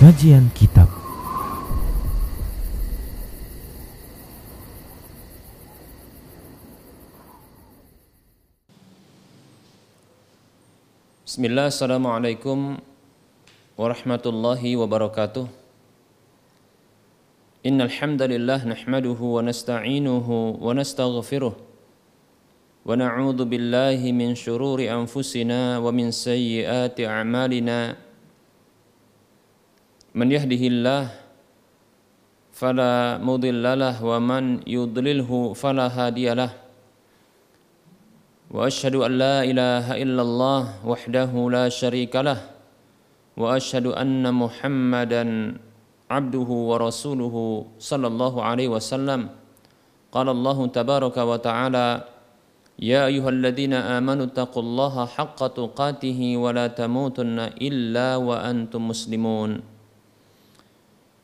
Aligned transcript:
Kajian 0.00 0.48
Kitab. 0.56 0.88
Bismillah, 11.28 11.68
Assalamualaikum 11.68 12.80
warahmatullahi 13.76 14.72
wabarakatuh. 14.80 15.44
Innal 17.68 17.92
hamdalillah 17.92 18.64
nahmaduhu 18.64 19.36
wa 19.36 19.44
nasta'inuhu 19.44 20.64
wa 20.64 20.72
nastaghfiruh. 20.80 21.52
Wa 22.88 22.96
na'udzu 22.96 23.44
billahi 23.44 24.16
min 24.16 24.32
shururi 24.32 24.88
anfusina 24.88 25.76
wa 25.76 25.92
min 25.92 26.08
sayyiati 26.08 27.04
a'malina 27.04 28.08
من 30.15 30.31
يهده 30.31 30.63
الله 30.71 31.03
فلا 32.55 33.19
مضل 33.19 33.65
له 33.79 33.95
ومن 33.99 34.63
يضلله 34.63 35.31
فلا 35.53 35.87
هادي 35.91 36.27
له 36.33 36.51
واشهد 38.55 38.95
ان 38.95 39.11
لا 39.19 39.43
اله 39.43 39.85
الا 40.03 40.21
الله 40.21 40.61
وحده 40.87 41.31
لا 41.51 41.65
شريك 41.67 42.15
له 42.15 42.39
واشهد 43.35 43.91
ان 43.91 44.23
محمدا 44.33 45.23
عبده 46.11 46.49
ورسوله 46.71 47.35
صلى 47.79 48.07
الله 48.07 48.33
عليه 48.43 48.67
وسلم 48.71 49.21
قال 50.15 50.27
الله 50.29 50.57
تبارك 50.67 51.17
وتعالى 51.17 51.87
يا 52.79 53.05
ايها 53.11 53.29
الذين 53.29 53.73
امنوا 53.73 54.25
اتقوا 54.31 54.63
الله 54.63 54.95
حق 55.05 55.39
تقاته 55.47 56.19
ولا 56.37 56.67
تموتن 56.67 57.39
الا 57.67 58.15
وانتم 58.15 58.81
مسلمون 58.87 59.68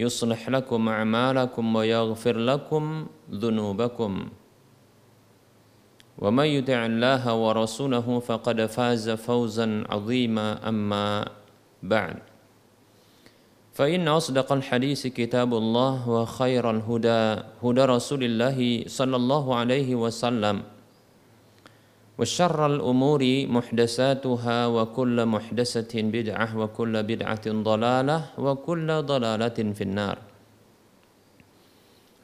يصلح 0.00 0.48
لكم 0.48 0.88
أعمالكم 0.88 1.64
ويغفر 1.76 2.36
لكم 2.36 3.06
ذنوبكم. 3.30 4.12
ومن 6.18 6.44
يطع 6.44 6.80
الله 6.86 7.22
ورسوله 7.34 8.06
فقد 8.20 8.58
فاز 8.66 9.10
فوزا 9.10 9.84
عظيما 9.90 10.68
أما 10.68 11.24
بعد. 11.82 12.16
فإن 13.72 14.08
أصدق 14.08 14.52
الحديث 14.52 15.06
كتاب 15.06 15.54
الله 15.54 16.08
وخير 16.08 16.64
الهدى 16.70 17.22
هدى 17.64 17.84
رسول 17.84 18.22
الله 18.24 18.84
صلى 18.86 19.16
الله 19.16 19.44
عليه 19.54 19.94
وسلم. 19.94 20.62
وشر 22.19 22.59
الأمور 22.65 23.21
محدثاتها 23.51 24.57
وكل 24.67 25.17
محدثة 25.25 25.93
بدعة 26.15 26.47
وكل 26.57 26.93
بدعة 27.03 27.45
ضلالة 27.47 28.17
وكل 28.39 28.89
ضلالة 29.03 29.57
في 29.75 29.83
النار 29.83 30.17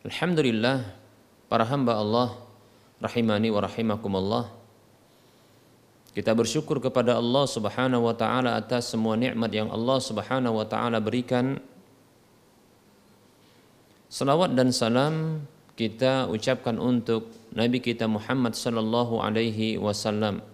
Alhamdulillah 0.01 0.81
para 1.45 1.61
hamba 1.61 1.94
Allah 2.01 2.33
rahimani 2.97 3.53
wa 3.53 3.61
rahimakumullah 3.61 4.49
kita 6.17 6.33
bersyukur 6.33 6.81
kepada 6.81 7.22
Allah 7.22 7.45
Subhanahu 7.45 8.09
wa 8.09 8.16
taala 8.17 8.57
atas 8.57 8.89
semua 8.89 9.13
nikmat 9.13 9.53
yang 9.53 9.69
Allah 9.69 10.01
Subhanahu 10.01 10.57
wa 10.57 10.66
taala 10.66 10.97
berikan 10.97 11.61
Salawat 14.09 14.57
dan 14.57 14.73
salam 14.73 15.45
kita 15.77 16.27
ucapkan 16.27 16.81
untuk 16.81 17.31
Nabi 17.56 17.80
kita 17.80 18.04
Muhammad 18.04 18.52
sallallahu 18.52 19.24
alaihi 19.24 19.80
wasallam. 19.80 20.44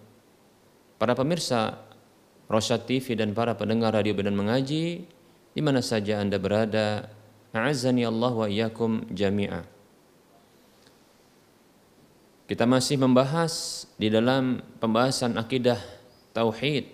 Para 1.03 1.19
pemirsa 1.19 1.83
Rosyad 2.47 2.87
TV 2.87 3.19
dan 3.19 3.35
para 3.35 3.59
pendengar 3.59 3.91
radio 3.91 4.15
dan 4.23 4.39
mengaji 4.39 5.03
di 5.53 5.61
mana 5.61 5.83
saja 5.83 6.23
Anda 6.23 6.39
berada, 6.39 7.11
a'azzani 7.51 8.07
Allah 8.07 8.31
wa 8.31 8.47
iyyakum 8.47 9.03
jami'a. 9.11 9.67
Kita 12.47 12.71
masih 12.71 13.03
membahas 13.03 13.85
di 13.99 14.07
dalam 14.07 14.63
pembahasan 14.79 15.35
akidah 15.35 15.83
tauhid 16.31 16.87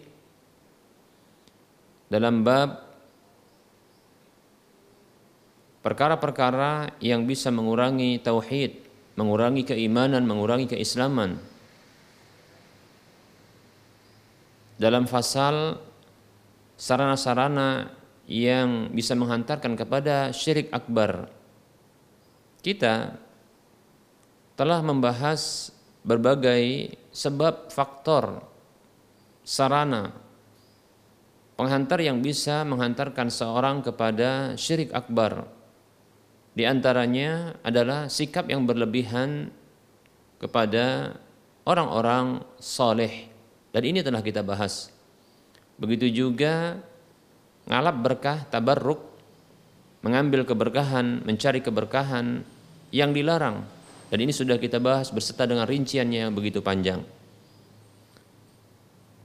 dalam 2.09 2.41
bab 2.41 2.81
perkara-perkara 5.85 6.97
yang 7.05 7.29
bisa 7.29 7.53
mengurangi 7.53 8.17
tauhid, 8.25 8.88
mengurangi 9.19 9.67
keimanan, 9.67 10.23
mengurangi 10.23 10.71
keislaman. 10.71 11.43
Dalam 14.79 15.11
fasal 15.11 15.83
sarana-sarana 16.79 17.91
yang 18.31 18.95
bisa 18.95 19.19
menghantarkan 19.19 19.75
kepada 19.75 20.31
syirik 20.31 20.71
akbar. 20.71 21.27
Kita 22.63 23.19
telah 24.55 24.79
membahas 24.87 25.75
berbagai 26.07 26.95
sebab 27.11 27.75
faktor 27.75 28.43
sarana 29.43 30.15
penghantar 31.59 31.99
yang 31.99 32.23
bisa 32.23 32.63
menghantarkan 32.63 33.35
seorang 33.35 33.83
kepada 33.83 34.55
syirik 34.55 34.95
akbar 34.95 35.58
di 36.59 36.67
antaranya 36.67 37.55
adalah 37.63 38.11
sikap 38.11 38.51
yang 38.51 38.67
berlebihan 38.67 39.47
kepada 40.43 41.15
orang-orang 41.63 42.43
soleh. 42.59 43.31
Dan 43.71 43.87
ini 43.87 44.03
telah 44.03 44.19
kita 44.19 44.43
bahas. 44.43 44.91
Begitu 45.79 46.11
juga 46.11 46.83
ngalap 47.71 47.97
berkah, 48.03 48.43
tabarruk, 48.51 48.99
mengambil 50.03 50.43
keberkahan, 50.43 51.23
mencari 51.23 51.63
keberkahan 51.63 52.43
yang 52.91 53.15
dilarang. 53.15 53.63
Dan 54.11 54.19
ini 54.27 54.35
sudah 54.35 54.59
kita 54.59 54.83
bahas 54.83 55.15
berserta 55.15 55.47
dengan 55.47 55.63
rinciannya 55.63 56.27
yang 56.27 56.35
begitu 56.35 56.59
panjang. 56.59 57.07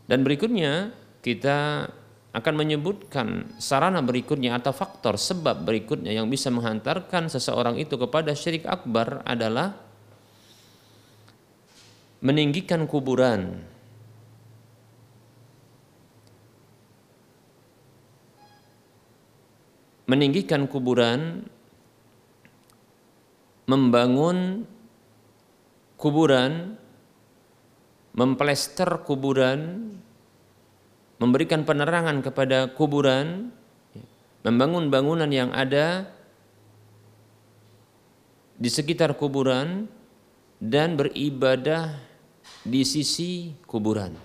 Dan 0.06 0.22
berikutnya 0.22 0.94
kita 1.26 1.90
akan 2.34 2.54
menyebutkan 2.58 3.46
sarana 3.62 4.02
berikutnya 4.02 4.58
atau 4.58 4.74
faktor 4.74 5.22
sebab 5.22 5.62
berikutnya 5.62 6.10
yang 6.10 6.26
bisa 6.34 6.50
menghantarkan 6.50 7.30
seseorang 7.30 7.78
itu 7.78 7.94
kepada 7.94 8.34
syirik 8.34 8.66
akbar 8.66 9.22
adalah 9.22 9.78
meninggikan 12.26 12.90
kuburan. 12.90 13.62
Meninggikan 20.10 20.66
kuburan, 20.68 21.48
membangun 23.70 24.68
kuburan, 26.02 26.76
memplester 28.12 28.90
kuburan, 29.06 29.94
memberikan 31.22 31.66
penerangan 31.68 32.22
kepada 32.26 32.72
kuburan, 32.74 33.54
membangun 34.44 34.90
bangunan 34.90 35.30
yang 35.30 35.50
ada 35.54 36.10
di 38.58 38.70
sekitar 38.70 39.18
kuburan 39.18 39.90
dan 40.62 40.96
beribadah 40.96 42.00
di 42.64 42.88
sisi 42.88 43.52
kuburan. 43.68 44.16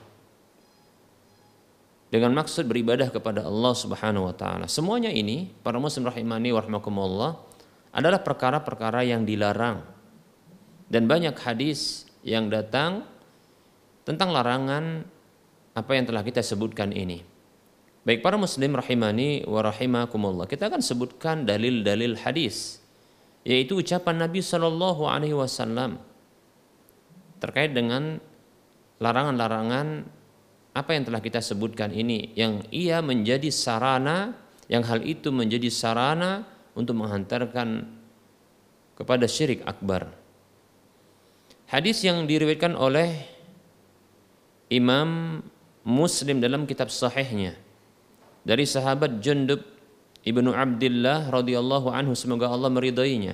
Dengan 2.08 2.32
maksud 2.32 2.64
beribadah 2.64 3.12
kepada 3.12 3.44
Allah 3.44 3.74
Subhanahu 3.76 4.32
wa 4.32 4.34
taala. 4.34 4.64
Semuanya 4.64 5.12
ini 5.12 5.52
para 5.60 5.76
muslim 5.76 6.08
rahimani 6.08 6.56
warahmatullah 6.56 7.36
adalah 7.92 8.24
perkara-perkara 8.24 9.04
yang 9.04 9.28
dilarang. 9.28 9.84
Dan 10.88 11.04
banyak 11.04 11.36
hadis 11.36 12.08
yang 12.24 12.48
datang 12.48 13.04
tentang 14.08 14.32
larangan 14.32 15.04
apa 15.78 15.94
yang 15.94 16.10
telah 16.10 16.26
kita 16.26 16.42
sebutkan 16.42 16.90
ini. 16.90 17.22
Baik 18.02 18.24
para 18.24 18.34
muslim 18.34 18.74
rahimani 18.74 19.46
wa 19.46 19.62
rahimakumullah. 19.62 20.50
Kita 20.50 20.66
akan 20.66 20.82
sebutkan 20.82 21.46
dalil-dalil 21.46 22.18
hadis 22.18 22.82
yaitu 23.46 23.78
ucapan 23.78 24.26
Nabi 24.26 24.42
Shallallahu 24.42 25.06
alaihi 25.06 25.38
wasallam 25.38 26.02
terkait 27.38 27.70
dengan 27.70 28.18
larangan-larangan 28.98 30.04
apa 30.74 30.90
yang 30.92 31.06
telah 31.06 31.22
kita 31.22 31.38
sebutkan 31.38 31.94
ini 31.94 32.34
yang 32.34 32.60
ia 32.74 32.98
menjadi 32.98 33.48
sarana 33.48 34.34
yang 34.68 34.84
hal 34.84 35.00
itu 35.06 35.32
menjadi 35.32 35.70
sarana 35.72 36.44
untuk 36.76 36.98
menghantarkan 36.98 37.88
kepada 38.98 39.24
syirik 39.24 39.64
akbar. 39.64 40.12
Hadis 41.68 42.04
yang 42.04 42.24
diriwayatkan 42.24 42.76
oleh 42.76 43.38
Imam 44.68 45.40
Muslim 45.88 46.44
dalam 46.44 46.68
kitab 46.68 46.92
sahihnya 46.92 47.56
dari 48.44 48.68
sahabat 48.68 49.24
Jundub 49.24 49.64
ibnu 50.20 50.52
Abdullah 50.52 51.32
radhiyallahu 51.32 51.88
anhu 51.88 52.12
semoga 52.12 52.52
Allah 52.52 52.68
meridainya. 52.68 53.32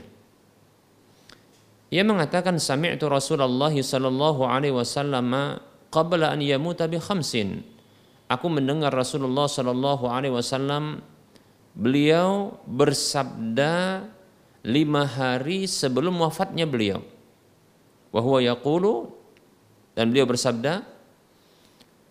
Ia 1.91 2.03
mengatakan 2.07 2.59
sami'tu 2.59 3.11
Rasulullah 3.11 3.75
sallallahu 3.75 4.47
alaihi 4.47 4.75
wasallam 4.75 5.59
qabla 5.91 6.31
an 6.35 6.43
yamuta 6.43 6.87
bi 6.87 6.99
khamsin. 6.99 7.63
Aku 8.31 8.51
mendengar 8.51 8.91
Rasulullah 8.91 9.51
sallallahu 9.51 10.11
alaihi 10.11 10.35
wasallam 10.35 11.03
beliau 11.75 12.59
bersabda 12.67 14.07
lima 14.67 15.07
hari 15.07 15.67
sebelum 15.71 16.19
wafatnya 16.23 16.67
beliau. 16.67 17.03
Wahwa 18.11 18.43
yaqulu 18.43 19.11
dan 19.95 20.11
beliau 20.11 20.27
bersabda 20.27 20.94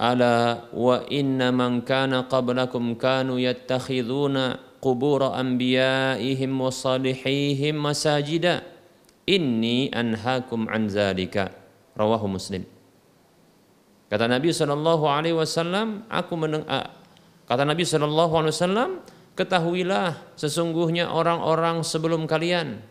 Ala 0.03 0.67
wa 0.75 0.99
inna 1.07 1.55
man 1.55 1.79
kana 1.87 2.27
qablakum 2.27 2.99
kanu 2.99 3.39
yattakhiduna 3.39 4.59
qubur 4.83 5.31
anbiya'ihim 5.31 6.51
wa 6.51 6.67
salihihim 6.67 7.79
masajida. 7.79 8.67
Inni 9.23 9.87
anhaakum 9.95 10.67
an 10.67 10.91
zalika. 10.91 11.55
Rawahu 11.95 12.35
Muslim. 12.35 12.67
Kata 14.11 14.27
Nabi 14.27 14.51
sallallahu 14.51 15.07
alaihi 15.07 15.39
wasallam, 15.39 16.03
aku 16.11 16.35
meneng 16.35 16.67
kata 17.47 17.63
Nabi 17.63 17.87
sallallahu 17.87 18.43
alaihi 18.43 18.53
wasallam, 18.59 18.89
ketahuilah 19.39 20.19
sesungguhnya 20.35 21.15
orang-orang 21.15 21.79
sebelum 21.79 22.27
kalian. 22.27 22.83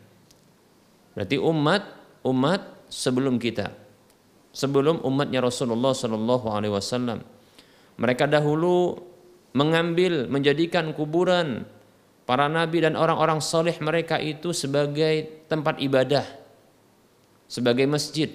Berarti 1.12 1.37
umat 1.37 1.85
umat 2.25 2.88
sebelum 2.88 3.37
kita 3.37 3.81
sebelum 4.52 5.00
umatnya 5.02 5.40
Rasulullah 5.40 5.96
Shallallahu 5.96 6.46
Alaihi 6.52 6.72
Wasallam. 6.76 7.25
Mereka 7.96 8.28
dahulu 8.28 9.00
mengambil 9.56 10.28
menjadikan 10.28 10.93
kuburan 10.96 11.64
para 12.28 12.49
nabi 12.49 12.84
dan 12.84 12.96
orang-orang 12.96 13.40
soleh 13.40 13.76
mereka 13.81 14.20
itu 14.20 14.52
sebagai 14.52 15.44
tempat 15.49 15.81
ibadah, 15.81 16.25
sebagai 17.49 17.88
masjid. 17.88 18.28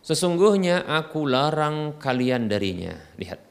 Sesungguhnya 0.00 0.88
aku 0.88 1.28
larang 1.28 2.00
kalian 2.00 2.50
darinya. 2.50 2.96
Lihat. 3.20 3.49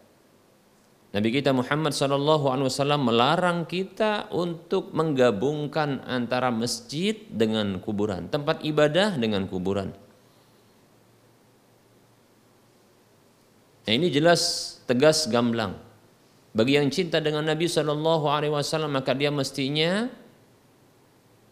Nabi 1.10 1.34
kita 1.34 1.50
Muhammad 1.50 1.98
Sallallahu 1.98 2.54
Alaihi 2.54 2.70
Wasallam 2.70 3.10
melarang 3.10 3.66
kita 3.66 4.30
untuk 4.30 4.94
menggabungkan 4.94 6.06
antara 6.06 6.54
masjid 6.54 7.18
dengan 7.34 7.82
kuburan, 7.82 8.30
tempat 8.30 8.62
ibadah 8.62 9.18
dengan 9.18 9.50
kuburan. 9.50 9.90
Nah 13.90 13.94
ini 13.98 14.14
jelas 14.14 14.78
tegas 14.86 15.26
gamblang. 15.26 15.82
Bagi 16.54 16.78
yang 16.78 16.94
cinta 16.94 17.18
dengan 17.18 17.42
Nabi 17.42 17.66
Sallallahu 17.66 18.30
Alaihi 18.30 18.54
Wasallam 18.54 18.94
maka 18.94 19.18
dia 19.18 19.34
mestinya 19.34 20.14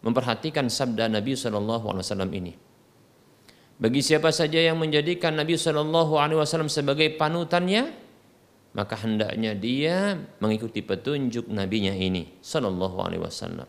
memperhatikan 0.06 0.70
sabda 0.70 1.10
Nabi 1.10 1.34
Sallallahu 1.34 1.90
Alaihi 1.90 2.06
Wasallam 2.06 2.30
ini. 2.30 2.52
Bagi 3.78 4.06
siapa 4.06 4.30
saja 4.30 4.62
yang 4.62 4.78
menjadikan 4.78 5.34
Nabi 5.34 5.58
Sallallahu 5.58 6.14
Alaihi 6.14 6.38
Wasallam 6.38 6.70
sebagai 6.70 7.10
panutannya, 7.18 7.97
maka 8.78 8.94
hendaknya 8.94 9.58
dia 9.58 10.14
mengikuti 10.38 10.86
petunjuk 10.86 11.50
nabinya 11.50 11.90
ini 11.90 12.38
sallallahu 12.38 13.02
alaihi 13.02 13.26
wasallam. 13.26 13.66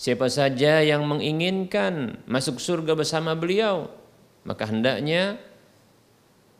Siapa 0.00 0.32
saja 0.32 0.80
yang 0.80 1.04
menginginkan 1.04 2.24
masuk 2.24 2.56
surga 2.56 2.96
bersama 2.96 3.36
beliau, 3.36 3.92
maka 4.48 4.64
hendaknya 4.64 5.36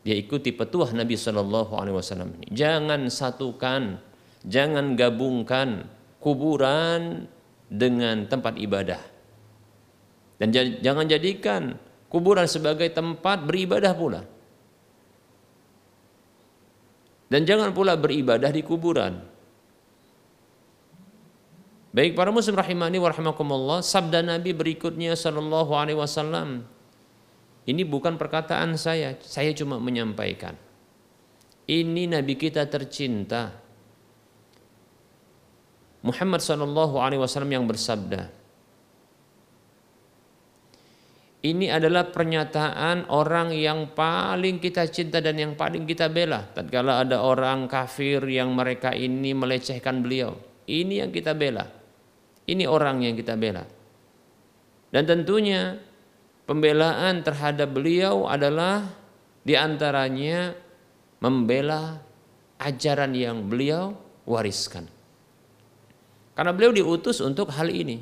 dia 0.05 0.13
ikuti 0.13 0.53
petuah 0.53 0.93
Nabi 0.93 1.17
sallallahu 1.17 1.73
alaihi 1.73 1.97
wasallam 1.97 2.37
ini. 2.37 2.53
Jangan 2.53 3.09
satukan, 3.09 3.97
jangan 4.45 4.93
gabungkan 4.93 5.89
kuburan 6.21 7.25
dengan 7.65 8.29
tempat 8.29 8.61
ibadah. 8.61 9.01
Dan 10.37 10.53
jangan 10.53 11.09
jadikan 11.09 11.81
kuburan 12.13 12.45
sebagai 12.45 12.93
tempat 12.93 13.41
beribadah 13.41 13.97
pula. 13.97 14.21
Dan 17.29 17.45
jangan 17.45 17.69
pula 17.71 17.93
beribadah 17.93 18.49
di 18.49 18.65
kuburan. 18.65 19.21
Baik 21.89 22.13
para 22.13 22.29
muslim 22.29 22.57
rahimani 22.57 23.01
wa 23.01 23.09
rahimakumullah, 23.09 23.79
sabda 23.81 24.21
Nabi 24.21 24.53
berikutnya 24.53 25.17
sallallahu 25.17 25.73
alaihi 25.73 25.97
wasallam. 25.97 26.65
Ini 27.69 27.85
bukan 27.85 28.17
perkataan 28.17 28.77
saya, 28.77 29.17
saya 29.21 29.53
cuma 29.53 29.77
menyampaikan. 29.77 30.57
Ini 31.69 32.09
Nabi 32.09 32.33
kita 32.33 32.65
tercinta. 32.65 33.53
Muhammad 36.01 36.41
sallallahu 36.41 36.97
alaihi 36.97 37.21
wasallam 37.21 37.53
yang 37.53 37.65
bersabda, 37.69 38.33
ini 41.39 41.71
adalah 41.71 42.11
pernyataan 42.11 43.07
orang 43.07 43.55
yang 43.55 43.95
paling 43.95 44.59
kita 44.59 44.83
cinta 44.91 45.23
dan 45.23 45.39
yang 45.39 45.55
paling 45.55 45.87
kita 45.87 46.11
bela. 46.11 46.43
Tatkala 46.51 47.07
ada 47.07 47.23
orang 47.23 47.71
kafir 47.71 48.19
yang 48.27 48.51
mereka 48.51 48.91
ini 48.91 49.31
melecehkan 49.31 50.03
beliau, 50.03 50.35
ini 50.67 50.99
yang 50.99 51.15
kita 51.15 51.31
bela. 51.31 51.63
Ini 52.49 52.65
orang 52.65 53.05
yang 53.05 53.15
kita 53.15 53.39
bela. 53.39 53.63
Dan 54.89 55.05
tentunya 55.05 55.77
pembelaan 56.49 57.21
terhadap 57.21 57.71
beliau 57.71 58.25
adalah 58.25 58.89
di 59.45 59.53
antaranya 59.53 60.57
membela 61.21 62.01
ajaran 62.57 63.13
yang 63.13 63.45
beliau 63.47 63.95
wariskan. 64.25 64.89
Karena 66.33 66.51
beliau 66.51 66.73
diutus 66.73 67.21
untuk 67.21 67.53
hal 67.53 67.69
ini. 67.69 68.01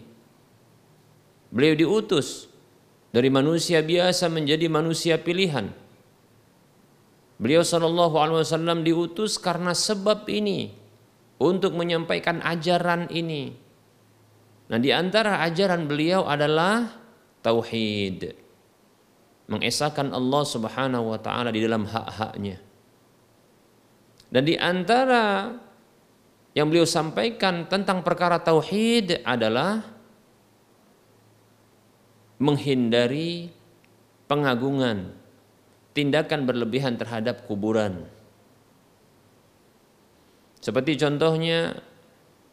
Beliau 1.51 1.75
diutus 1.75 2.47
dari 3.11 3.29
manusia 3.31 3.79
biasa 3.79 4.27
menjadi 4.27 4.67
manusia 4.67 5.15
pilihan. 5.19 5.71
Beliau 7.37 7.61
Shallallahu 7.61 8.17
Alaihi 8.17 8.41
Wasallam 8.41 8.81
diutus 8.81 9.37
karena 9.37 9.77
sebab 9.77 10.25
ini 10.25 10.73
untuk 11.37 11.77
menyampaikan 11.77 12.41
ajaran 12.41 13.05
ini. 13.13 13.53
Nah 14.67 14.79
di 14.81 14.89
antara 14.89 15.39
ajaran 15.45 15.85
beliau 15.85 16.25
adalah 16.25 16.97
tauhid, 17.45 18.33
mengesahkan 19.47 20.11
Allah 20.11 20.43
Subhanahu 20.43 21.13
Wa 21.13 21.19
Taala 21.21 21.49
di 21.53 21.61
dalam 21.61 21.85
hak-haknya. 21.85 22.57
Dan 24.27 24.43
di 24.43 24.59
antara 24.59 25.55
yang 26.51 26.67
beliau 26.67 26.89
sampaikan 26.89 27.69
tentang 27.69 28.01
perkara 28.01 28.41
tauhid 28.41 29.23
adalah 29.23 29.96
menghindari 32.37 33.49
pengagungan, 34.29 35.13
tindakan 35.97 36.45
berlebihan 36.45 36.97
terhadap 36.97 37.49
kuburan. 37.49 38.05
Seperti 40.61 40.97
contohnya 40.97 41.81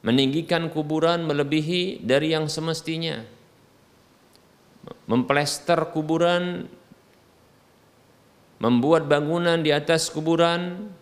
meninggikan 0.04 0.72
kuburan 0.72 1.28
melebihi 1.28 2.04
dari 2.04 2.32
yang 2.32 2.48
semestinya. 2.48 3.24
Memplester 5.08 5.92
kuburan, 5.92 6.68
membuat 8.60 9.08
bangunan 9.08 9.60
di 9.64 9.72
atas 9.72 10.12
kuburan, 10.12 10.92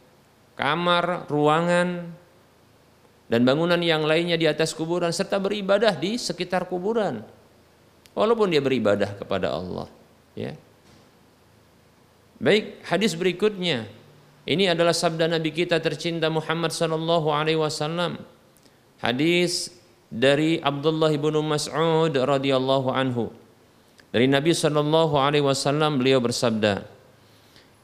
kamar, 0.54 1.26
ruangan, 1.26 2.14
dan 3.26 3.40
bangunan 3.42 3.78
yang 3.82 4.06
lainnya 4.06 4.38
di 4.38 4.46
atas 4.46 4.70
kuburan 4.74 5.10
serta 5.10 5.42
beribadah 5.42 5.98
di 5.98 6.14
sekitar 6.14 6.70
kuburan 6.70 7.26
walaupun 8.12 8.52
dia 8.52 8.62
beribadah 8.64 9.16
kepada 9.16 9.52
Allah 9.52 9.88
ya. 10.36 10.52
Baik 12.42 12.82
hadis 12.86 13.14
berikutnya. 13.14 13.86
Ini 14.42 14.74
adalah 14.74 14.90
sabda 14.90 15.30
Nabi 15.30 15.54
kita 15.54 15.78
tercinta 15.78 16.26
Muhammad 16.26 16.74
sallallahu 16.74 17.30
alaihi 17.30 17.62
wasallam. 17.62 18.18
Hadis 18.98 19.70
dari 20.10 20.58
Abdullah 20.58 21.14
bin 21.14 21.38
Mas'ud 21.46 22.10
radhiyallahu 22.10 22.90
anhu. 22.90 23.30
Dari 24.10 24.26
Nabi 24.26 24.50
sallallahu 24.52 25.14
alaihi 25.16 25.46
wasallam 25.46 26.02
beliau 26.02 26.20
bersabda 26.20 26.84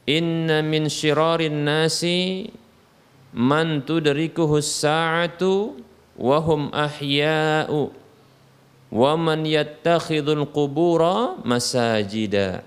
Inna 0.09 0.65
min 0.65 0.89
syirarin 0.89 1.65
nasi 1.65 2.49
man 3.33 3.85
tudrikuhu 3.85 4.61
sa'atu 4.61 5.77
wa 6.17 6.37
hum 6.41 6.69
ahya'u 6.73 7.93
man 8.93 9.45
yattakhidul 9.45 10.49
qubura 10.49 11.37
masajida. 11.45 12.65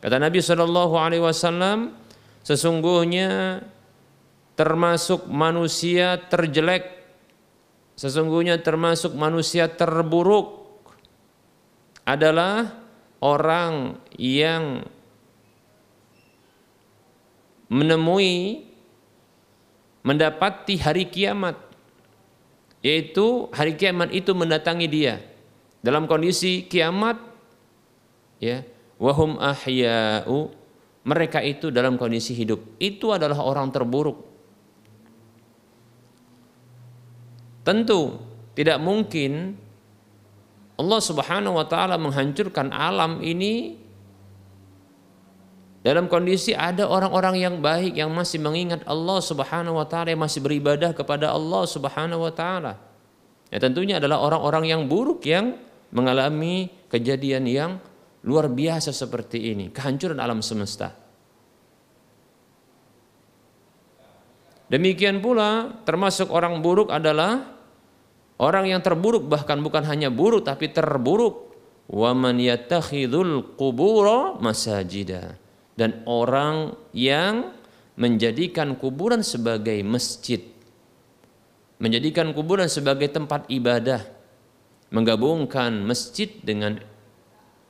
Kata 0.00 0.16
Nabi 0.16 0.40
Shallallahu 0.40 0.96
alaihi 0.96 1.20
wasallam, 1.20 1.92
sesungguhnya 2.40 3.60
termasuk 4.56 5.28
manusia 5.28 6.16
terjelek, 6.16 7.04
sesungguhnya 8.00 8.56
termasuk 8.64 9.12
manusia 9.12 9.68
terburuk 9.68 10.60
adalah 12.08 12.80
orang 13.20 14.00
yang 14.16 14.88
menemui 17.68 18.66
mendapati 20.00 20.80
hari 20.80 21.06
kiamat 21.06 21.69
yaitu 22.80 23.48
hari 23.52 23.76
kiamat 23.76 24.12
itu 24.12 24.32
mendatangi 24.32 24.88
dia. 24.88 25.20
Dalam 25.80 26.04
kondisi 26.04 26.68
kiamat 26.68 27.16
ya 28.40 28.64
wahum 29.00 29.40
ahya'u 29.40 30.52
mereka 31.04 31.40
itu 31.40 31.72
dalam 31.72 31.96
kondisi 31.96 32.36
hidup. 32.36 32.60
Itu 32.76 33.12
adalah 33.16 33.40
orang 33.40 33.72
terburuk. 33.72 34.20
Tentu 37.64 38.20
tidak 38.56 38.80
mungkin 38.80 39.56
Allah 40.80 41.00
Subhanahu 41.00 41.60
wa 41.60 41.66
taala 41.68 42.00
menghancurkan 42.00 42.72
alam 42.72 43.20
ini 43.20 43.76
dalam 45.80 46.12
kondisi 46.12 46.52
ada 46.52 46.84
orang-orang 46.84 47.40
yang 47.40 47.54
baik 47.64 47.96
yang 47.96 48.12
masih 48.12 48.36
mengingat 48.36 48.84
Allah 48.84 49.16
Subhanahu 49.24 49.80
wa 49.80 49.88
taala 49.88 50.12
yang 50.12 50.20
masih 50.20 50.44
beribadah 50.44 50.92
kepada 50.92 51.32
Allah 51.32 51.64
Subhanahu 51.64 52.28
wa 52.28 52.32
taala. 52.36 52.76
Ya 53.48 53.56
tentunya 53.56 53.96
adalah 53.96 54.20
orang-orang 54.20 54.68
yang 54.68 54.84
buruk 54.84 55.24
yang 55.24 55.56
mengalami 55.88 56.68
kejadian 56.92 57.48
yang 57.48 57.70
luar 58.28 58.52
biasa 58.52 58.92
seperti 58.92 59.56
ini, 59.56 59.72
kehancuran 59.72 60.20
alam 60.20 60.44
semesta. 60.44 60.92
Demikian 64.68 65.24
pula 65.24 65.80
termasuk 65.88 66.28
orang 66.28 66.60
buruk 66.60 66.92
adalah 66.92 67.56
orang 68.36 68.68
yang 68.68 68.84
terburuk 68.84 69.26
bahkan 69.26 69.58
bukan 69.64 69.82
hanya 69.88 70.12
buruk 70.12 70.44
tapi 70.44 70.68
terburuk. 70.68 71.48
Wa 71.90 72.14
man 72.14 72.38
yattakhidul 72.38 73.58
qubura 73.58 74.38
masajida 74.38 75.40
dan 75.80 76.04
orang 76.04 76.76
yang 76.92 77.56
menjadikan 77.96 78.76
kuburan 78.76 79.24
sebagai 79.24 79.80
masjid, 79.80 80.44
menjadikan 81.80 82.36
kuburan 82.36 82.68
sebagai 82.68 83.08
tempat 83.08 83.48
ibadah, 83.48 84.04
menggabungkan 84.92 85.80
masjid 85.88 86.28
dengan 86.44 86.84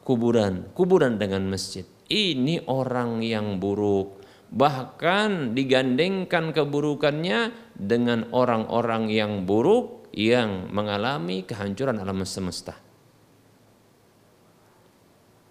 kuburan, 0.03 0.67
kuburan 0.75 1.23
dengan 1.23 1.47
masjid. 1.47 1.87
Ini 2.11 2.67
orang 2.67 3.23
yang 3.23 3.63
buruk, 3.63 4.19
bahkan 4.51 5.55
digandengkan 5.55 6.51
keburukannya 6.51 7.55
dengan 7.79 8.27
orang-orang 8.35 9.07
yang 9.07 9.47
buruk 9.47 10.11
yang 10.11 10.67
mengalami 10.75 11.47
kehancuran 11.47 12.03
alam 12.03 12.27
semesta. 12.27 12.75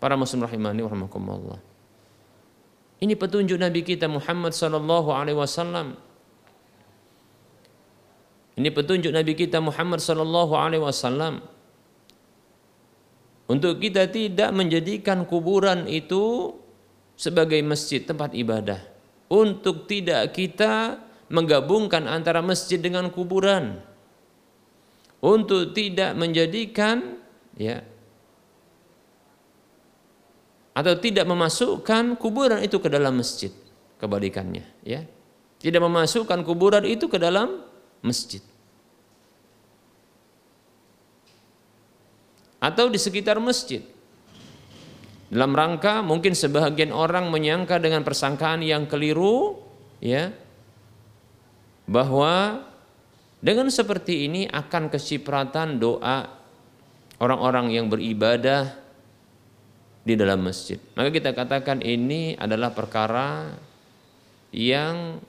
Para 0.04 0.20
muslim 0.20 0.44
rahimani 0.44 0.84
wa 0.84 0.92
ini 3.00 3.14
petunjuk 3.16 3.56
Nabi 3.56 3.82
kita 3.88 4.12
Muhammad 4.12 4.52
sallallahu 4.52 5.10
alaihi 5.16 5.40
wasallam. 5.40 5.96
Ini 8.60 8.70
petunjuk 8.76 9.16
Nabi 9.16 9.40
kita 9.40 9.64
Muhammad 9.64 10.04
sallallahu 10.04 10.52
alaihi 10.52 10.84
wasallam. 10.84 11.40
Untuk 13.48 13.80
kita 13.80 14.12
tidak 14.12 14.52
menjadikan 14.52 15.24
kuburan 15.24 15.88
itu 15.88 16.54
sebagai 17.16 17.58
masjid 17.64 18.04
tempat 18.04 18.36
ibadah. 18.36 18.84
Untuk 19.32 19.88
tidak 19.88 20.36
kita 20.36 21.00
menggabungkan 21.32 22.04
antara 22.04 22.44
masjid 22.44 22.78
dengan 22.78 23.08
kuburan. 23.08 23.80
Untuk 25.24 25.72
tidak 25.72 26.20
menjadikan 26.20 27.16
ya 27.56 27.80
atau 30.80 30.96
tidak 30.96 31.28
memasukkan 31.28 32.16
kuburan 32.16 32.64
itu 32.64 32.80
ke 32.80 32.88
dalam 32.88 33.20
masjid 33.20 33.52
kebalikannya 34.00 34.64
ya. 34.88 35.04
Tidak 35.60 35.84
memasukkan 35.84 36.40
kuburan 36.48 36.88
itu 36.88 37.12
ke 37.12 37.20
dalam 37.20 37.60
masjid. 38.00 38.40
Atau 42.64 42.88
di 42.88 42.96
sekitar 42.96 43.44
masjid. 43.44 43.84
Dalam 45.28 45.52
rangka 45.52 46.00
mungkin 46.00 46.32
sebahagian 46.32 46.96
orang 46.96 47.28
menyangka 47.28 47.76
dengan 47.76 48.08
persangkaan 48.08 48.64
yang 48.64 48.88
keliru 48.88 49.60
ya 50.00 50.32
bahwa 51.86 52.66
dengan 53.44 53.68
seperti 53.68 54.32
ini 54.32 54.48
akan 54.48 54.88
kecipratan 54.88 55.76
doa 55.78 56.40
orang-orang 57.20 57.76
yang 57.76 57.92
beribadah 57.92 58.89
di 60.04 60.14
dalam 60.16 60.44
masjid. 60.44 60.80
Maka 60.96 61.10
kita 61.12 61.36
katakan 61.36 61.84
ini 61.84 62.36
adalah 62.36 62.72
perkara 62.72 63.54
yang 64.56 65.20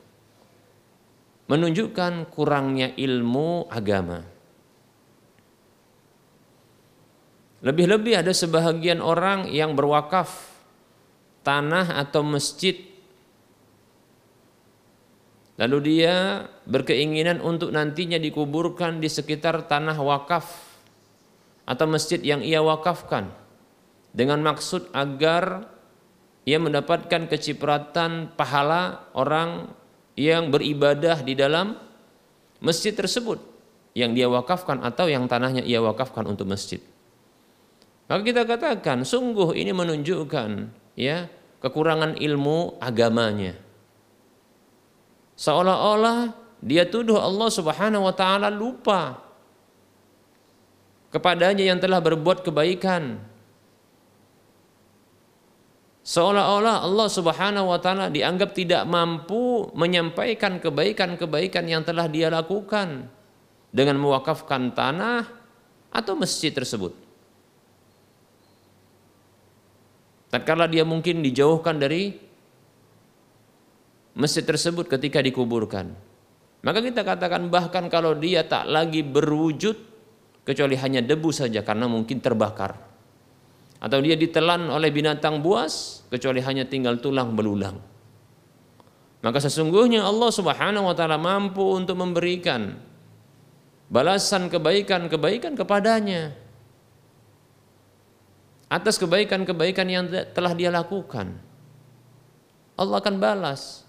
menunjukkan 1.50 2.30
kurangnya 2.30 2.94
ilmu 2.94 3.66
agama. 3.68 4.22
Lebih-lebih 7.60 8.24
ada 8.24 8.32
sebahagian 8.32 9.04
orang 9.04 9.50
yang 9.52 9.76
berwakaf 9.76 10.48
tanah 11.44 12.00
atau 12.00 12.24
masjid 12.24 12.90
Lalu 15.60 15.78
dia 15.92 16.48
berkeinginan 16.64 17.44
untuk 17.44 17.68
nantinya 17.68 18.16
dikuburkan 18.16 18.96
di 18.96 19.12
sekitar 19.12 19.68
tanah 19.68 20.00
wakaf 20.00 20.48
atau 21.68 21.84
masjid 21.84 22.16
yang 22.16 22.40
ia 22.40 22.64
wakafkan 22.64 23.28
dengan 24.10 24.42
maksud 24.42 24.90
agar 24.90 25.70
ia 26.48 26.58
mendapatkan 26.58 27.30
kecipratan 27.30 28.34
pahala 28.34 29.06
orang 29.14 29.70
yang 30.18 30.50
beribadah 30.50 31.22
di 31.22 31.38
dalam 31.38 31.78
masjid 32.58 32.92
tersebut 32.92 33.40
yang 33.94 34.14
dia 34.14 34.26
wakafkan 34.30 34.82
atau 34.82 35.06
yang 35.06 35.26
tanahnya 35.26 35.62
ia 35.62 35.82
wakafkan 35.82 36.26
untuk 36.26 36.46
masjid. 36.50 36.78
Maka 38.10 38.26
kita 38.26 38.42
katakan 38.42 39.06
sungguh 39.06 39.54
ini 39.54 39.70
menunjukkan 39.70 40.50
ya 40.98 41.30
kekurangan 41.62 42.18
ilmu 42.18 42.82
agamanya. 42.82 43.54
Seolah-olah 45.38 46.34
dia 46.60 46.84
tuduh 46.84 47.16
Allah 47.16 47.48
Subhanahu 47.48 48.10
wa 48.10 48.14
taala 48.14 48.50
lupa 48.50 49.22
kepadanya 51.14 51.64
yang 51.64 51.78
telah 51.78 52.02
berbuat 52.02 52.44
kebaikan 52.44 53.29
Seolah-olah 56.10 56.82
Allah 56.82 57.06
Subhanahu 57.06 57.70
wa 57.70 57.78
taala 57.78 58.10
dianggap 58.10 58.50
tidak 58.50 58.82
mampu 58.82 59.70
menyampaikan 59.78 60.58
kebaikan-kebaikan 60.58 61.70
yang 61.70 61.86
telah 61.86 62.10
dia 62.10 62.26
lakukan 62.26 63.06
dengan 63.70 63.94
mewakafkan 64.02 64.74
tanah 64.74 65.22
atau 65.94 66.18
masjid 66.18 66.50
tersebut. 66.50 66.98
Tatkala 70.34 70.66
dia 70.66 70.82
mungkin 70.82 71.22
dijauhkan 71.22 71.78
dari 71.78 72.18
masjid 74.18 74.42
tersebut 74.42 74.90
ketika 74.90 75.22
dikuburkan. 75.22 75.94
Maka 76.66 76.82
kita 76.82 77.06
katakan 77.06 77.46
bahkan 77.54 77.86
kalau 77.86 78.18
dia 78.18 78.42
tak 78.42 78.66
lagi 78.66 79.06
berwujud 79.06 79.78
kecuali 80.42 80.74
hanya 80.74 81.06
debu 81.06 81.30
saja 81.30 81.62
karena 81.62 81.86
mungkin 81.86 82.18
terbakar 82.18 82.89
atau 83.80 83.98
dia 84.04 84.14
ditelan 84.14 84.68
oleh 84.68 84.92
binatang 84.92 85.40
buas 85.40 86.04
kecuali 86.12 86.44
hanya 86.44 86.68
tinggal 86.68 87.00
tulang 87.00 87.32
belulang. 87.32 87.80
Maka 89.24 89.40
sesungguhnya 89.40 90.04
Allah 90.04 90.30
Subhanahu 90.32 90.92
wa 90.92 90.94
taala 90.96 91.16
mampu 91.16 91.64
untuk 91.64 91.96
memberikan 91.96 92.76
balasan 93.88 94.52
kebaikan-kebaikan 94.52 95.56
kepadanya 95.56 96.36
atas 98.70 98.96
kebaikan-kebaikan 99.02 99.86
yang 99.90 100.04
telah 100.30 100.54
dia 100.54 100.70
lakukan. 100.70 101.36
Allah 102.78 102.96
akan 103.02 103.16
balas. 103.18 103.84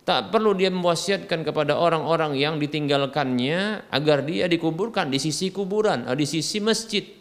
Tak 0.00 0.32
perlu 0.32 0.56
dia 0.56 0.72
mewasiatkan 0.72 1.44
kepada 1.44 1.76
orang-orang 1.76 2.32
yang 2.32 2.56
ditinggalkannya 2.56 3.84
agar 3.92 4.24
dia 4.24 4.48
dikuburkan 4.48 5.12
di 5.12 5.20
sisi 5.20 5.52
kuburan, 5.52 6.08
di 6.16 6.24
sisi 6.24 6.56
masjid 6.58 7.19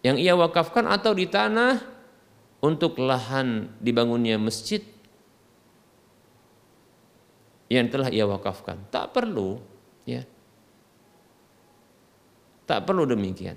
yang 0.00 0.16
ia 0.16 0.32
wakafkan 0.32 0.88
atau 0.88 1.12
di 1.12 1.28
tanah 1.28 1.80
untuk 2.60 3.00
lahan 3.00 3.72
dibangunnya 3.80 4.36
masjid 4.36 4.80
yang 7.70 7.86
telah 7.86 8.10
ia 8.10 8.26
wakafkan. 8.26 8.82
Tak 8.90 9.14
perlu, 9.14 9.60
ya. 10.04 10.26
Tak 12.66 12.84
perlu 12.84 13.06
demikian. 13.06 13.56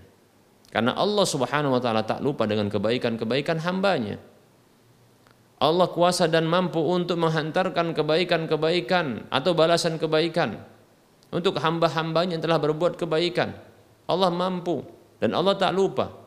Karena 0.73 0.97
Allah 0.97 1.25
Subhanahu 1.25 1.77
wa 1.77 1.81
taala 1.81 2.01
tak 2.01 2.21
lupa 2.21 2.49
dengan 2.49 2.65
kebaikan-kebaikan 2.65 3.61
hambanya. 3.61 4.17
Allah 5.61 5.87
kuasa 5.93 6.25
dan 6.25 6.49
mampu 6.49 6.81
untuk 6.81 7.21
menghantarkan 7.21 7.93
kebaikan-kebaikan 7.93 9.29
atau 9.31 9.53
balasan 9.53 9.95
kebaikan 10.01 10.59
untuk 11.29 11.55
hamba-hambanya 11.61 12.35
yang 12.35 12.43
telah 12.43 12.59
berbuat 12.59 12.97
kebaikan. 12.97 13.53
Allah 14.09 14.33
mampu 14.33 14.81
dan 15.21 15.37
Allah 15.37 15.55
tak 15.55 15.71
lupa. 15.71 16.22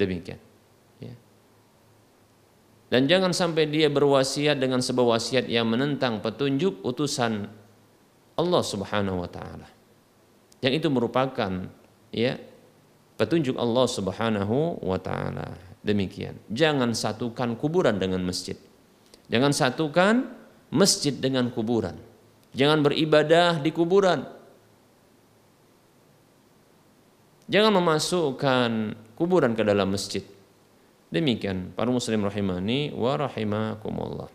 Demikian. 0.00 0.40
Ya. 0.96 1.12
Dan 2.88 3.04
jangan 3.04 3.36
sampai 3.36 3.68
dia 3.68 3.92
berwasiat 3.92 4.56
dengan 4.56 4.80
sebuah 4.80 5.20
wasiat 5.20 5.44
yang 5.44 5.68
menentang 5.68 6.24
petunjuk 6.24 6.80
utusan 6.80 7.52
Allah 8.40 8.62
Subhanahu 8.64 9.20
wa 9.20 9.28
taala. 9.28 9.68
Yang 10.64 10.72
itu 10.80 10.88
merupakan 10.88 11.52
ya 12.08 12.40
petunjuk 13.20 13.60
Allah 13.60 13.84
Subhanahu 13.84 14.80
wa 14.80 14.96
taala. 14.96 15.52
Demikian. 15.84 16.36
Jangan 16.48 16.96
satukan 16.96 17.60
kuburan 17.60 18.00
dengan 18.00 18.24
masjid. 18.24 18.56
Jangan 19.28 19.52
satukan 19.52 20.14
masjid 20.72 21.12
dengan 21.12 21.52
kuburan. 21.52 21.96
Jangan 22.56 22.80
beribadah 22.80 23.60
di 23.60 23.70
kuburan. 23.72 24.39
Jangan 27.50 27.74
memasukkan 27.82 28.70
kuburan 29.18 29.58
ke 29.58 29.66
dalam 29.66 29.90
masjid. 29.90 30.22
Demikian 31.10 31.74
para 31.74 31.90
muslim 31.90 32.22
rahimani 32.22 32.94
wa 32.94 33.18
rahimakumullah. 33.18 34.30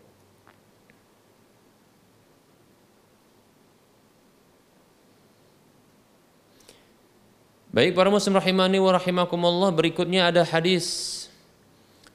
Baik 7.71 7.95
para 7.95 8.11
muslim 8.11 8.35
rahimani 8.35 8.83
wa 8.83 8.91
rahimakumullah 8.99 9.71
berikutnya 9.71 10.31
ada 10.31 10.43
hadis 10.43 11.15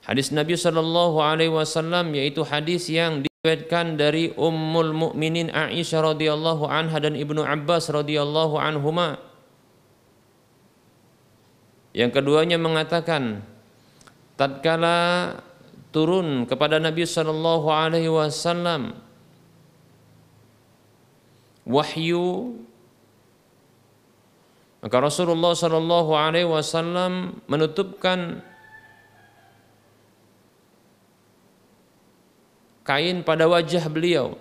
Hadis 0.00 0.32
Nabi 0.32 0.56
Shallallahu 0.56 1.20
Alaihi 1.20 1.52
Wasallam 1.52 2.16
yaitu 2.16 2.42
hadis 2.42 2.88
yang 2.88 3.22
diriwayatkan 3.22 3.94
dari 3.94 4.32
Ummul 4.34 4.90
Mukminin 4.96 5.52
Aisyah 5.52 6.16
radhiyallahu 6.16 6.64
anha 6.66 6.98
dan 6.98 7.14
Ibnu 7.14 7.44
Abbas 7.44 7.92
radhiyallahu 7.92 8.56
anhuma. 8.56 9.29
Yang 11.90 12.22
keduanya 12.22 12.56
mengatakan, 12.56 13.42
tatkala 14.38 15.36
turun 15.90 16.46
kepada 16.46 16.78
Nabi 16.78 17.02
Shallallahu 17.02 17.66
Alaihi 17.66 18.08
Wasallam 18.08 18.94
wahyu 21.66 22.56
maka 24.80 24.96
Rasulullah 24.96 25.52
Shallallahu 25.52 26.16
Alaihi 26.16 26.48
Wasallam 26.48 27.44
menutupkan 27.44 28.40
kain 32.80 33.20
pada 33.20 33.44
wajah 33.44 33.84
beliau. 33.92 34.40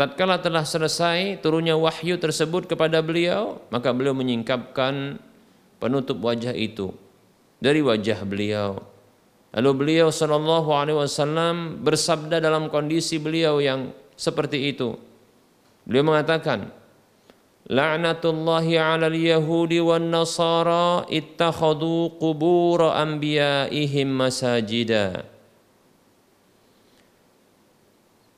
Tatkala 0.00 0.40
telah 0.40 0.64
selesai 0.64 1.44
turunnya 1.44 1.76
wahyu 1.76 2.16
tersebut 2.16 2.64
kepada 2.64 3.04
beliau, 3.04 3.60
maka 3.68 3.92
beliau 3.92 4.16
menyingkapkan 4.16 5.20
penutup 5.76 6.24
wajah 6.24 6.56
itu 6.56 6.96
dari 7.60 7.84
wajah 7.84 8.24
beliau. 8.24 8.80
Lalu 9.52 9.70
beliau 9.76 10.08
sallallahu 10.08 10.72
alaihi 10.72 10.96
wasallam 10.96 11.84
bersabda 11.84 12.40
dalam 12.40 12.72
kondisi 12.72 13.20
beliau 13.20 13.60
yang 13.60 13.92
seperti 14.16 14.72
itu. 14.72 14.96
Beliau 15.84 16.08
mengatakan, 16.08 16.72
La'natullahi 17.68 18.80
'alal 18.80 19.12
yahudi 19.12 19.84
wan 19.84 20.08
nasara 20.08 21.04
ittakhadhu 21.12 22.16
qubur 22.16 22.88
anbiya'ihim 22.88 24.08
masajida. 24.08 25.28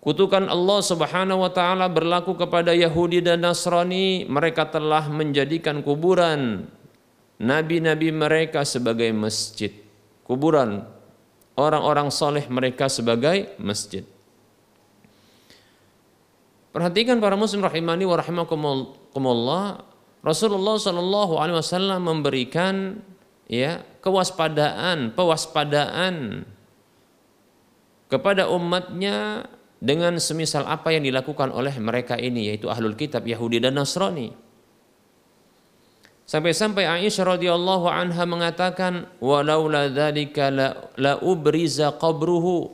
Kutukan 0.02 0.50
Allah 0.50 0.82
Subhanahu 0.82 1.46
wa 1.46 1.50
taala 1.54 1.86
berlaku 1.86 2.34
kepada 2.34 2.74
Yahudi 2.74 3.22
dan 3.22 3.46
Nasrani, 3.46 4.26
mereka 4.26 4.66
telah 4.66 5.06
menjadikan 5.06 5.78
kuburan 5.78 6.66
nabi-nabi 7.38 8.10
mereka 8.10 8.66
sebagai 8.66 9.14
masjid. 9.14 9.70
Kuburan 10.26 10.82
orang-orang 11.54 12.10
soleh 12.10 12.42
mereka 12.50 12.90
sebagai 12.90 13.54
masjid. 13.62 14.02
Perhatikan 16.74 17.22
para 17.22 17.38
muslim 17.38 17.62
rahimani 17.62 18.02
wa 18.02 18.18
rahimakumullah. 18.18 19.86
Rasulullah 20.26 20.82
Shallallahu 20.82 21.38
alaihi 21.38 21.62
wasallam 21.62 22.00
memberikan 22.10 22.98
ya 23.46 23.86
kewaspadaan, 24.02 25.14
pewaspadaan 25.14 26.42
kepada 28.10 28.50
umatnya 28.50 29.46
dengan 29.82 30.14
semisal 30.22 30.62
apa 30.62 30.94
yang 30.94 31.02
dilakukan 31.02 31.50
oleh 31.50 31.74
mereka 31.82 32.14
ini 32.14 32.54
yaitu 32.54 32.70
ahlul 32.70 32.94
kitab 32.94 33.26
Yahudi 33.26 33.58
dan 33.58 33.74
Nasrani. 33.74 34.30
Sampai-sampai 36.22 36.86
Aisyah 36.86 37.34
radhiyallahu 37.34 37.90
anha 37.90 38.22
mengatakan 38.22 39.10
walaula 39.18 39.90
dzalika 39.90 40.54
la, 40.94 41.18
ubriza 41.18 41.98
qabruhu 41.98 42.70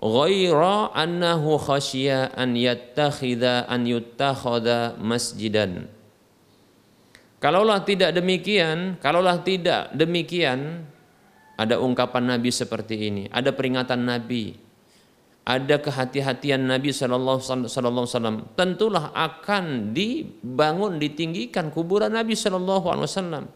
ghaira 0.00 0.96
annahu 0.96 1.60
khasya 1.60 2.32
an 2.32 2.56
yattakhidha 2.56 3.68
an 3.68 3.84
yuttakhadha 3.84 4.96
masjidan 4.96 5.90
kalaulah 7.42 7.82
tidak 7.82 8.14
demikian 8.14 8.94
kalaulah 9.02 9.42
tidak 9.42 9.90
demikian 9.90 10.86
ada 11.58 11.82
ungkapan 11.82 12.38
Nabi 12.38 12.54
seperti 12.54 13.10
ini 13.10 13.24
ada 13.26 13.50
peringatan 13.50 14.06
Nabi 14.06 14.67
ada 15.48 15.80
kehati-hatian 15.80 16.60
Nabi 16.68 16.92
Wasallam 16.92 18.52
tentulah 18.52 19.16
akan 19.16 19.96
dibangun 19.96 21.00
ditinggikan 21.00 21.72
kuburan 21.72 22.12
Nabi 22.12 22.36
Wasallam 22.36 23.48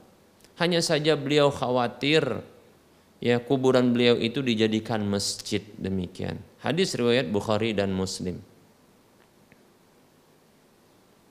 hanya 0.56 0.80
saja 0.80 1.20
beliau 1.20 1.52
khawatir 1.52 2.24
ya 3.20 3.36
kuburan 3.44 3.92
beliau 3.92 4.16
itu 4.16 4.40
dijadikan 4.40 5.04
masjid 5.04 5.60
demikian. 5.76 6.40
Hadis 6.64 6.96
riwayat 6.96 7.28
Bukhari 7.28 7.76
dan 7.76 7.92
Muslim. 7.92 8.40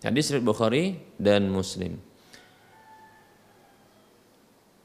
Hadis 0.05 0.29
riwayat 0.29 0.45
Bukhari 0.45 0.83
dan 1.17 1.49
Muslim. 1.49 1.97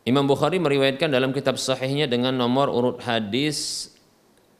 Imam 0.07 0.23
Bukhari 0.25 0.63
meriwayatkan 0.63 1.11
dalam 1.11 1.35
kitab 1.35 1.59
sahihnya 1.59 2.07
dengan 2.07 2.33
nomor 2.33 2.71
urut 2.71 3.03
hadis 3.03 3.91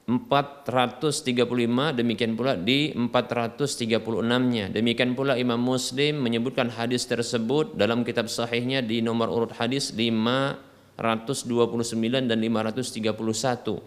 435 0.07 1.99
demikian 1.99 2.39
pula 2.39 2.55
di 2.55 2.95
436-nya. 2.95 4.71
Demikian 4.71 5.19
pula 5.19 5.35
Imam 5.35 5.59
Muslim 5.59 6.23
menyebutkan 6.23 6.71
hadis 6.71 7.11
tersebut 7.11 7.75
dalam 7.75 8.07
kitab 8.07 8.31
sahihnya 8.31 8.87
di 8.87 9.03
nomor 9.03 9.27
urut 9.27 9.51
hadis 9.59 9.91
5 9.91 10.63
529 10.97 12.31
dan 12.31 12.39
531. 12.41 13.83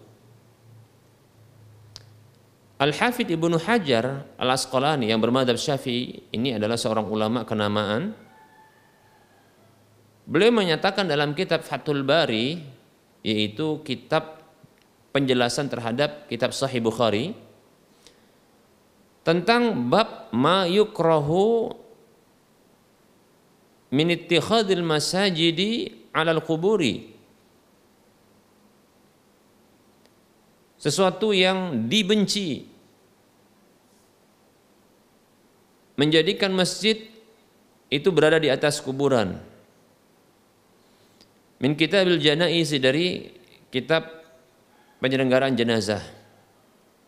Al-Hafidh 2.80 3.28
Ibnu 3.36 3.60
Hajar 3.60 4.24
Al-Asqalani 4.40 5.12
yang 5.12 5.20
bermadhab 5.20 5.60
Syafi'i 5.60 6.32
ini 6.32 6.56
adalah 6.56 6.80
seorang 6.80 7.04
ulama 7.08 7.44
kenamaan. 7.44 8.16
Beliau 10.24 10.52
menyatakan 10.54 11.04
dalam 11.08 11.36
kitab 11.36 11.60
Fathul 11.66 12.06
Bari 12.06 12.56
yaitu 13.20 13.84
kitab 13.84 14.39
penjelasan 15.10 15.66
terhadap 15.66 16.30
kitab 16.30 16.54
Sahih 16.54 16.82
Bukhari 16.82 17.34
tentang 19.26 19.90
bab 19.90 20.30
ma 20.32 20.64
yukrahu 20.64 21.74
min 23.90 24.06
ittikhadil 24.14 24.86
masajidi 24.86 26.06
alal 26.14 26.40
kuburi 26.40 27.20
sesuatu 30.80 31.36
yang 31.36 31.86
dibenci. 31.86 32.64
Menjadikan 36.00 36.56
masjid 36.56 36.96
itu 37.92 38.08
berada 38.08 38.40
di 38.40 38.48
atas 38.48 38.80
kuburan. 38.80 39.36
Min 41.60 41.76
kitabil 41.76 42.16
janaiz 42.16 42.72
dari 42.80 43.36
kitab 43.68 44.19
penyelenggaraan 45.00 45.56
jenazah. 45.56 46.04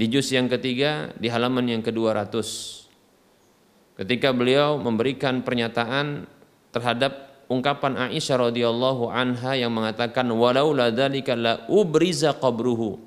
Di 0.00 0.08
juz 0.08 0.32
yang 0.32 0.48
ketiga 0.48 1.12
di 1.20 1.28
halaman 1.30 1.68
yang 1.68 1.84
ke-200 1.84 2.42
ketika 4.02 4.32
beliau 4.32 4.80
memberikan 4.80 5.44
pernyataan 5.44 6.26
terhadap 6.72 7.44
ungkapan 7.52 8.08
Aisyah 8.08 8.48
radhiyallahu 8.48 9.12
anha 9.12 9.52
yang 9.54 9.70
mengatakan 9.70 10.26
walau 10.32 10.72
dzalika 10.72 11.36
la 11.36 11.68
ubriza 11.68 12.32
qabruhu. 12.34 12.98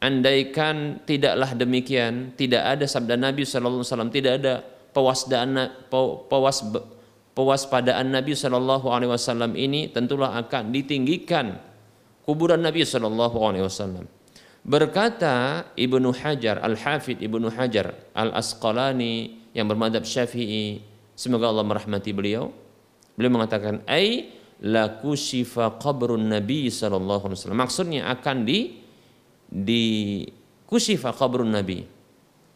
Andaikan 0.00 1.04
tidaklah 1.04 1.52
demikian 1.52 2.32
tidak 2.32 2.64
ada 2.64 2.88
sabda 2.88 3.20
Nabi 3.20 3.44
sallallahu 3.44 3.84
alaihi 3.84 3.92
wasallam 3.92 4.10
tidak 4.10 4.32
ada 4.40 4.52
pewaspadaan 4.96 5.50
pewas 6.32 6.64
pewaspadaan 7.36 8.08
Nabi 8.08 8.32
sallallahu 8.32 8.88
alaihi 8.88 9.12
wasallam 9.12 9.52
ini 9.52 9.92
tentulah 9.92 10.40
akan 10.40 10.72
ditinggikan 10.72 11.60
kuburan 12.30 12.62
Nabi 12.62 12.86
Shallallahu 12.86 13.42
Alaihi 13.42 13.66
Wasallam. 13.66 14.06
Berkata 14.62 15.66
Ibnu 15.74 16.14
Hajar 16.14 16.62
Al 16.62 16.78
Hafid 16.78 17.18
Ibnu 17.18 17.50
Hajar 17.50 17.90
Al 18.14 18.30
Asqalani 18.38 19.42
yang 19.50 19.66
bermadhab 19.66 20.06
Syafi'i, 20.06 20.78
semoga 21.18 21.50
Allah 21.50 21.66
merahmati 21.66 22.14
beliau. 22.14 22.54
Beliau 23.18 23.34
mengatakan, 23.34 23.82
"Ai 23.90 24.30
laku 24.62 25.18
syifa 25.18 25.74
qabrun 25.74 26.30
Nabi 26.30 26.70
Shallallahu 26.70 27.26
Alaihi 27.26 27.38
Wasallam." 27.42 27.58
Maksudnya 27.58 28.06
akan 28.14 28.46
di 28.46 28.78
di 29.50 29.84
kusifa 30.70 31.10
qabrun 31.10 31.50
Nabi, 31.50 31.82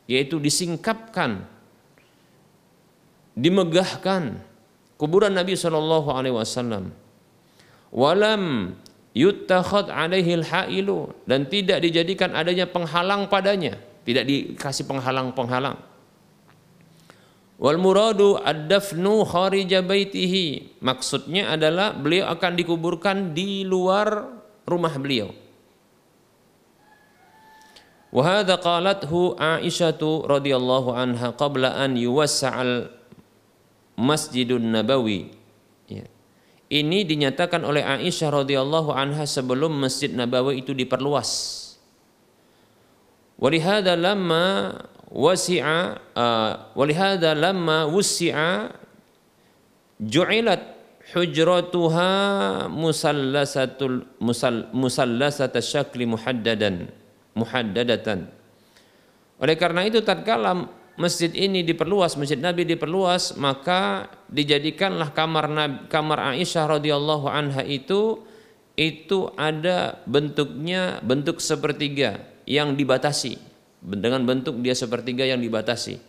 yaitu 0.07 0.39
disingkapkan, 0.39 1.43
dimegahkan 3.35 4.39
kuburan 4.95 5.35
Nabi 5.35 5.59
Shallallahu 5.59 6.15
Alaihi 6.15 6.39
Wasallam. 6.39 6.95
Walam 7.91 8.75
yuttakhad 9.15 9.89
alaihi 9.89 10.43
hailu 10.43 11.15
dan 11.25 11.47
tidak 11.47 11.81
dijadikan 11.81 12.35
adanya 12.35 12.67
penghalang 12.67 13.31
padanya, 13.31 13.79
tidak 14.03 14.27
dikasih 14.27 14.85
penghalang-penghalang. 14.91 15.79
Wal 17.55 17.79
muradu 17.79 18.35
ad-dafnu 18.35 19.23
kharija 19.23 19.87
baitihi. 19.87 20.75
Maksudnya 20.83 21.55
adalah 21.55 21.95
beliau 21.95 22.27
akan 22.35 22.53
dikuburkan 22.59 23.31
di 23.31 23.63
luar 23.63 24.27
rumah 24.67 24.95
beliau. 24.99 25.31
Wahada 28.11 28.59
qalathu 28.59 29.39
Aisyatu 29.39 30.27
radhiyallahu 30.27 30.95
anha 30.95 31.35
qabla 31.35 31.79
an 31.79 31.95
yuwassa'al 31.99 32.91
Masjidun 33.99 34.75
Nabawi. 34.75 35.44
Ini 36.73 37.05
dinyatakan 37.05 37.61
oleh 37.61 37.85
Aisyah 37.85 38.45
radhiyallahu 38.45 38.91
anha 38.97 39.29
sebelum 39.29 39.77
Masjid 39.77 40.09
Nabawi 40.09 40.65
itu 40.65 40.73
diperluas. 40.73 41.61
Walihada 43.37 43.99
lama 43.99 44.73
wasi'a 45.13 46.01
uh, 46.17 46.53
walihada 46.73 47.37
lama 47.37 47.85
wusi'a 47.91 48.73
ju'ilat 50.01 50.75
hujratuha 51.13 52.11
musallasatul 52.73 54.09
musal, 54.19 54.73
musallasat 54.73 55.53
syakli 55.61 56.09
muhaddadan 56.09 56.89
muhaddadatan. 57.37 58.31
Oleh 59.43 59.57
karena 59.59 59.85
itu 59.85 60.01
tatkala 60.01 60.71
masjid 60.95 61.31
ini 61.35 61.67
diperluas, 61.67 62.15
masjid 62.19 62.39
Nabi 62.39 62.67
diperluas, 62.67 63.35
maka 63.39 64.11
dijadikanlah 64.31 65.11
kamar 65.15 65.47
Nabi, 65.51 65.91
kamar 65.91 66.35
Aisyah 66.35 66.79
radhiyallahu 66.79 67.27
anha 67.31 67.63
itu 67.67 68.23
itu 68.75 69.31
ada 69.39 70.03
bentuknya 70.07 70.99
bentuk 71.03 71.39
sepertiga 71.39 72.23
yang 72.47 72.75
dibatasi. 72.75 73.39
Dengan 73.85 74.25
bentuk 74.25 74.59
dia 74.65 74.73
sepertiga 74.73 75.29
yang 75.29 75.45
dibatasi. 75.45 76.01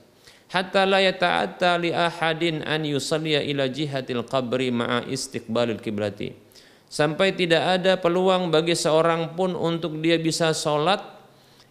Hatta 0.49 0.87
la 0.87 1.03
yata'atta 1.03 1.75
li 1.81 1.91
ahadin 1.91 2.63
an 2.63 2.85
yusalliya 2.85 3.43
ila 3.43 3.67
jihatil 3.67 4.23
qabri 4.23 4.71
ma'a 4.71 5.03
istiqbalil 5.09 5.81
kiblati 5.81 6.45
sampai 6.95 7.33
tidak 7.33 7.81
ada 7.81 7.97
peluang 7.99 8.53
bagi 8.53 8.77
seorang 8.77 9.35
pun 9.35 9.57
untuk 9.57 9.99
dia 9.99 10.15
bisa 10.21 10.53
sholat 10.53 11.01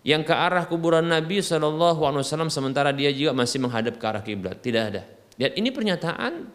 yang 0.04 0.20
ke 0.20 0.36
arah 0.36 0.68
kuburan 0.68 1.08
Nabi 1.08 1.40
Wasallam 1.40 2.52
sementara 2.52 2.92
dia 2.92 3.08
juga 3.08 3.32
masih 3.32 3.58
menghadap 3.64 3.96
ke 3.96 4.04
arah 4.04 4.20
kiblat. 4.20 4.60
Tidak 4.60 4.82
ada. 4.92 5.02
Dan 5.40 5.50
ini 5.56 5.72
pernyataan 5.72 6.52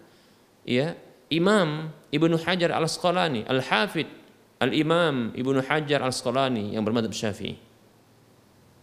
ya 0.69 0.93
Imam 1.33 1.89
Ibnu 2.13 2.37
Hajar 2.45 2.71
Al 2.71 2.85
Asqalani 2.85 3.43
Al 3.49 3.65
Hafid 3.65 4.05
Al 4.61 4.71
Imam 4.71 5.33
Ibnu 5.33 5.65
Hajar 5.65 6.05
Al 6.05 6.13
Asqalani 6.13 6.77
yang 6.77 6.85
bermadhab 6.85 7.09
Syafi'i. 7.09 7.57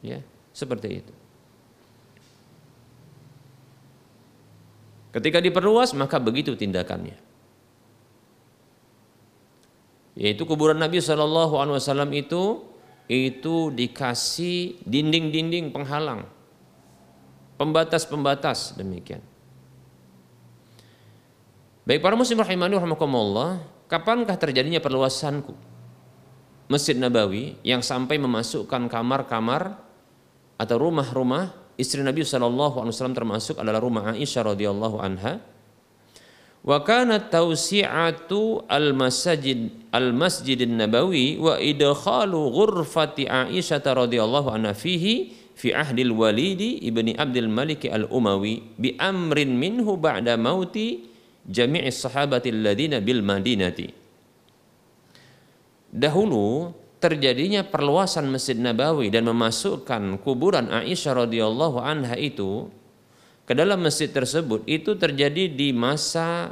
Ya 0.02 0.20
seperti 0.50 0.88
itu. 0.98 1.14
Ketika 5.14 5.38
diperluas 5.38 5.94
maka 5.94 6.18
begitu 6.18 6.58
tindakannya. 6.58 7.16
Yaitu 10.18 10.42
kuburan 10.42 10.76
Nabi 10.80 10.98
Wasallam 10.98 12.10
itu 12.18 12.66
itu 13.06 13.70
dikasih 13.70 14.82
dinding-dinding 14.82 15.70
penghalang, 15.70 16.26
pembatas-pembatas 17.58 18.74
demikian. 18.74 19.22
Baik 21.86 22.02
para 22.02 22.18
muslim 22.18 22.42
rahimani 22.42 22.74
rahimakumullah, 22.74 23.62
kapankah 23.86 24.34
terjadinya 24.34 24.82
perluasanku? 24.82 25.54
Masjid 26.66 26.98
Nabawi 26.98 27.54
yang 27.62 27.78
sampai 27.78 28.18
memasukkan 28.18 28.90
kamar-kamar 28.90 29.78
atau 30.58 30.76
rumah-rumah 30.82 31.54
istri 31.78 32.02
Nabi 32.02 32.26
Shallallahu 32.26 32.82
Alaihi 32.82 32.90
Wasallam 32.90 33.14
termasuk 33.14 33.54
adalah 33.62 33.78
rumah 33.78 34.10
Aisyah 34.18 34.50
radhiyallahu 34.50 34.98
anha 34.98 35.38
wa 36.66 36.82
kanat 36.82 37.30
tawsi'atu 37.30 38.66
al-masajid 38.66 39.70
al-masjidin 39.94 40.74
nabawi 40.74 41.38
wa 41.38 41.62
idkhalu 41.62 42.50
ghurfati 42.50 43.30
Aisyah 43.30 43.86
radhiyallahu 43.86 44.50
anha 44.50 44.74
fihi 44.74 45.30
fi 45.54 45.70
ahdil 45.70 46.10
walidi 46.10 46.82
ibni 46.82 47.14
Abdul 47.14 47.46
Malik 47.46 47.86
al-Umawi 47.86 48.76
bi 48.76 48.98
amrin 48.98 49.54
minhu 49.54 49.94
ba'da 49.94 50.34
mauti 50.34 51.06
jami'i 51.46 51.88
sahabati 51.94 52.50
alladhina 52.50 52.98
bil 52.98 53.22
madinati. 53.22 53.86
Dahulu 55.96 56.74
terjadinya 56.98 57.62
perluasan 57.62 58.26
Masjid 58.26 58.58
Nabawi 58.58 59.08
dan 59.08 59.30
memasukkan 59.30 60.18
kuburan 60.20 60.68
Aisyah 60.68 61.24
radhiyallahu 61.24 61.78
anha 61.78 62.18
itu 62.18 62.68
ke 63.46 63.54
dalam 63.54 63.78
masjid 63.78 64.10
tersebut 64.10 64.66
itu 64.66 64.98
terjadi 64.98 65.46
di 65.46 65.70
masa 65.70 66.50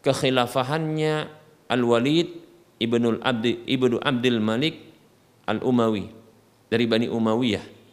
kekhilafahannya 0.00 1.28
Al-Walid 1.68 2.28
ibnu 2.80 3.20
Abdi, 3.20 3.62
ibnu 3.68 4.00
Abdul 4.00 4.40
Malik 4.40 4.80
Al-Umawi 5.44 6.08
dari 6.72 6.84
Bani 6.88 7.06
Umayyah. 7.12 7.84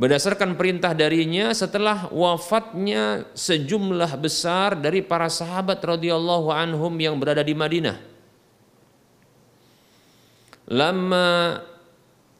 Berdasarkan 0.00 0.56
perintah 0.56 0.96
darinya 0.96 1.52
setelah 1.52 2.08
wafatnya 2.08 3.28
sejumlah 3.36 4.16
besar 4.16 4.78
dari 4.78 5.04
para 5.04 5.28
sahabat 5.28 5.82
radhiyallahu 5.82 6.48
anhum 6.48 6.94
yang 6.96 7.20
berada 7.20 7.44
di 7.44 7.52
Madinah. 7.52 8.00
Lama 10.70 11.60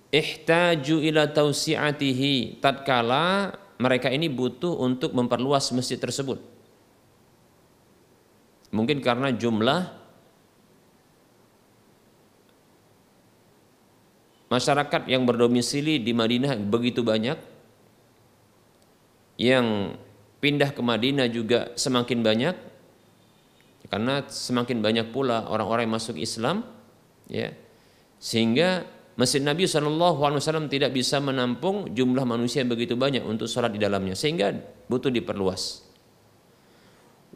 ihtaju 0.09 0.97
ila 1.05 1.29
tausiatihi 1.29 2.63
tatkala 2.63 3.60
mereka 3.81 4.13
ini 4.13 4.29
butuh 4.29 4.77
untuk 4.77 5.17
memperluas 5.17 5.73
masjid 5.73 5.97
tersebut. 5.97 6.37
Mungkin 8.71 9.01
karena 9.01 9.33
jumlah 9.33 9.89
masyarakat 14.53 15.09
yang 15.09 15.25
berdomisili 15.25 15.97
di 15.97 16.13
Madinah 16.13 16.61
begitu 16.61 17.01
banyak, 17.01 17.41
yang 19.41 19.97
pindah 20.45 20.77
ke 20.77 20.83
Madinah 20.85 21.27
juga 21.33 21.73
semakin 21.75 22.21
banyak, 22.21 22.55
karena 23.89 24.29
semakin 24.29 24.85
banyak 24.85 25.07
pula 25.09 25.49
orang-orang 25.49 25.89
yang 25.89 25.97
masuk 25.97 26.21
Islam, 26.21 26.63
ya, 27.27 27.57
sehingga 28.21 28.85
Masjid 29.21 29.45
Nabi 29.45 29.69
SAW 29.69 30.41
tidak 30.73 30.97
bisa 30.97 31.21
menampung 31.21 31.93
jumlah 31.93 32.25
manusia 32.25 32.65
yang 32.65 32.73
begitu 32.73 32.97
banyak 32.97 33.21
untuk 33.21 33.53
sholat 33.53 33.69
di 33.69 33.77
dalamnya 33.77 34.17
sehingga 34.17 34.57
butuh 34.89 35.13
diperluas. 35.13 35.85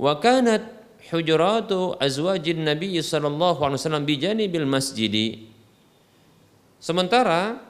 Wa 0.00 0.16
kanat 0.16 0.64
hujuratu 1.12 2.00
azwajin 2.00 2.64
Nabi 2.64 2.96
SAW 3.04 4.00
bijani 4.00 4.48
bil 4.48 4.64
masjidi. 4.64 5.52
Sementara 6.80 7.60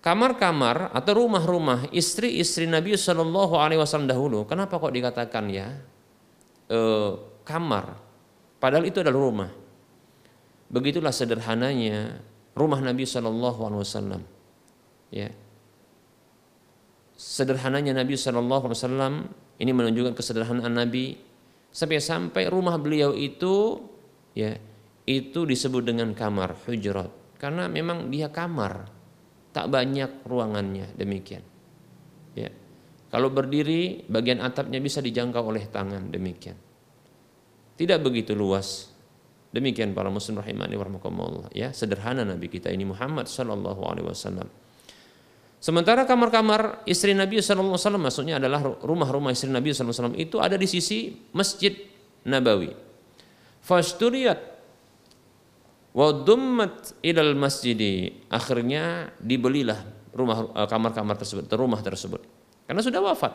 kamar-kamar 0.00 0.96
atau 0.96 1.28
rumah-rumah 1.28 1.92
istri-istri 1.92 2.64
Nabi 2.64 2.96
Shallallahu 2.96 3.60
Alaihi 3.60 3.80
Wasallam 3.84 4.08
dahulu, 4.08 4.48
kenapa 4.48 4.80
kok 4.80 4.96
dikatakan 4.96 5.44
ya 5.52 5.76
e, 6.72 6.78
kamar? 7.44 8.00
Padahal 8.56 8.88
itu 8.88 9.04
adalah 9.04 9.20
rumah. 9.20 9.50
Begitulah 10.72 11.12
sederhananya 11.12 12.20
rumah 12.56 12.80
Nabi 12.80 13.04
Shallallahu 13.04 13.60
Alaihi 13.68 13.80
Wasallam. 13.84 14.22
Ya. 15.12 15.30
Sederhananya 17.14 17.92
Nabi 18.00 18.16
Shallallahu 18.16 18.72
Alaihi 18.72 18.80
Wasallam 18.80 19.14
ini 19.60 19.70
menunjukkan 19.76 20.16
kesederhanaan 20.16 20.72
Nabi. 20.72 21.20
Sampai-sampai 21.70 22.48
rumah 22.48 22.80
beliau 22.80 23.12
itu 23.12 23.84
ya 24.32 24.56
itu 25.04 25.44
disebut 25.44 25.84
dengan 25.84 26.16
kamar 26.16 26.56
hujrat. 26.64 27.12
Karena 27.36 27.68
memang 27.68 28.08
dia 28.08 28.32
kamar 28.32 28.88
tak 29.52 29.68
banyak 29.68 30.24
ruangannya 30.24 30.96
demikian. 30.96 31.44
Ya. 32.32 32.48
Kalau 33.12 33.28
berdiri 33.28 34.08
bagian 34.08 34.40
atapnya 34.40 34.80
bisa 34.80 35.04
dijangkau 35.04 35.52
oleh 35.52 35.68
tangan 35.68 36.08
demikian. 36.08 36.56
Tidak 37.76 38.00
begitu 38.00 38.32
luas 38.32 38.95
Demikian 39.54 39.94
para 39.96 40.10
muslim 40.10 40.42
rahimani 40.42 40.74
warahmatullah 40.74 41.48
ya, 41.54 41.70
sederhana 41.70 42.26
Nabi 42.26 42.50
kita 42.50 42.68
ini 42.68 42.84
Muhammad 42.84 43.30
sallallahu 43.30 43.80
alaihi 43.86 44.06
wasallam. 44.10 44.48
Sementara 45.56 46.04
kamar-kamar 46.04 46.84
istri 46.84 47.16
Nabi 47.16 47.40
sallallahu 47.40 47.74
alaihi 47.74 47.82
wasallam 47.82 48.02
maksudnya 48.04 48.34
adalah 48.36 48.60
rumah-rumah 48.84 49.32
istri 49.32 49.48
Nabi 49.48 49.72
sallallahu 49.72 49.90
alaihi 49.90 50.02
wasallam 50.02 50.18
itu 50.20 50.36
ada 50.38 50.56
di 50.60 50.66
sisi 50.68 51.14
Masjid 51.32 51.72
Nabawi. 52.28 52.70
Fasturiyat 53.64 54.40
wa 55.96 56.08
dummat 56.12 57.00
ilal 57.00 57.32
masjidi. 57.34 58.28
Akhirnya 58.28 59.10
dibelilah 59.16 59.80
rumah 60.12 60.52
eh, 60.52 60.68
kamar-kamar 60.68 61.16
tersebut, 61.16 61.48
rumah 61.56 61.80
tersebut. 61.80 62.20
Karena 62.68 62.84
sudah 62.84 63.00
wafat. 63.00 63.32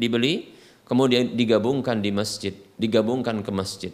Dibeli 0.00 0.56
kemudian 0.88 1.36
digabungkan 1.36 2.00
di 2.00 2.10
masjid, 2.14 2.54
digabungkan 2.80 3.44
ke 3.44 3.52
masjid. 3.52 3.92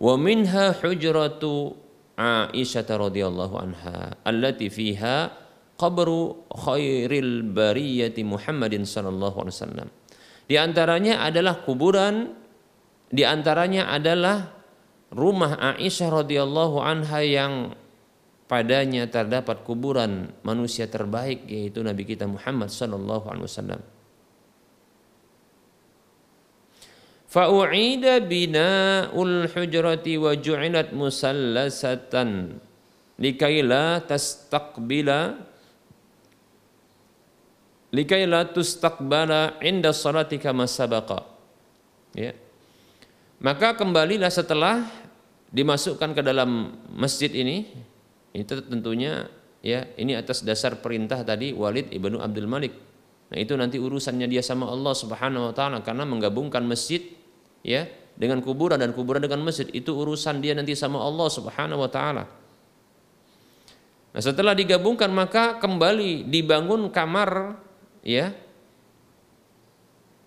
Wa 0.00 0.16
minha 0.16 0.72
hujratu 0.72 1.76
Aisyah 2.20 2.88
radhiyallahu 2.88 3.54
anha 3.56 4.16
allati 4.24 4.72
fiha 4.72 5.32
qabru 5.76 6.48
khairil 6.52 7.44
bariyati 7.48 8.24
Muhammadin 8.24 8.88
sallallahu 8.88 9.44
alaihi 9.44 9.56
wasallam. 9.56 9.88
Di 10.48 10.56
antaranya 10.56 11.24
adalah 11.24 11.64
kuburan 11.64 12.32
di 13.12 13.24
antaranya 13.28 13.92
adalah 13.92 14.52
rumah 15.12 15.56
Aisyah 15.76 16.24
radhiyallahu 16.24 16.76
anha 16.80 17.20
yang 17.20 17.54
padanya 18.48 19.04
terdapat 19.08 19.62
kuburan 19.64 20.32
manusia 20.44 20.88
terbaik 20.88 21.44
yaitu 21.44 21.84
Nabi 21.84 22.08
kita 22.08 22.24
Muhammad 22.24 22.72
sallallahu 22.72 23.28
alaihi 23.28 23.46
wasallam. 23.48 23.80
Fa'u'ida 27.30 28.18
bina'ul 28.18 29.46
hujrati 29.46 30.18
wa 30.18 30.34
ju'ilat 30.34 30.90
musallasatan. 30.90 32.58
Likaila 33.22 34.02
tastaqbila 34.02 35.38
likaila 37.94 38.50
tustaqbala 38.50 39.62
inda 39.62 39.94
salati 39.94 40.42
kama 40.42 40.66
sabaqa. 40.66 41.22
Ya. 42.18 42.34
Maka 43.38 43.78
kembalilah 43.78 44.30
setelah 44.30 44.90
dimasukkan 45.54 46.18
ke 46.18 46.22
dalam 46.26 46.74
masjid 46.90 47.30
ini 47.30 47.70
itu 48.34 48.58
tentunya 48.66 49.26
ya 49.62 49.86
ini 49.98 50.14
atas 50.14 50.42
dasar 50.46 50.78
perintah 50.78 51.22
tadi 51.26 51.54
Walid 51.54 51.94
ibnu 51.94 52.18
Abdul 52.18 52.50
Malik. 52.50 52.74
Nah 53.30 53.38
itu 53.38 53.54
nanti 53.54 53.78
urusannya 53.78 54.26
dia 54.26 54.42
sama 54.42 54.66
Allah 54.66 54.94
Subhanahu 54.94 55.50
wa 55.50 55.54
taala 55.54 55.78
karena 55.86 56.02
menggabungkan 56.02 56.66
masjid 56.66 57.19
ya 57.64 57.88
dengan 58.20 58.44
kuburan 58.44 58.76
dan 58.76 58.92
kuburan 58.92 59.24
dengan 59.24 59.40
masjid 59.40 59.64
itu 59.72 59.96
urusan 59.96 60.44
dia 60.44 60.52
nanti 60.52 60.76
sama 60.76 61.00
Allah 61.00 61.28
Subhanahu 61.32 61.80
wa 61.80 61.88
taala. 61.88 62.24
Nah, 64.10 64.20
setelah 64.20 64.52
digabungkan 64.52 65.08
maka 65.08 65.56
kembali 65.62 66.26
dibangun 66.26 66.90
kamar 66.90 67.56
ya 68.02 68.34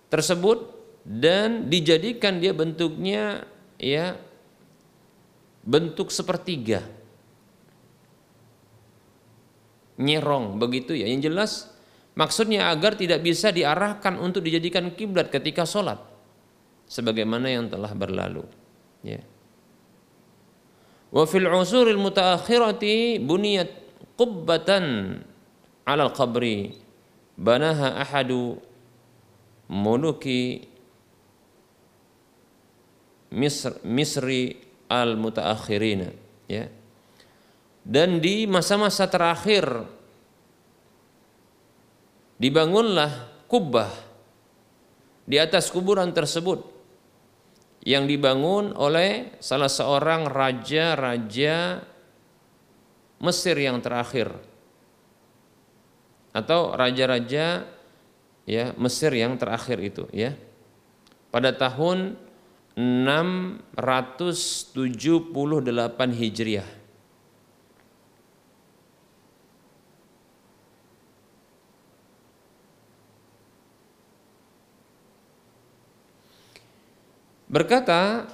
tersebut 0.08 0.72
dan 1.04 1.68
dijadikan 1.68 2.40
dia 2.40 2.56
bentuknya 2.56 3.44
ya 3.78 4.16
bentuk 5.62 6.10
sepertiga. 6.10 6.82
Nyerong 10.00 10.58
begitu 10.58 10.98
ya. 10.98 11.06
Yang 11.06 11.22
jelas 11.30 11.52
maksudnya 12.18 12.74
agar 12.74 12.98
tidak 12.98 13.22
bisa 13.22 13.54
diarahkan 13.54 14.18
untuk 14.18 14.42
dijadikan 14.42 14.90
kiblat 14.96 15.30
ketika 15.30 15.68
sholat 15.68 16.13
sebagaimana 16.94 17.50
yang 17.50 17.66
telah 17.74 17.90
berlalu. 17.98 18.46
Ya. 19.02 19.26
Wa 21.10 21.26
fil 21.26 21.50
usuril 21.50 21.98
mutaakhirati 21.98 23.18
buniyat 23.18 23.70
qubbatan 24.14 25.18
al 25.90 26.14
qabri 26.14 26.78
banaha 27.34 27.98
ahadu 27.98 28.62
muluki 29.74 30.70
Misr, 33.34 33.82
Misri 33.82 34.54
al 34.86 35.18
mutaakhirina 35.18 36.14
ya. 36.46 36.70
Dan 37.84 38.22
di 38.22 38.46
masa-masa 38.46 39.10
terakhir 39.10 39.66
dibangunlah 42.38 43.10
kubah 43.50 43.92
di 45.28 45.36
atas 45.42 45.68
kuburan 45.74 46.14
tersebut 46.16 46.73
yang 47.84 48.08
dibangun 48.08 48.72
oleh 48.80 49.36
salah 49.44 49.68
seorang 49.68 50.28
raja-raja 50.28 51.84
Mesir 53.24 53.56
yang 53.56 53.80
terakhir. 53.80 54.36
Atau 56.36 56.76
raja-raja 56.76 57.64
ya 58.44 58.66
Mesir 58.76 59.16
yang 59.16 59.40
terakhir 59.40 59.80
itu 59.80 60.04
ya. 60.12 60.36
Pada 61.32 61.56
tahun 61.56 62.20
678 62.76 64.44
Hijriah 66.20 66.83
Berkata 77.54 78.26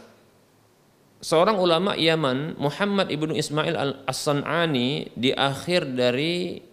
seorang 1.19 1.59
ulama 1.59 1.91
Yaman, 1.99 2.55
Muhammad 2.55 3.11
ibnu 3.11 3.35
Ismail 3.35 3.75
al-As-San'ani 3.75 5.11
di 5.11 5.35
akhir 5.35 5.91
dari 5.91 6.63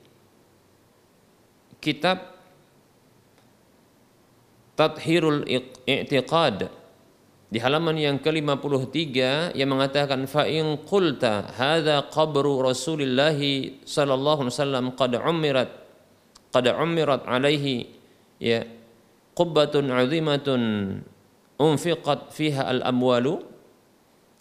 kitab 1.82 2.38
Tathirul 4.78 5.42
I'tiqad 5.88 6.70
di 7.50 7.58
halaman 7.58 7.96
yang 7.98 8.22
ke-53 8.22 8.94
yang 9.56 9.68
mengatakan 9.72 10.28
fa 10.30 10.44
in 10.46 10.86
qulta 10.86 11.50
hadza 11.56 12.06
qabru 12.12 12.62
Rasulillah 12.62 13.38
sallallahu 13.82 14.46
alaihi 14.46 14.54
wasallam 14.54 14.86
qad 14.92 15.16
umirat 15.16 15.70
qad 16.52 16.66
umirat 16.76 17.24
alaihi 17.24 17.88
ya 18.36 18.68
qubbatun 19.32 19.88
'azimatun 19.88 20.62
unfiqat 21.56 22.32
fiha 22.32 22.68
al 22.68 22.80
amwalu 22.84 23.40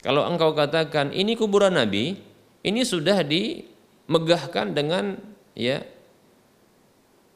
kalau 0.06 0.22
engkau 0.30 0.54
katakan 0.54 1.10
ini 1.10 1.34
kuburan 1.34 1.74
nabi 1.74 2.14
ini 2.62 2.82
sudah 2.86 3.26
dimegahkan 3.26 4.78
dengan 4.78 5.18
ya 5.58 5.82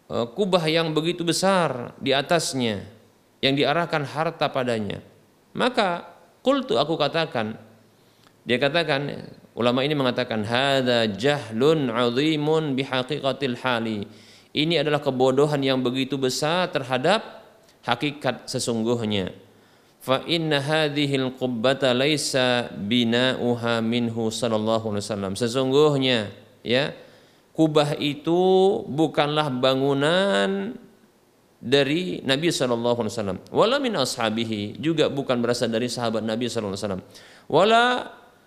e, 0.05 0.15
kubah 0.37 0.61
yang 0.69 0.93
begitu 0.93 1.25
besar 1.25 1.97
di 1.97 2.13
atasnya 2.13 2.85
yang 3.41 3.57
diarahkan 3.57 4.05
harta 4.05 4.53
padanya. 4.53 5.01
Maka 5.57 6.05
kultu 6.45 6.77
aku 6.77 6.93
katakan 6.93 7.57
dia 8.45 8.61
katakan 8.61 9.33
ulama 9.57 9.81
ini 9.81 9.97
mengatakan 9.97 10.45
hada 10.45 11.09
jahlun 11.09 11.89
azimun 11.89 12.77
bihaqiqatil 12.77 13.57
hali. 13.65 14.05
Ini 14.53 14.85
adalah 14.85 15.01
kebodohan 15.01 15.61
yang 15.61 15.81
begitu 15.81 16.21
besar 16.21 16.69
terhadap 16.69 17.21
hakikat 17.81 18.45
sesungguhnya 18.45 19.48
fa 19.99 20.23
inna 20.25 20.63
hadhil 20.63 21.35
qubbata 21.35 21.91
laisa 21.91 22.71
bina'uha 22.71 23.83
minhu 23.83 24.31
sallallahu 24.31 24.95
alaihi 24.95 25.05
wasallam. 25.05 25.33
Sesungguhnya 25.35 26.31
ya 26.63 26.95
kubah 27.51 27.99
itu 27.99 28.39
bukanlah 28.88 29.51
bangunan 29.51 30.79
dari 31.59 32.23
Nabi 32.23 32.47
sallallahu 32.55 33.03
alaihi 33.03 33.13
wasallam. 33.19 33.39
Wala 33.51 33.75
min 33.83 33.93
ashabihi 33.99 34.79
juga 34.79 35.12
bukan 35.12 35.43
berasal 35.43 35.67
dari 35.67 35.91
sahabat 35.91 36.23
Nabi 36.23 36.47
sallallahu 36.47 36.73
alaihi 36.73 36.83
wasallam. 36.88 37.03
Wala 37.51 37.83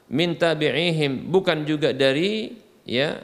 min 0.09 0.37
tabi'ihim 0.41 1.29
bukan 1.29 1.69
juga 1.69 1.93
dari 1.93 2.57
ya 2.89 3.21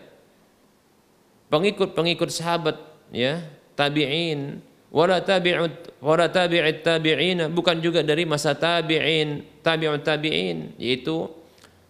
pengikut-pengikut 1.48 2.28
sahabat 2.28 2.76
ya 3.08 3.40
tabi'in 3.72 4.60
wala 4.88 5.20
tabi'ut 5.20 6.00
wala 6.00 6.28
tabi'it 6.28 6.84
tabi'ina. 6.84 7.52
Bukan 7.52 7.80
juga 7.84 8.00
dari 8.00 8.24
masa 8.24 8.56
tabi'in 8.56 9.60
tabi'ut 9.60 10.02
tabi'in. 10.04 10.76
Yaitu 10.80 11.28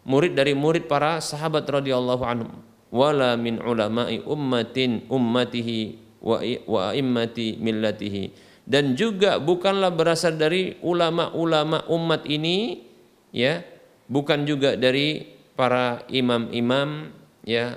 murid 0.06 0.34
dari 0.34 0.54
murid 0.54 0.90
para 0.90 1.22
sahabat 1.22 1.66
radhiyallahu 1.66 2.24
anhum. 2.26 2.52
Wala 2.88 3.36
min 3.36 3.60
ulama'i 3.60 4.24
ummatin 4.24 5.04
ummatihi 5.12 6.00
wa 6.24 6.40
wa 6.66 6.82
immati 6.96 7.60
millatihi. 7.60 8.32
Dan 8.68 8.96
juga 8.96 9.40
bukanlah 9.40 9.88
berasal 9.92 10.36
dari 10.36 10.76
ulama-ulama 10.84 11.88
umat 11.88 12.28
ini 12.28 12.84
ya. 13.32 13.64
Bukan 14.08 14.48
juga 14.48 14.72
dari 14.76 15.24
para 15.52 16.04
imam-imam 16.08 17.12
ya. 17.44 17.76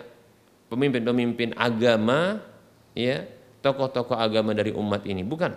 Pemimpin-pemimpin 0.71 1.51
agama 1.59 2.39
ya 2.95 3.27
tokoh-tokoh 3.61 4.17
agama 4.17 4.51
dari 4.57 4.73
umat 4.73 5.05
ini, 5.05 5.21
bukan. 5.21 5.53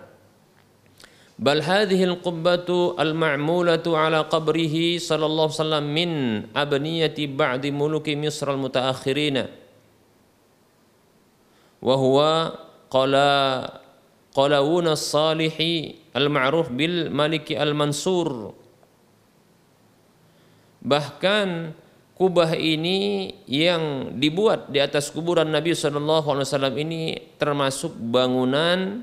bal 1.34 1.58
hadhihi 1.58 2.06
al-qubbatu 2.14 2.94
al-ma'mulatu 2.94 3.98
ala 3.98 4.30
qabrihi 4.30 5.02
sallallahu 5.02 5.50
wasallam 5.50 5.90
min 5.90 6.10
abniyati 6.54 7.26
ba'di 7.26 7.74
muluki 7.74 8.14
Misr 8.14 8.54
al-mutaakhirina 8.54 9.50
wa 11.82 11.94
huwa 11.98 12.54
qala 12.86 13.66
qalawun 14.30 14.94
as-salihi 14.94 16.14
al-ma'ruf 16.14 16.70
bil 16.70 17.10
maliki 17.10 17.58
al-mansur. 17.58 18.54
Bahkan 20.84 21.74
kubah 22.14 22.55
ini 22.55 23.31
yang 23.50 24.14
dibuat 24.18 24.70
di 24.70 24.79
atas 24.79 25.11
kuburan 25.11 25.50
Nabi 25.50 25.74
Wasallam 25.74 26.74
ini 26.79 27.35
termasuk 27.38 27.94
bangunan 27.98 29.03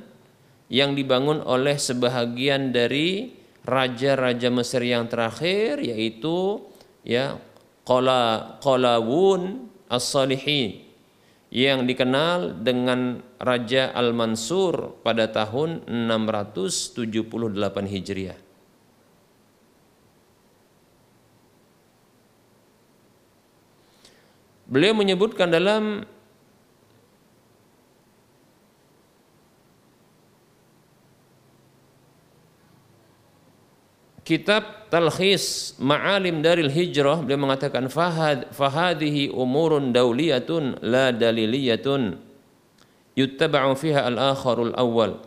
yang 0.71 0.95
dibangun 0.95 1.43
oleh 1.43 1.75
sebahagian 1.75 2.71
dari 2.71 3.35
raja-raja 3.67 4.47
Mesir 4.47 4.81
yang 4.87 5.11
terakhir 5.11 5.83
yaitu 5.83 6.63
ya 7.03 7.37
Qala 7.83 8.57
Qalawun 8.63 9.67
As-Salihin 9.91 10.87
yang 11.51 11.83
dikenal 11.83 12.63
dengan 12.63 13.19
Raja 13.35 13.91
Al-Mansur 13.91 15.03
pada 15.03 15.27
tahun 15.27 15.83
678 15.83 17.11
Hijriah. 17.91 18.50
Beliau 24.71 24.95
menyebutkan 24.95 25.51
dalam 25.51 26.07
kitab 34.23 34.87
Talkhis 34.87 35.75
Ma'alim 35.75 36.39
Daril 36.39 36.71
Hijrah 36.71 37.19
beliau 37.19 37.51
mengatakan 37.51 37.91
fahad 37.91 38.47
fahadihi 38.55 39.35
umurun 39.35 39.91
dauliyatun 39.91 40.79
la 40.79 41.11
daliliyatun 41.11 42.15
yuttaba'u 43.19 43.75
fiha 43.75 44.07
al-akharul 44.07 44.71
awwal. 44.79 45.19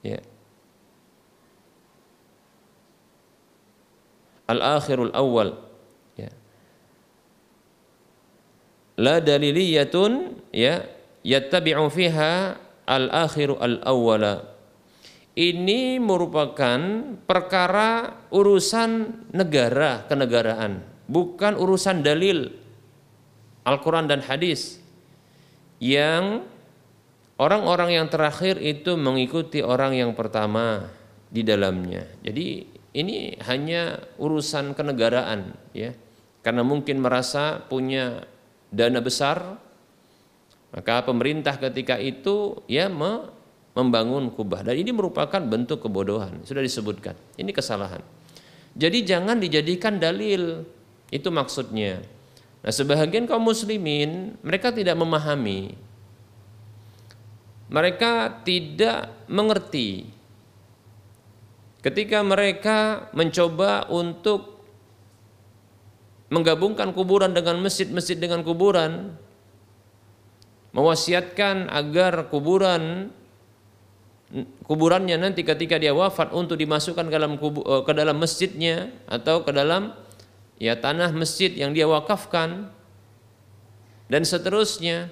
Ya. 0.00 0.24
Al-akhirul 4.48 5.12
awwal 5.12 5.69
la 9.00 9.24
daliliyatun 9.24 10.36
ya 10.52 10.84
yattabi'u 11.24 11.88
fiha 11.88 12.60
al-akhiru 12.84 13.56
al-awwala. 13.56 14.44
Ini 15.32 15.96
merupakan 15.96 16.78
perkara 17.24 18.20
urusan 18.28 19.24
negara 19.32 20.04
kenegaraan 20.04 20.90
bukan 21.10 21.58
urusan 21.58 22.06
dalil 22.06 22.54
Al-Quran 23.66 24.06
dan 24.06 24.22
hadis 24.22 24.78
yang 25.82 26.46
orang-orang 27.36 27.98
yang 27.98 28.06
terakhir 28.06 28.62
itu 28.62 28.94
mengikuti 28.94 29.60
orang 29.60 29.98
yang 29.98 30.14
pertama 30.14 30.86
di 31.28 31.42
dalamnya. 31.42 32.06
Jadi 32.22 32.66
ini 32.94 33.34
hanya 33.42 33.98
urusan 34.22 34.78
kenegaraan 34.78 35.54
ya. 35.74 35.92
Karena 36.40 36.64
mungkin 36.64 37.04
merasa 37.04 37.60
punya 37.68 38.24
dana 38.70 39.02
besar, 39.02 39.58
maka 40.70 41.02
pemerintah 41.02 41.58
ketika 41.58 41.98
itu 41.98 42.62
ya 42.70 42.86
membangun 43.74 44.30
kubah. 44.30 44.62
Dan 44.62 44.78
ini 44.78 44.94
merupakan 44.94 45.42
bentuk 45.42 45.82
kebodohan 45.82 46.42
sudah 46.46 46.62
disebutkan. 46.62 47.18
Ini 47.34 47.50
kesalahan. 47.50 48.00
Jadi 48.78 49.02
jangan 49.02 49.42
dijadikan 49.42 49.98
dalil. 49.98 50.62
Itu 51.10 51.34
maksudnya. 51.34 52.06
Nah 52.62 52.70
sebahagian 52.70 53.26
kaum 53.26 53.42
muslimin 53.42 54.38
mereka 54.46 54.70
tidak 54.70 54.94
memahami. 54.94 55.74
Mereka 57.70 58.42
tidak 58.46 59.10
mengerti. 59.26 60.06
Ketika 61.80 62.20
mereka 62.22 63.10
mencoba 63.16 63.90
untuk 63.90 64.49
menggabungkan 66.30 66.94
kuburan 66.94 67.34
dengan 67.34 67.58
masjid, 67.58 67.90
masjid 67.90 68.14
dengan 68.14 68.46
kuburan, 68.46 69.18
mewasiatkan 70.70 71.66
agar 71.68 72.30
kuburan 72.30 73.10
kuburannya 74.62 75.18
nanti 75.18 75.42
ketika 75.42 75.74
dia 75.74 75.90
wafat 75.90 76.30
untuk 76.30 76.54
dimasukkan 76.54 77.10
ke 77.10 77.14
dalam 77.18 77.34
kubu, 77.34 77.66
eh, 77.66 77.82
ke 77.82 77.92
dalam 77.92 78.16
masjidnya 78.22 78.94
atau 79.10 79.42
ke 79.42 79.50
dalam 79.50 79.90
ya 80.62 80.78
tanah 80.78 81.10
masjid 81.10 81.50
yang 81.50 81.74
dia 81.74 81.90
wakafkan. 81.90 82.70
Dan 84.10 84.26
seterusnya 84.26 85.06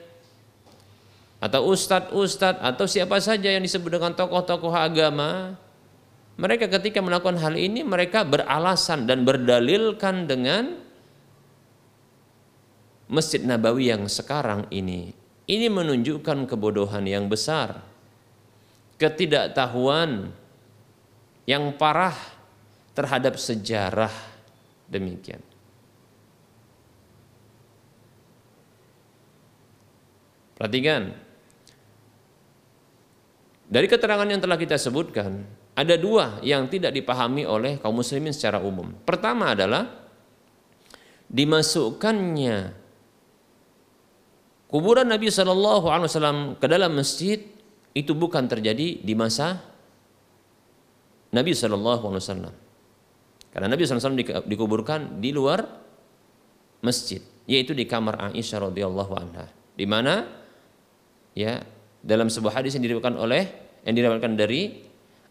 atau 1.38 1.70
ustadz-ustadz 1.70 2.58
atau 2.58 2.86
siapa 2.90 3.22
saja 3.22 3.46
yang 3.46 3.62
disebut 3.62 3.94
dengan 3.94 4.10
tokoh-tokoh 4.10 4.74
agama 4.74 5.54
mereka 6.34 6.66
ketika 6.66 6.98
melakukan 6.98 7.38
hal 7.38 7.54
ini 7.54 7.86
mereka 7.86 8.26
beralasan 8.26 9.06
dan 9.06 9.22
berdalilkan 9.22 10.26
dengan 10.26 10.87
Masjid 13.08 13.40
Nabawi 13.40 13.88
yang 13.88 14.04
sekarang 14.06 14.68
ini 14.68 15.16
ini 15.48 15.66
menunjukkan 15.72 16.44
kebodohan 16.44 17.08
yang 17.08 17.26
besar 17.26 17.80
ketidaktahuan 19.00 20.32
yang 21.48 21.72
parah 21.80 22.16
terhadap 22.92 23.40
sejarah 23.40 24.12
demikian 24.92 25.40
Perhatikan 30.58 31.14
dari 33.70 33.86
keterangan 33.86 34.26
yang 34.26 34.42
telah 34.42 34.58
kita 34.58 34.74
sebutkan 34.74 35.46
ada 35.78 35.94
dua 35.94 36.42
yang 36.42 36.66
tidak 36.66 36.90
dipahami 36.90 37.46
oleh 37.46 37.78
kaum 37.78 37.94
muslimin 38.02 38.34
secara 38.34 38.58
umum. 38.58 38.90
Pertama 39.06 39.54
adalah 39.54 39.86
dimasukkannya 41.30 42.74
kuburan 44.68 45.08
Nabi 45.08 45.32
Shallallahu 45.32 45.88
Alaihi 45.88 46.08
Wasallam 46.12 46.38
ke 46.60 46.66
dalam 46.68 46.94
masjid 46.94 47.40
itu 47.96 48.12
bukan 48.14 48.46
terjadi 48.46 49.00
di 49.00 49.14
masa 49.16 49.58
Nabi 51.32 51.52
Shallallahu 51.56 52.04
Alaihi 52.12 52.24
Wasallam. 52.24 52.54
Karena 53.48 53.74
Nabi 53.74 53.88
SAW 53.88 54.14
dikuburkan 54.44 55.18
di 55.24 55.32
luar 55.32 55.64
masjid, 56.84 57.18
yaitu 57.48 57.72
di 57.72 57.88
kamar 57.88 58.30
Aisyah 58.30 58.70
radhiyallahu 58.70 59.12
anha, 59.16 59.48
di 59.74 59.88
mana 59.88 60.28
ya 61.32 61.64
dalam 62.04 62.28
sebuah 62.28 62.60
hadis 62.60 62.76
yang 62.76 62.84
diriwayatkan 62.86 63.16
oleh 63.18 63.48
yang 63.82 63.94
diriwayatkan 63.96 64.36
dari 64.36 64.84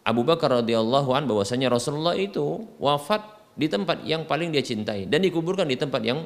Abu 0.04 0.26
Bakar 0.26 0.60
radhiyallahu 0.60 1.14
an 1.14 1.24
bahwasanya 1.28 1.72
Rasulullah 1.72 2.18
itu 2.18 2.64
wafat 2.80 3.22
di 3.54 3.70
tempat 3.70 4.02
yang 4.04 4.24
paling 4.24 4.52
dia 4.52 4.64
cintai 4.64 5.04
dan 5.06 5.20
dikuburkan 5.24 5.68
di 5.68 5.76
tempat 5.76 6.02
yang 6.04 6.24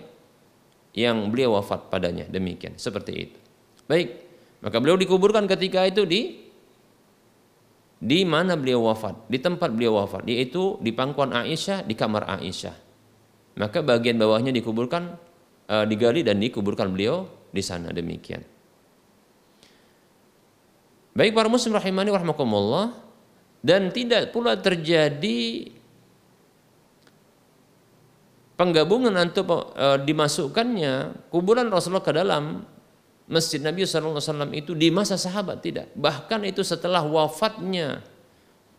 yang 0.92 1.28
beliau 1.32 1.56
wafat 1.56 1.88
padanya. 1.88 2.28
Demikian. 2.28 2.76
Seperti 2.76 3.12
itu. 3.12 3.38
Baik. 3.88 4.08
Maka 4.62 4.76
beliau 4.78 4.96
dikuburkan 4.96 5.48
ketika 5.50 5.82
itu 5.88 6.06
di 6.06 6.20
di 8.02 8.20
mana 8.26 8.54
beliau 8.54 8.86
wafat? 8.86 9.26
Di 9.26 9.38
tempat 9.40 9.72
beliau 9.72 9.98
wafat. 9.98 10.28
Yaitu 10.28 10.78
di 10.84 10.92
pangkuan 10.92 11.32
Aisyah 11.32 11.84
di 11.84 11.94
kamar 11.96 12.28
Aisyah. 12.28 12.76
Maka 13.58 13.84
bagian 13.84 14.16
bawahnya 14.16 14.52
dikuburkan 14.54 15.16
e, 15.68 15.76
digali 15.88 16.24
dan 16.24 16.40
dikuburkan 16.40 16.88
beliau 16.88 17.28
di 17.52 17.60
sana. 17.60 17.92
Demikian. 17.92 18.44
Baik 21.12 21.36
para 21.36 21.52
muslim 21.52 21.76
rahimani 21.76 22.08
warahmatullah 22.08 22.96
dan 23.60 23.92
tidak 23.92 24.32
pula 24.32 24.56
terjadi 24.56 25.68
penggabungan 28.62 29.10
atau 29.18 29.74
e, 29.74 29.86
dimasukkannya 30.06 31.26
kuburan 31.34 31.66
Rasulullah 31.66 32.06
ke 32.06 32.14
dalam 32.14 32.62
masjid 33.26 33.58
Nabi 33.58 33.82
SAW 33.82 34.54
itu 34.54 34.78
di 34.78 34.94
masa 34.94 35.18
sahabat 35.18 35.58
tidak. 35.58 35.90
Bahkan 35.98 36.46
itu 36.46 36.62
setelah 36.62 37.02
wafatnya 37.02 38.06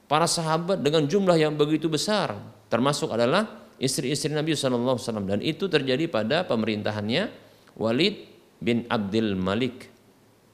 para 0.07 0.23
sahabat 0.23 0.79
dengan 0.79 1.03
jumlah 1.03 1.35
yang 1.35 1.59
begitu 1.59 1.91
besar 1.91 2.31
termasuk 2.71 3.11
adalah 3.11 3.67
istri-istri 3.75 4.31
Nabi 4.31 4.55
SAW 4.55 4.95
dan 5.27 5.43
itu 5.43 5.67
terjadi 5.67 6.07
pada 6.07 6.47
pemerintahannya 6.47 7.27
Walid 7.75 8.15
bin 8.63 8.87
Abdul 8.87 9.35
Malik. 9.35 9.91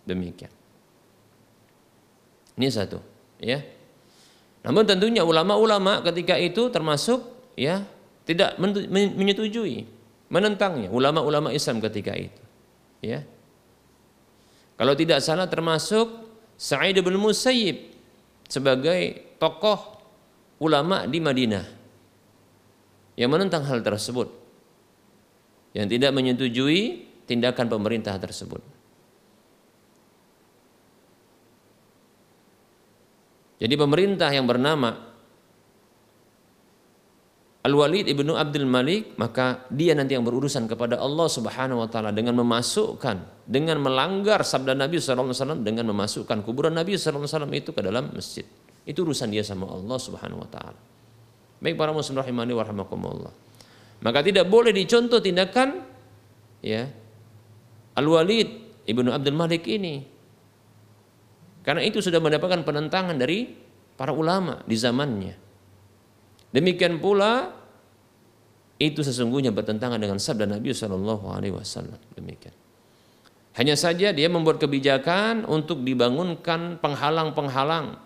Demikian. 0.10 0.50
Ini 2.58 2.66
satu 2.74 2.98
ya. 3.38 3.62
Namun 4.66 4.84
tentunya 4.90 5.22
ulama-ulama 5.22 6.02
ketika 6.02 6.36
itu 6.36 6.68
termasuk 6.74 7.24
ya 7.54 7.86
tidak 8.30 8.62
menyetujui, 8.94 9.90
menentangnya 10.30 10.94
ulama-ulama 10.94 11.50
Islam 11.50 11.82
ketika 11.82 12.14
itu. 12.14 12.44
Ya. 13.02 13.26
Kalau 14.78 14.94
tidak 14.94 15.26
salah 15.26 15.50
termasuk 15.50 16.30
Sa'id 16.54 17.02
bin 17.02 17.18
Musayyib 17.18 17.90
sebagai 18.46 19.34
tokoh 19.42 19.98
ulama 20.62 21.10
di 21.10 21.18
Madinah 21.18 21.66
yang 23.18 23.34
menentang 23.34 23.66
hal 23.66 23.82
tersebut 23.82 24.30
yang 25.74 25.90
tidak 25.90 26.14
menyetujui 26.14 27.10
tindakan 27.26 27.66
pemerintah 27.66 28.14
tersebut. 28.22 28.62
Jadi 33.58 33.76
pemerintah 33.76 34.30
yang 34.32 34.46
bernama 34.46 35.09
Al-Walid 37.60 38.07
ibnu 38.07 38.39
Abdul 38.39 38.64
Malik 38.64 39.20
maka 39.20 39.68
dia 39.68 39.91
nanti 39.91 40.16
yang 40.16 40.24
berurusan 40.24 40.64
kepada 40.64 40.95
Allah 40.95 41.28
Subhanahu 41.28 41.84
wa 41.84 41.89
taala 41.91 42.16
dengan 42.16 42.39
memasukkan 42.39 43.43
dengan 43.43 43.84
melanggar 43.84 44.47
sabda 44.47 44.80
Nabi 44.80 45.03
sallallahu 45.03 45.36
alaihi 45.36 45.43
wasallam 45.43 45.62
dengan 45.68 45.84
memasukkan 45.91 46.39
kuburan 46.47 46.72
Nabi 46.72 46.95
sallallahu 46.95 47.28
alaihi 47.28 47.36
wasallam 47.36 47.51
itu 47.51 47.70
ke 47.76 47.82
dalam 47.84 48.16
masjid. 48.16 48.47
Itu 48.88 49.03
urusan 49.03 49.28
dia 49.28 49.43
sama 49.43 49.68
Allah 49.68 49.99
Subhanahu 49.99 50.39
wa 50.39 50.47
taala. 50.47 50.80
Baik 51.60 51.76
para 51.76 51.91
muslim 51.91 52.16
rahimani 52.16 52.55
wa 52.55 52.64
rahimakumullah. 52.64 53.34
Maka 53.99 54.24
tidak 54.24 54.47
boleh 54.47 54.72
dicontoh 54.72 55.20
tindakan 55.20 55.84
ya 56.64 56.88
Al-Walid 57.99 58.47
ibnu 58.88 59.12
Abdul 59.12 59.36
Malik 59.36 59.68
ini. 59.68 60.07
Karena 61.60 61.84
itu 61.84 61.99
sudah 61.99 62.24
mendapatkan 62.24 62.64
penentangan 62.64 63.20
dari 63.20 63.51
para 63.99 64.16
ulama 64.16 64.64
di 64.64 64.80
zamannya. 64.80 65.49
Demikian 66.50 66.97
pula 66.97 67.54
itu 68.80 69.04
sesungguhnya 69.04 69.52
bertentangan 69.52 70.00
dengan 70.00 70.18
sabda 70.18 70.50
Nabi 70.50 70.72
Shallallahu 70.72 71.26
Alaihi 71.30 71.54
Wasallam. 71.54 72.00
Demikian. 72.16 72.56
Hanya 73.60 73.76
saja 73.76 74.16
dia 74.16 74.30
membuat 74.32 74.58
kebijakan 74.62 75.43
untuk 75.43 75.84
dibangunkan 75.84 76.80
penghalang-penghalang 76.80 78.00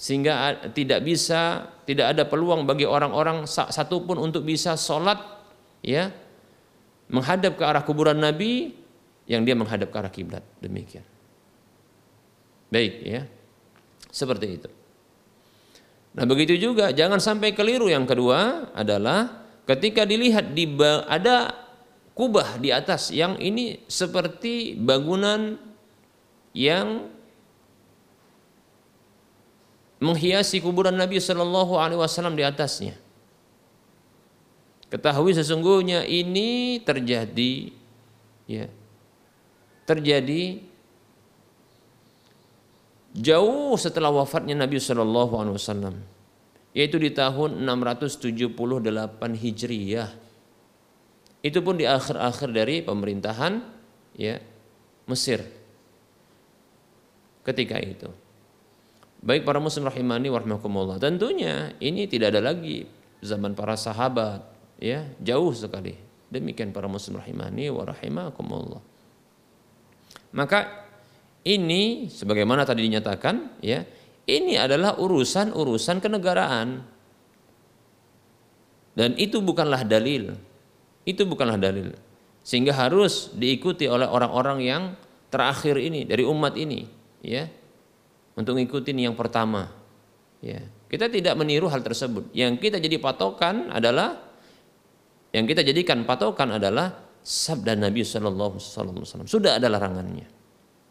sehingga 0.00 0.56
tidak 0.72 1.04
bisa 1.04 1.68
tidak 1.84 2.16
ada 2.16 2.24
peluang 2.24 2.64
bagi 2.64 2.88
orang-orang 2.88 3.44
satupun 3.44 4.16
untuk 4.16 4.48
bisa 4.48 4.72
sholat 4.72 5.20
ya 5.84 6.08
menghadap 7.12 7.60
ke 7.60 7.62
arah 7.68 7.84
kuburan 7.84 8.16
Nabi 8.16 8.72
yang 9.28 9.44
dia 9.44 9.52
menghadap 9.52 9.92
ke 9.92 9.96
arah 10.00 10.08
kiblat 10.08 10.40
demikian 10.64 11.04
baik 12.72 12.94
ya 13.04 13.28
seperti 14.08 14.46
itu 14.56 14.70
Nah 16.10 16.24
begitu 16.26 16.58
juga 16.58 16.90
jangan 16.90 17.22
sampai 17.22 17.54
keliru 17.54 17.86
yang 17.86 18.02
kedua 18.02 18.72
adalah 18.74 19.46
ketika 19.66 20.02
dilihat 20.02 20.50
di 20.56 20.66
ada 21.06 21.54
kubah 22.18 22.58
di 22.58 22.74
atas 22.74 23.14
yang 23.14 23.38
ini 23.38 23.86
seperti 23.86 24.74
bangunan 24.74 25.54
yang 26.50 27.06
menghiasi 30.00 30.58
kuburan 30.58 30.96
Nabi 30.96 31.20
Shallallahu 31.20 31.78
Alaihi 31.78 32.00
Wasallam 32.00 32.34
di 32.34 32.42
atasnya. 32.42 32.96
Ketahui 34.90 35.30
sesungguhnya 35.30 36.02
ini 36.02 36.82
terjadi, 36.82 37.70
ya, 38.50 38.66
terjadi 39.86 40.66
jauh 43.16 43.74
setelah 43.74 44.10
wafatnya 44.14 44.54
Nabi 44.54 44.78
Shallallahu 44.78 45.34
Alaihi 45.38 45.56
Wasallam 45.56 45.94
yaitu 46.70 47.02
di 47.02 47.10
tahun 47.10 47.66
678 47.66 48.54
Hijriyah. 49.34 50.10
Itu 51.40 51.64
pun 51.64 51.80
di 51.80 51.88
akhir-akhir 51.88 52.48
dari 52.52 52.84
pemerintahan 52.84 53.64
ya 54.14 54.38
Mesir. 55.10 55.42
Ketika 57.42 57.80
itu. 57.82 58.06
Baik 59.20 59.44
para 59.44 59.58
muslim 59.58 59.84
rahimani 59.88 60.32
warahmatullah 60.32 60.96
tentunya 60.96 61.76
ini 61.82 62.08
tidak 62.08 62.36
ada 62.36 62.52
lagi 62.54 62.88
zaman 63.20 63.52
para 63.52 63.74
sahabat 63.76 64.46
ya 64.78 65.04
jauh 65.18 65.50
sekali. 65.52 65.98
Demikian 66.30 66.70
para 66.70 66.86
muslim 66.86 67.18
rahimani 67.18 67.68
warahmatullah 67.68 68.80
maka 70.30 70.89
ini 71.46 72.12
sebagaimana 72.12 72.68
tadi 72.68 72.84
dinyatakan 72.84 73.60
ya, 73.64 73.84
ini 74.28 74.60
adalah 74.60 75.00
urusan-urusan 75.00 75.98
kenegaraan. 75.98 76.84
Dan 78.94 79.16
itu 79.16 79.40
bukanlah 79.40 79.86
dalil. 79.86 80.36
Itu 81.08 81.24
bukanlah 81.24 81.56
dalil. 81.56 81.96
Sehingga 82.44 82.76
harus 82.76 83.32
diikuti 83.32 83.88
oleh 83.88 84.04
orang-orang 84.04 84.58
yang 84.60 84.82
terakhir 85.32 85.78
ini 85.80 86.04
dari 86.04 86.26
umat 86.26 86.58
ini, 86.58 86.84
ya. 87.24 87.48
Untuk 88.36 88.56
ngikutin 88.56 88.96
yang 89.10 89.14
pertama. 89.16 89.72
Ya. 90.40 90.64
Kita 90.90 91.06
tidak 91.06 91.38
meniru 91.38 91.70
hal 91.70 91.84
tersebut. 91.84 92.32
Yang 92.34 92.58
kita 92.68 92.76
jadi 92.82 92.98
patokan 92.98 93.70
adalah 93.70 94.18
yang 95.30 95.46
kita 95.46 95.62
jadikan 95.62 96.02
patokan 96.02 96.58
adalah 96.58 96.90
sabda 97.22 97.78
Nabi 97.78 98.02
Sallallahu 98.02 98.58
Alaihi 98.58 99.02
Wasallam. 99.06 99.28
Sudah 99.30 99.60
ada 99.60 99.70
larangannya. 99.70 100.39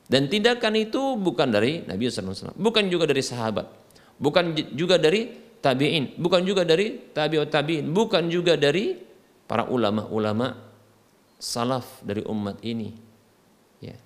Dan 0.09 0.25
tindakan 0.25 0.73
itu 0.73 1.13
bukan 1.21 1.53
dari 1.53 1.85
Nabi 1.85 2.09
SAW, 2.09 2.57
bukan 2.57 2.89
juga 2.89 3.05
dari 3.05 3.21
sahabat, 3.21 3.69
bukan 4.17 4.57
juga 4.73 4.97
dari 4.97 5.29
tabi'in, 5.61 6.17
bukan 6.17 6.41
juga 6.41 6.65
dari 6.65 7.13
tabi'ut 7.13 7.53
tabi'in, 7.53 7.85
bukan 7.93 8.25
juga 8.25 8.57
dari 8.57 8.97
para 9.45 9.69
ulama-ulama 9.69 10.57
salaf 11.37 12.01
dari 12.01 12.25
umat 12.25 12.57
ini. 12.65 12.89
Ya. 13.85 14.01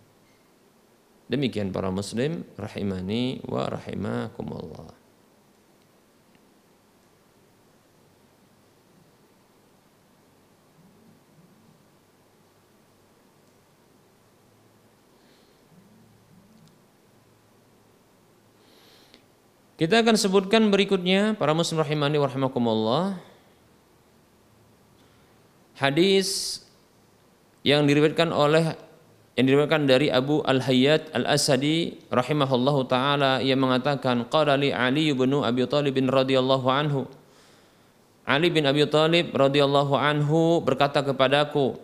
Demikian 1.31 1.71
para 1.71 1.87
muslim 1.87 2.43
rahimani 2.59 3.39
wa 3.47 3.71
rahimakumullah. 3.71 5.02
Kita 19.83 19.99
akan 19.99 20.15
sebutkan 20.15 20.71
berikutnya 20.71 21.35
para 21.35 21.51
muslim 21.51 21.83
rahimani 21.83 22.15
wa 22.15 22.31
rahimakumullah. 22.31 23.19
Hadis 25.75 26.63
yang 27.67 27.83
diriwayatkan 27.83 28.31
oleh 28.31 28.79
yang 29.35 29.43
diriwayatkan 29.43 29.83
dari 29.83 30.07
Abu 30.07 30.39
Al-Hayyat 30.47 31.11
Al-Asadi 31.11 31.99
rahimahullahu 32.07 32.87
taala. 32.87 33.43
Yang 33.43 33.59
mengatakan 33.59 34.23
qala 34.31 34.55
li 34.55 34.71
Ali 34.71 35.11
bin 35.11 35.35
Abi 35.43 35.67
Thalib 35.67 35.99
radhiyallahu 35.99 36.67
anhu. 36.71 37.03
Ali 38.23 38.55
bin 38.55 38.63
Abi 38.63 38.87
Thalib 38.87 39.35
radhiyallahu 39.35 39.99
anhu 39.99 40.63
berkata 40.63 41.03
kepadaku 41.03 41.75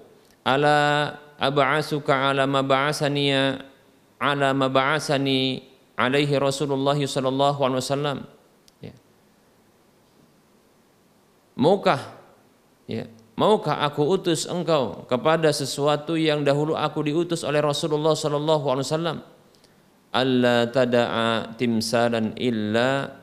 ala 0.47 1.19
ab'asuka 1.35 2.31
ala 2.31 2.47
ma 2.47 2.63
ba'asani 2.63 3.59
ala 4.23 4.55
ma 4.55 4.71
ba'asani 4.71 5.68
alaihi 5.99 6.31
Rasulullah 6.39 6.95
sallallahu 6.95 7.59
alaihi 7.59 7.83
wasallam 7.83 8.17
ya. 8.79 8.95
Maukah 11.59 12.15
ya, 12.87 13.11
maukah 13.35 13.83
aku 13.83 14.07
utus 14.07 14.47
engkau 14.47 15.03
kepada 15.11 15.51
sesuatu 15.51 16.15
yang 16.15 16.47
dahulu 16.47 16.79
aku 16.79 17.03
diutus 17.03 17.43
oleh 17.43 17.59
Rasulullah 17.59 18.15
sallallahu 18.15 18.65
alaihi 18.71 18.87
wasallam? 18.87 19.17
Allah 20.09 20.65
tada'a 20.71 21.53
timsalan 21.59 22.33
illa 22.39 23.19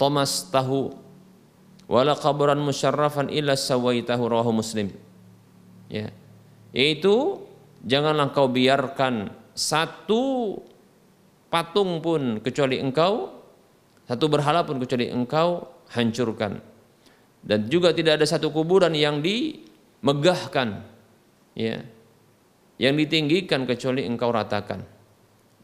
Thomas 0.00 0.48
tahu 0.48 0.92
wala 1.88 2.16
qabran 2.16 2.60
musyarrafan 2.60 3.28
illa 3.28 3.52
sawaitahu 3.56 4.22
rawahu 4.28 4.60
muslim 4.60 4.90
ya 5.92 6.10
yaitu 6.74 7.40
janganlah 7.86 8.34
kau 8.34 8.50
biarkan 8.50 9.32
satu 9.56 10.52
patung 11.48 12.04
pun 12.04 12.44
kecuali 12.44 12.76
engkau, 12.76 13.32
satu 14.04 14.28
berhala 14.28 14.62
pun 14.68 14.76
kecuali 14.76 15.08
engkau 15.08 15.64
hancurkan. 15.96 16.60
Dan 17.40 17.72
juga 17.72 17.96
tidak 17.96 18.20
ada 18.20 18.26
satu 18.28 18.52
kuburan 18.52 18.92
yang 18.92 19.24
dimegahkan, 19.24 20.84
ya, 21.56 21.80
yang 22.76 22.94
ditinggikan 23.00 23.64
kecuali 23.64 24.04
engkau 24.04 24.28
ratakan. 24.28 24.84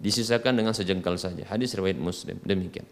Disisakan 0.02 0.58
dengan 0.58 0.74
sejengkal 0.74 1.14
saja. 1.20 1.46
Hadis 1.46 1.76
riwayat 1.78 2.00
Muslim 2.00 2.40
demikian. 2.42 2.88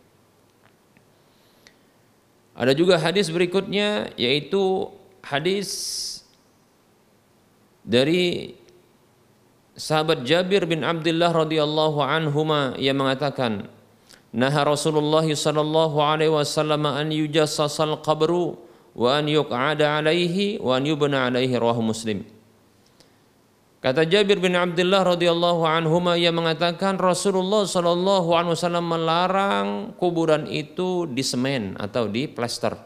Ada 2.55 2.77
juga 2.77 3.01
hadis 3.01 3.33
berikutnya 3.33 4.13
yaitu 4.21 4.93
hadis 5.25 5.71
dari 7.81 8.53
sahabat 9.81 10.29
Jabir 10.29 10.69
bin 10.69 10.85
Abdullah 10.85 11.33
radhiyallahu 11.33 12.05
anhuma 12.05 12.77
yang 12.77 13.01
mengatakan 13.01 13.73
Naha 14.31 14.69
Rasulullah 14.69 15.25
sallallahu 15.25 15.97
alaihi 15.99 16.31
wasallam 16.31 16.85
an 16.85 17.09
yujassasal 17.09 18.05
qabru 18.05 18.61
wa 18.93 19.17
an 19.17 19.25
yuq'ada 19.27 19.99
alaihi 19.99 20.61
wa 20.61 20.77
an 20.77 20.85
yubna 20.85 21.33
alaihi 21.33 21.57
rawahu 21.57 21.81
Muslim. 21.81 22.23
Kata 23.81 24.05
Jabir 24.05 24.37
bin 24.45 24.53
Abdullah 24.53 25.17
radhiyallahu 25.17 25.65
anhu 25.65 26.05
ia 26.13 26.29
mengatakan 26.29 27.01
Rasulullah 27.01 27.65
shallallahu 27.65 28.29
alaihi 28.37 28.53
wasallam 28.53 28.85
melarang 28.85 29.69
kuburan 29.97 30.45
itu 30.45 31.09
di 31.09 31.25
semen 31.25 31.81
atau 31.81 32.05
di 32.05 32.29
plester. 32.29 32.77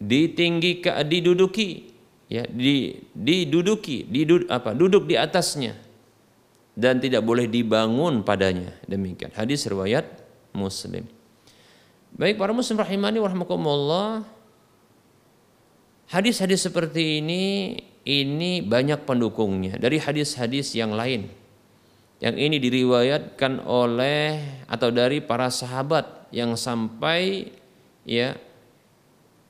Ditinggi 0.00 0.80
diduduki 1.04 1.93
ya 2.34 2.42
di 2.50 2.98
diduduki 3.14 4.10
didud, 4.10 4.50
apa 4.50 4.74
duduk 4.74 5.06
di 5.06 5.14
atasnya 5.14 5.78
dan 6.74 6.98
tidak 6.98 7.22
boleh 7.22 7.46
dibangun 7.46 8.26
padanya 8.26 8.74
demikian 8.90 9.30
hadis 9.30 9.62
riwayat 9.70 10.02
Muslim 10.50 11.06
baik 12.14 12.34
para 12.34 12.50
muslim 12.50 12.78
rahimani 12.82 13.22
warahmatullah 13.22 14.26
hadis-hadis 16.10 16.66
seperti 16.66 17.22
ini 17.22 17.44
ini 18.04 18.60
banyak 18.60 19.08
pendukungnya 19.08 19.80
dari 19.80 19.96
hadis-hadis 19.96 20.76
yang 20.76 20.92
lain. 20.92 21.32
Yang 22.22 22.36
ini 22.40 22.56
diriwayatkan 22.62 23.64
oleh 23.68 24.40
atau 24.70 24.88
dari 24.88 25.20
para 25.20 25.50
sahabat 25.50 26.30
yang 26.32 26.56
sampai 26.56 27.52
ya 28.06 28.38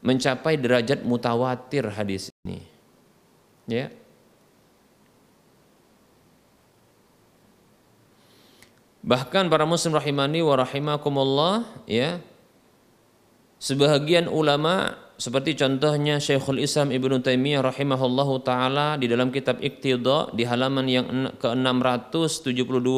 mencapai 0.02 0.58
derajat 0.58 1.06
mutawatir 1.06 1.86
hadis. 1.92 2.33
Ya. 3.64 3.88
Bahkan 9.04 9.52
para 9.52 9.68
muslim 9.68 9.92
rahimani 9.92 10.40
wa 10.40 10.56
rahimakumullah 10.56 11.68
ya 11.84 12.24
sebahagian 13.60 14.32
ulama 14.32 14.96
seperti 15.20 15.60
contohnya 15.60 16.18
Syekhul 16.18 16.58
Islam 16.58 16.88
Ibnu 16.88 17.20
Taimiyah 17.20 17.62
rahimahullahu 17.62 18.42
taala 18.42 18.96
di 18.96 19.06
dalam 19.06 19.30
kitab 19.30 19.62
Iqtidha 19.62 20.34
di 20.34 20.48
halaman 20.48 20.88
yang 20.88 21.06
ke-672 21.36 22.90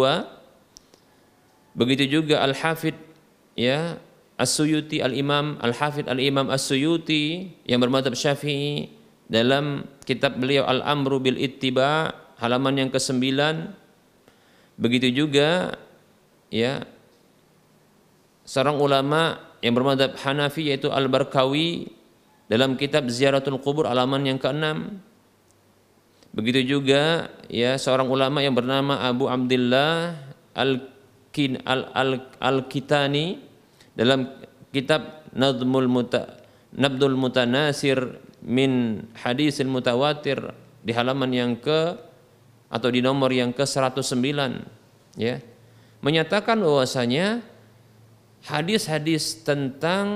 begitu 1.77 2.05
juga 2.09 2.41
Al-Hafidh 2.41 2.97
ya 3.59 4.01
As-Suyuti 4.41 5.05
Al-Imam 5.05 5.61
Al-Hafidh 5.61 6.09
Al-Imam 6.09 6.49
As-Suyuti 6.49 7.53
yang 7.69 7.85
bermadzhab 7.85 8.17
Syafi'i 8.17 8.96
dalam 9.27 9.87
kitab 10.07 10.39
beliau 10.39 10.67
Al-Amru 10.67 11.19
bil 11.19 11.39
Ittiba 11.39 12.15
halaman 12.39 12.87
yang 12.87 12.91
ke-9 12.93 13.23
begitu 14.77 15.09
juga 15.25 15.75
ya 16.53 16.85
seorang 18.47 18.79
ulama 18.79 19.43
yang 19.61 19.75
bermadhab 19.75 20.15
Hanafi 20.15 20.71
yaitu 20.71 20.89
Al-Barkawi 20.95 21.91
dalam 22.47 22.79
kitab 22.79 23.11
Ziaratul 23.11 23.59
Kubur 23.59 23.91
halaman 23.91 24.23
yang 24.23 24.39
keenam. 24.39 25.03
Begitu 26.31 26.79
juga 26.79 27.33
ya 27.51 27.75
seorang 27.81 28.07
ulama 28.07 28.45
yang 28.45 28.55
bernama 28.55 29.03
Abu 29.03 29.27
Abdullah 29.27 30.15
Al-Kin 30.55 31.65
Al-Al-Kitani 31.65 33.41
dalam 33.97 34.31
kitab 34.71 35.27
Nadmul 35.33 35.89
Muta 35.89 36.45
Nabdul 36.77 37.17
Mutanasir 37.17 38.21
min 38.47 39.03
hadisil 39.19 39.67
mutawatir 39.67 40.39
di 40.87 40.95
halaman 40.95 41.35
yang 41.35 41.53
ke 41.59 41.99
atau 42.71 42.89
di 42.89 43.03
nomor 43.03 43.35
yang 43.35 43.51
ke 43.51 43.67
109 43.67 44.07
ya 45.19 45.43
menyatakan 46.07 46.63
bahwasanya 46.63 47.43
hadis-hadis 48.47 49.43
tentang 49.43 50.07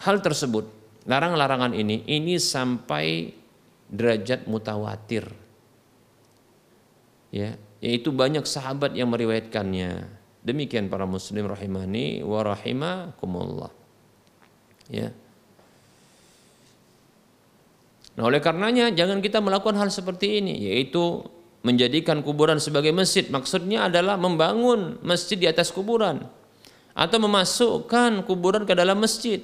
hal 0.00 0.16
tersebut, 0.22 0.70
larang-larangan 1.04 1.74
ini, 1.74 2.06
ini 2.06 2.38
sampai 2.38 3.34
derajat 3.90 4.46
mutawatir. 4.46 5.28
Ya, 7.30 7.54
yaitu 7.78 8.10
banyak 8.10 8.42
sahabat 8.46 8.94
yang 8.94 9.10
meriwayatkannya. 9.10 10.18
Demikian 10.40 10.88
para 10.88 11.04
muslim 11.04 11.46
rahimani 11.46 12.24
wa 12.24 12.40
rahimakumullah. 12.42 13.79
Ya. 14.90 15.14
Nah, 18.18 18.26
oleh 18.26 18.42
karenanya 18.42 18.90
jangan 18.90 19.22
kita 19.22 19.38
melakukan 19.38 19.78
hal 19.78 19.88
seperti 19.88 20.42
ini, 20.42 20.68
yaitu 20.68 21.24
menjadikan 21.62 22.20
kuburan 22.20 22.58
sebagai 22.58 22.90
masjid. 22.90 23.24
Maksudnya 23.30 23.86
adalah 23.88 24.18
membangun 24.18 24.98
masjid 25.00 25.38
di 25.38 25.46
atas 25.46 25.70
kuburan 25.70 26.26
atau 26.92 27.18
memasukkan 27.22 28.26
kuburan 28.26 28.66
ke 28.66 28.74
dalam 28.74 28.98
masjid 28.98 29.40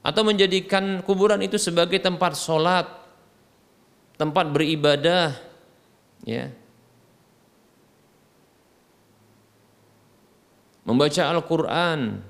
atau 0.00 0.24
menjadikan 0.24 1.04
kuburan 1.04 1.40
itu 1.44 1.56
sebagai 1.60 2.00
tempat 2.00 2.36
sholat, 2.36 2.90
tempat 4.20 4.50
beribadah, 4.50 5.36
ya. 6.24 6.52
Membaca 10.84 11.22
Al-Quran, 11.32 12.20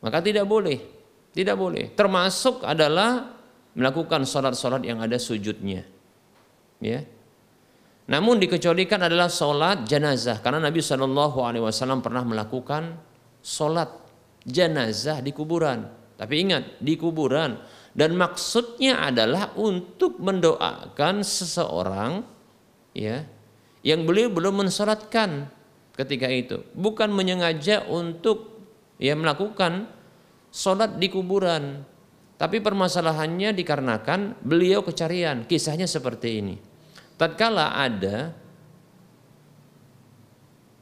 maka 0.00 0.18
tidak 0.24 0.48
boleh, 0.48 0.80
tidak 1.32 1.56
boleh. 1.56 1.92
Termasuk 1.92 2.64
adalah 2.64 3.36
melakukan 3.76 4.26
sholat-sholat 4.26 4.82
yang 4.82 4.98
ada 5.00 5.20
sujudnya, 5.20 5.86
ya. 6.82 7.00
Namun 8.10 8.42
dikecualikan 8.42 9.06
adalah 9.06 9.30
sholat 9.30 9.86
jenazah 9.86 10.42
karena 10.42 10.58
Nabi 10.66 10.82
Shallallahu 10.82 11.38
Alaihi 11.46 11.62
Wasallam 11.62 12.02
pernah 12.02 12.26
melakukan 12.26 12.98
sholat 13.38 13.86
jenazah 14.42 15.22
di 15.22 15.30
kuburan. 15.30 15.86
Tapi 16.18 16.34
ingat, 16.42 16.82
di 16.82 16.98
kuburan. 16.98 17.56
Dan 17.94 18.18
maksudnya 18.18 19.06
adalah 19.06 19.54
untuk 19.54 20.18
mendoakan 20.18 21.22
seseorang 21.22 22.26
ya 22.94 23.24
yang 23.86 24.04
beliau 24.04 24.28
belum 24.28 24.66
mensolatkan 24.66 25.46
ketika 25.94 26.26
itu. 26.26 26.66
Bukan 26.74 27.14
menyengaja 27.14 27.86
untuk 27.86 28.49
ya 29.00 29.16
melakukan 29.16 29.88
solat 30.52 31.00
di 31.00 31.08
kuburan. 31.08 31.82
Tapi 32.36 32.60
permasalahannya 32.60 33.52
dikarenakan 33.56 34.40
beliau 34.44 34.84
kecarian. 34.84 35.44
Kisahnya 35.44 35.88
seperti 35.88 36.40
ini. 36.40 36.56
Tatkala 37.20 37.76
ada 37.76 38.32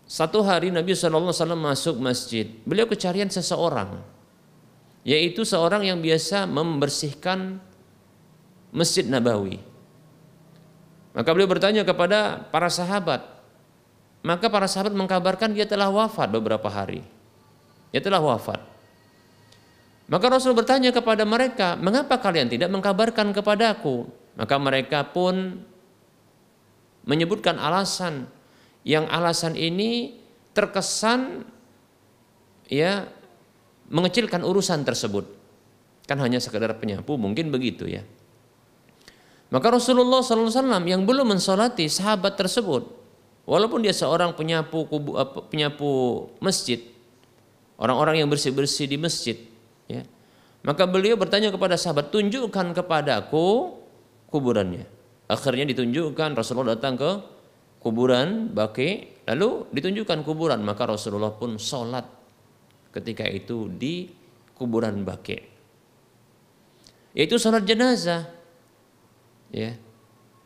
satu 0.07 0.41
hari 0.47 0.71
Nabi 0.71 0.95
SAW 0.95 1.35
masuk 1.59 1.99
masjid. 1.99 2.47
Beliau 2.63 2.87
kecarian 2.87 3.27
seseorang. 3.27 4.01
Yaitu 5.03 5.43
seorang 5.43 5.83
yang 5.83 5.99
biasa 5.99 6.47
membersihkan 6.47 7.59
Masjid 8.71 9.05
Nabawi. 9.09 9.59
Maka 11.17 11.29
beliau 11.35 11.51
bertanya 11.51 11.83
kepada 11.83 12.39
para 12.55 12.71
sahabat. 12.71 13.25
Maka 14.23 14.47
para 14.47 14.71
sahabat 14.71 14.95
mengkabarkan 14.95 15.57
dia 15.57 15.67
telah 15.67 15.91
wafat 15.91 16.31
beberapa 16.31 16.71
hari. 16.71 17.18
Dia 17.93 18.01
telah 18.05 18.21
wafat. 18.21 18.61
Maka 20.09 20.27
Rasul 20.33 20.57
bertanya 20.57 20.89
kepada 20.89 21.29
mereka, 21.29 21.77
mengapa 21.77 22.17
kalian 22.17 22.49
tidak 22.49 22.73
mengkabarkan 22.73 23.37
kepadaku? 23.37 24.09
Maka 24.41 24.57
mereka 24.57 25.05
pun 25.05 25.61
menyebutkan 27.05 27.61
alasan 27.61 28.29
yang 28.89 29.05
alasan 29.09 29.53
ini 29.53 30.17
terkesan 30.57 31.45
ya 32.73 33.05
mengecilkan 33.93 34.45
urusan 34.45 34.85
tersebut. 34.85 35.29
Kan 36.09 36.21
hanya 36.25 36.41
sekedar 36.41 36.73
penyapu, 36.81 37.21
mungkin 37.21 37.53
begitu 37.53 37.85
ya. 37.85 38.01
Maka 39.49 39.73
Rasulullah 39.73 40.21
SAW 40.21 40.53
yang 40.85 41.09
belum 41.09 41.37
mensolati 41.37 41.89
sahabat 41.89 42.37
tersebut, 42.37 42.85
walaupun 43.49 43.81
dia 43.81 43.97
seorang 43.97 44.37
penyapu 44.37 44.85
kubu, 44.89 45.17
penyapu 45.49 46.25
masjid, 46.41 46.81
orang-orang 47.79 48.21
yang 48.21 48.29
bersih-bersih 48.29 48.91
di 48.91 48.99
masjid, 49.01 49.39
ya, 49.87 50.03
maka 50.67 50.85
beliau 50.85 51.15
bertanya 51.15 51.55
kepada 51.55 51.79
sahabat, 51.79 52.11
tunjukkan 52.11 52.75
kepadaku 52.75 53.79
kuburannya. 54.29 54.85
Akhirnya 55.29 55.69
ditunjukkan 55.69 56.33
Rasulullah 56.37 56.73
datang 56.73 56.97
ke 56.97 57.11
kuburan 57.85 58.49
Baki 58.53 59.21
lalu 59.29 59.69
ditunjukkan 59.73 60.25
kuburan. 60.25 60.65
Maka 60.65 60.89
Rasulullah 60.89 61.37
pun 61.37 61.61
sholat 61.61 62.05
ketika 62.93 63.29
itu 63.29 63.69
di 63.69 64.09
kuburan 64.57 65.05
Baki 65.05 65.61
yaitu 67.13 67.37
sholat 67.37 67.65
jenazah 67.69 68.29
ya. 69.53 69.77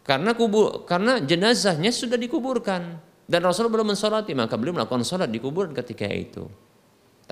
Karena 0.02 0.34
kubur 0.34 0.82
karena 0.82 1.22
jenazahnya 1.22 1.94
sudah 1.94 2.18
dikuburkan. 2.18 2.98
Dan 3.22 3.38
Rasulullah 3.46 3.80
belum 3.80 3.94
mensolati 3.94 4.34
maka 4.34 4.58
beliau 4.58 4.74
melakukan 4.74 5.06
sholat 5.06 5.30
di 5.30 5.38
kuburan 5.38 5.70
ketika 5.70 6.10
itu 6.10 6.50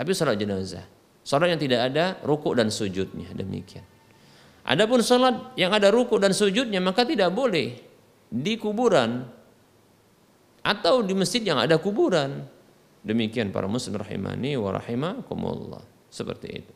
tapi 0.00 0.16
sholat 0.16 0.40
jenazah 0.40 0.88
sholat 1.20 1.52
yang 1.52 1.60
tidak 1.60 1.92
ada 1.92 2.16
ruku 2.24 2.56
dan 2.56 2.72
sujudnya 2.72 3.28
demikian 3.36 3.84
Adapun 4.70 5.00
sholat 5.00 5.56
yang 5.56 5.72
ada 5.72 5.88
ruku 5.88 6.20
dan 6.20 6.36
sujudnya 6.36 6.78
maka 6.84 7.08
tidak 7.08 7.32
boleh 7.32 7.80
di 8.28 8.54
kuburan 8.60 9.24
atau 10.60 11.00
di 11.00 11.16
masjid 11.16 11.40
yang 11.40 11.56
ada 11.56 11.80
kuburan. 11.80 12.44
Demikian 13.00 13.48
para 13.48 13.64
muslim 13.64 13.96
rahimani 13.96 14.60
wa 14.60 14.76
rahimakumullah. 14.76 15.80
Seperti 16.12 16.48
itu. 16.52 16.74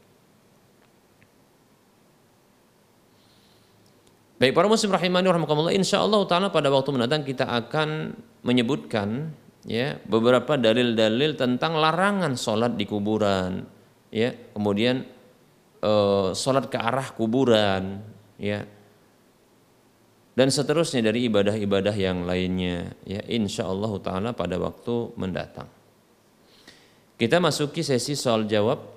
Baik 4.40 4.56
para 4.56 4.66
muslim 4.66 4.90
rahimani 4.90 5.28
rahimakumullah 5.28 5.76
insyaallah 5.76 6.24
taala 6.24 6.48
pada 6.48 6.72
waktu 6.72 6.90
mendatang 6.90 7.22
kita 7.22 7.44
akan 7.44 8.16
menyebutkan 8.40 9.36
ya 9.64 9.98
beberapa 10.04 10.56
dalil-dalil 10.60 11.36
tentang 11.36 11.76
larangan 11.76 12.36
sholat 12.38 12.76
di 12.78 12.84
kuburan. 12.86 13.64
Ya 14.14 14.30
kemudian 14.54 15.04
eh, 15.82 16.28
sholat 16.32 16.70
ke 16.70 16.78
arah 16.78 17.10
kuburan. 17.12 18.00
Ya. 18.38 18.68
Dan 20.34 20.50
seterusnya 20.50 21.10
dari 21.10 21.26
ibadah-ibadah 21.30 21.94
yang 21.94 22.26
lainnya. 22.26 22.94
Ya 23.06 23.22
insyaallah 23.26 23.92
taala 24.02 24.30
pada 24.34 24.58
waktu 24.58 25.14
mendatang. 25.18 25.70
Kita 27.14 27.38
masuki 27.38 27.86
sesi 27.86 28.18
soal 28.18 28.50
jawab 28.50 28.93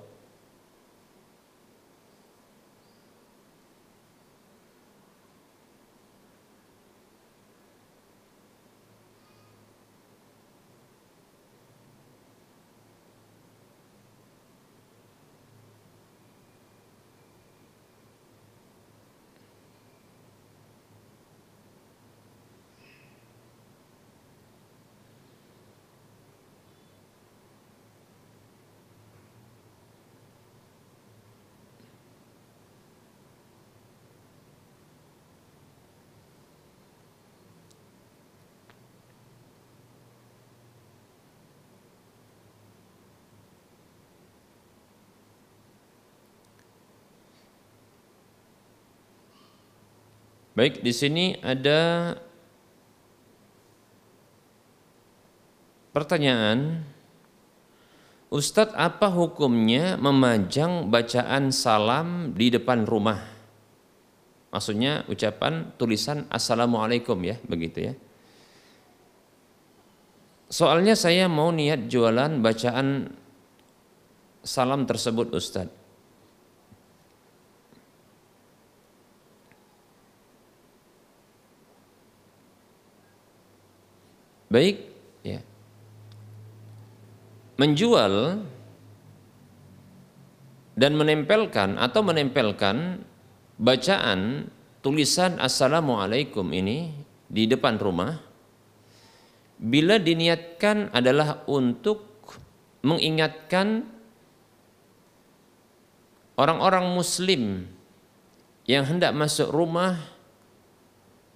Baik, 50.58 50.82
di 50.82 50.90
sini 50.90 51.38
ada 51.38 52.18
pertanyaan. 55.94 56.82
Ustadz, 58.26 58.74
apa 58.74 59.06
hukumnya 59.06 59.94
memajang 59.94 60.90
bacaan 60.90 61.54
salam 61.54 62.34
di 62.34 62.50
depan 62.50 62.90
rumah? 62.90 63.22
Maksudnya 64.50 65.06
ucapan 65.06 65.78
tulisan 65.78 66.26
Assalamualaikum 66.26 67.22
ya, 67.22 67.38
begitu 67.46 67.78
ya. 67.78 67.94
Soalnya 70.50 70.98
saya 70.98 71.30
mau 71.30 71.54
niat 71.54 71.86
jualan 71.86 72.42
bacaan 72.42 73.14
salam 74.42 74.90
tersebut 74.90 75.30
Ustadz. 75.38 75.77
Baik, 84.48 84.80
ya. 85.20 85.44
Menjual 87.60 88.40
dan 90.72 90.92
menempelkan 90.96 91.76
atau 91.76 92.00
menempelkan 92.00 93.04
bacaan 93.60 94.48
tulisan 94.80 95.36
Assalamualaikum 95.36 96.48
ini 96.54 96.96
di 97.28 97.44
depan 97.44 97.76
rumah 97.76 98.14
bila 99.58 99.98
diniatkan 99.98 100.94
adalah 100.94 101.42
untuk 101.50 102.06
mengingatkan 102.86 103.82
orang-orang 106.38 106.94
muslim 106.94 107.66
yang 108.70 108.86
hendak 108.86 109.10
masuk 109.18 109.50
rumah 109.50 109.98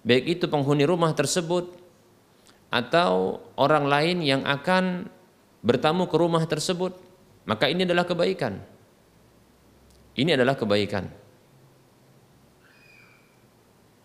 baik 0.07 0.39
itu 0.39 0.47
penghuni 0.47 0.87
rumah 0.87 1.11
tersebut 1.11 1.82
atau 2.73 3.37
orang 3.53 3.85
lain 3.85 4.25
yang 4.25 4.41
akan 4.49 5.05
bertamu 5.61 6.09
ke 6.09 6.17
rumah 6.17 6.41
tersebut, 6.49 6.97
maka 7.45 7.69
ini 7.69 7.85
adalah 7.85 8.09
kebaikan. 8.09 8.57
Ini 10.17 10.33
adalah 10.33 10.57
kebaikan. 10.57 11.05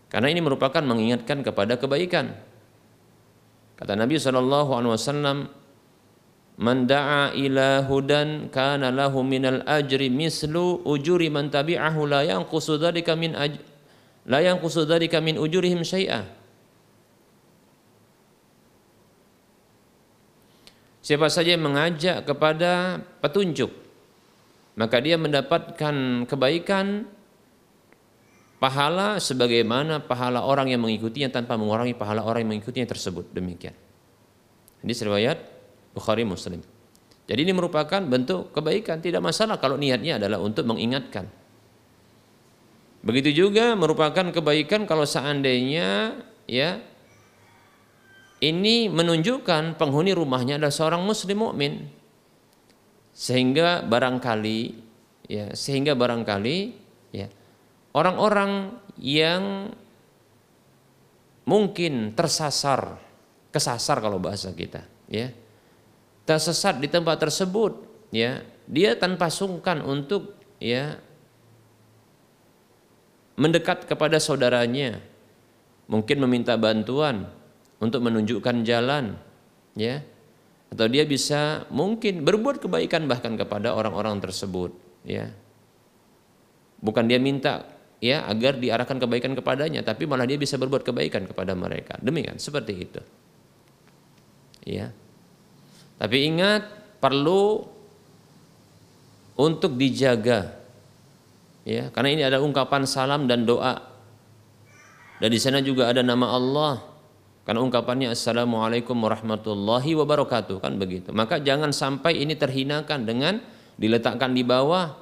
Karena 0.09 0.29
ini 0.29 0.41
merupakan 0.41 0.81
mengingatkan 0.85 1.41
kepada 1.41 1.81
kebaikan. 1.81 2.33
Kata 3.77 3.93
Nabi 3.97 4.17
sallallahu 4.17 4.73
alaihi 4.73 4.93
wasallam, 4.93 5.37
"Man 6.57 6.85
da'a 6.89 7.33
ila 7.37 7.85
hudan 7.85 8.49
kana 8.53 8.89
lahu 8.89 9.21
minal 9.21 9.65
ajri 9.65 10.09
mislu 10.13 10.81
ujuri 10.85 11.29
man 11.29 11.53
tabi'ahu 11.53 12.09
la 12.09 12.25
yanqusu 12.25 12.81
dzalika 12.81 13.13
min 13.13 13.37
aj 13.37 13.61
la 14.25 14.41
yanqusu 14.41 14.85
dzalika 14.89 15.21
min 15.21 15.37
ujurihim 15.37 15.85
syai'a." 15.85 16.38
Siapa 21.09 21.25
saja 21.25 21.57
yang 21.57 21.65
mengajak 21.65 22.21
kepada 22.21 23.01
petunjuk, 23.17 23.73
maka 24.77 25.01
dia 25.01 25.17
mendapatkan 25.17 26.29
kebaikan 26.29 27.09
pahala 28.61 29.17
sebagaimana 29.17 30.05
pahala 30.05 30.45
orang 30.45 30.69
yang 30.69 30.85
mengikutinya 30.85 31.33
tanpa 31.33 31.57
mengurangi 31.57 31.97
pahala 31.97 32.21
orang 32.21 32.45
yang 32.45 32.53
mengikutinya 32.53 32.85
tersebut. 32.93 33.25
Demikian. 33.33 33.73
Ini 34.85 34.93
riwayat 34.93 35.37
Bukhari 35.97 36.29
Muslim. 36.29 36.61
Jadi 37.25 37.41
ini 37.41 37.57
merupakan 37.57 38.05
bentuk 38.05 38.53
kebaikan, 38.53 39.01
tidak 39.01 39.25
masalah 39.25 39.57
kalau 39.57 39.81
niatnya 39.81 40.21
adalah 40.21 40.37
untuk 40.37 40.69
mengingatkan. 40.69 41.25
Begitu 43.01 43.33
juga 43.33 43.73
merupakan 43.73 44.29
kebaikan 44.29 44.85
kalau 44.85 45.09
seandainya 45.09 46.21
ya 46.45 46.85
ini 48.39 48.87
menunjukkan 48.87 49.75
penghuni 49.75 50.15
rumahnya 50.15 50.59
adalah 50.59 50.73
seorang 50.73 51.03
muslim 51.03 51.43
mukmin. 51.43 51.87
Sehingga 53.11 53.83
barangkali 53.83 54.59
ya 55.27 55.51
sehingga 55.53 55.93
barangkali 55.93 56.57
ya 57.13 57.27
orang-orang 57.93 58.79
yang 58.97 59.75
mungkin 61.43 62.15
tersasar 62.15 62.97
kesasar 63.51 63.97
kalau 63.99 64.17
bahasa 64.21 64.53
kita 64.55 64.85
ya 65.09 65.29
tersesat 66.23 66.79
di 66.79 66.87
tempat 66.87 67.19
tersebut 67.19 67.75
ya 68.13 68.41
dia 68.69 68.95
tanpa 68.95 69.27
sungkan 69.33 69.83
untuk 69.83 70.37
ya 70.61 71.01
mendekat 73.39 73.87
kepada 73.87 74.19
saudaranya. 74.19 74.99
Mungkin 75.89 76.21
meminta 76.21 76.53
bantuan 76.53 77.31
untuk 77.79 78.03
menunjukkan 78.03 78.67
jalan 78.67 79.15
ya. 79.75 80.03
Atau 80.69 80.85
dia 80.85 81.01
bisa 81.01 81.65
mungkin 81.73 82.21
berbuat 82.21 82.61
kebaikan 82.61 83.09
bahkan 83.09 83.33
kepada 83.33 83.73
orang-orang 83.73 84.21
tersebut 84.21 84.69
ya. 85.01 85.33
Bukan 86.79 87.09
dia 87.09 87.17
minta 87.17 87.65
ya 87.99 88.23
agar 88.29 88.55
diarahkan 88.55 88.95
kebaikan 89.01 89.35
kepadanya 89.35 89.83
tapi 89.83 90.07
malah 90.07 90.23
dia 90.29 90.37
bisa 90.37 90.55
berbuat 90.61 90.85
kebaikan 90.85 91.25
kepada 91.25 91.57
mereka. 91.57 91.97
Demikian 91.99 92.37
seperti 92.37 92.73
itu. 92.77 93.01
Ya. 94.69 94.93
Tapi 95.97 96.17
ingat 96.29 96.69
perlu 97.01 97.65
untuk 99.39 99.73
dijaga 99.73 100.53
ya. 101.65 101.89
Karena 101.89 102.09
ini 102.13 102.23
ada 102.23 102.37
ungkapan 102.43 102.85
salam 102.85 103.25
dan 103.25 103.43
doa. 103.43 103.89
Dan 105.19 105.29
di 105.33 105.39
sana 105.41 105.59
juga 105.59 105.91
ada 105.91 105.99
nama 105.99 106.31
Allah 106.31 106.88
karena 107.49 107.65
ungkapannya 107.65 108.13
Assalamualaikum 108.13 108.93
warahmatullahi 108.93 109.97
wabarakatuh 109.97 110.61
kan 110.61 110.77
begitu. 110.77 111.09
Maka 111.09 111.41
jangan 111.41 111.73
sampai 111.73 112.21
ini 112.21 112.37
terhinakan 112.37 113.09
dengan 113.09 113.41
diletakkan 113.73 114.37
di 114.37 114.45
bawah 114.45 114.93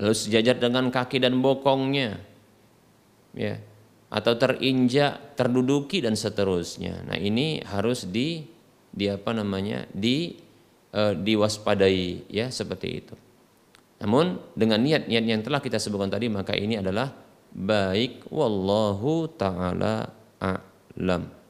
lalu 0.00 0.16
sejajar 0.16 0.56
dengan 0.56 0.88
kaki 0.88 1.20
dan 1.20 1.44
bokongnya. 1.44 2.16
Ya. 3.36 3.60
Atau 4.08 4.40
terinjak, 4.40 5.36
terduduki 5.36 6.00
dan 6.00 6.16
seterusnya. 6.16 7.04
Nah, 7.12 7.20
ini 7.20 7.60
harus 7.60 8.08
di 8.08 8.48
di 8.88 9.12
apa 9.12 9.36
namanya? 9.36 9.84
di 9.92 10.32
uh, 10.96 11.12
diwaspadai 11.12 12.32
ya 12.32 12.48
seperti 12.48 12.88
itu. 12.88 13.14
Namun 14.00 14.40
dengan 14.56 14.80
niat-niat 14.80 15.24
yang 15.28 15.44
telah 15.44 15.60
kita 15.60 15.76
sebutkan 15.76 16.08
tadi 16.08 16.32
maka 16.32 16.56
ini 16.56 16.80
adalah 16.80 17.12
baik 17.52 18.32
wallahu 18.32 19.28
taala 19.36 20.08
a'lam. 20.40 21.41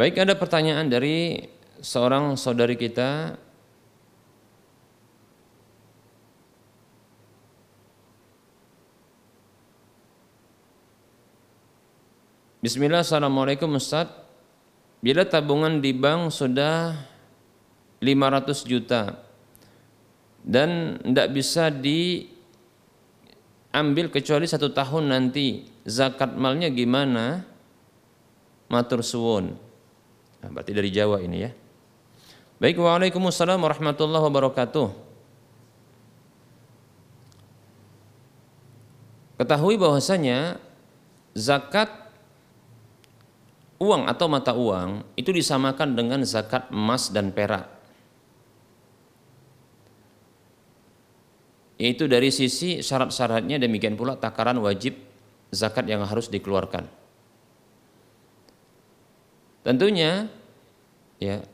Baik 0.00 0.16
ada 0.16 0.32
pertanyaan 0.32 0.88
dari 0.88 1.44
seorang 1.84 2.32
saudari 2.32 2.72
kita 2.72 3.36
Bismillah, 12.64 13.04
Assalamualaikum 13.04 13.76
Ustaz. 13.76 14.08
Bila 15.04 15.28
tabungan 15.28 15.84
di 15.84 15.92
bank 15.92 16.32
sudah 16.32 16.96
500 18.00 18.64
juta 18.64 19.20
dan 20.40 20.96
tidak 21.04 21.28
bisa 21.36 21.68
diambil 21.68 22.48
kecuali 24.08 24.48
satu 24.48 24.72
tahun 24.72 25.12
nanti, 25.12 25.68
zakat 25.84 26.40
malnya 26.40 26.72
gimana? 26.72 27.44
Matur 28.72 29.04
suwun. 29.04 29.68
Nah, 30.40 30.48
berarti 30.48 30.72
dari 30.72 30.88
Jawa 30.88 31.20
ini 31.20 31.38
ya. 31.44 31.50
Baik, 32.60 32.76
Waalaikumsalam 32.80 33.60
warahmatullahi 33.60 34.24
wabarakatuh. 34.28 34.88
Ketahui 39.40 39.80
bahwasanya 39.80 40.60
zakat 41.32 41.88
uang 43.80 44.04
atau 44.04 44.28
mata 44.28 44.52
uang 44.52 45.08
itu 45.16 45.32
disamakan 45.32 45.96
dengan 45.96 46.20
zakat 46.28 46.68
emas 46.68 47.08
dan 47.08 47.32
perak. 47.32 47.64
Yaitu 51.80 52.04
dari 52.04 52.28
sisi 52.28 52.84
syarat-syaratnya 52.84 53.56
demikian 53.56 53.96
pula 53.96 54.20
takaran 54.20 54.60
wajib 54.60 55.00
zakat 55.48 55.88
yang 55.88 56.04
harus 56.04 56.28
dikeluarkan. 56.28 56.99
Tentunya 59.60 60.24
ya 61.20 61.44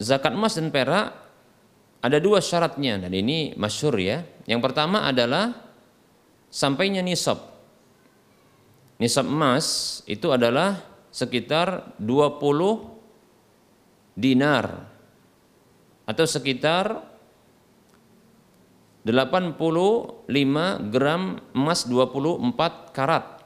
zakat 0.00 0.34
emas 0.34 0.58
dan 0.58 0.74
perak 0.74 1.14
ada 2.00 2.18
dua 2.18 2.42
syaratnya 2.42 2.96
dan 2.96 3.12
ini 3.12 3.54
masyur 3.54 3.94
ya. 4.00 4.24
Yang 4.48 4.60
pertama 4.66 5.06
adalah 5.06 5.54
sampainya 6.50 7.00
nisab 7.00 7.50
nisab 9.00 9.24
emas 9.24 9.98
itu 10.04 10.28
adalah 10.28 10.76
sekitar 11.08 11.96
20 11.96 14.12
dinar 14.14 14.84
atau 16.04 16.26
sekitar 16.28 17.00
85 19.00 20.28
gram 20.92 21.40
emas 21.56 21.88
24 21.88 22.92
karat 22.92 23.39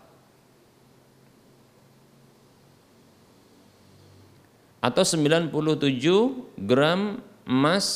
atau 4.84 5.00
97 5.00 5.48
gram 6.60 7.24
emas 7.48 7.86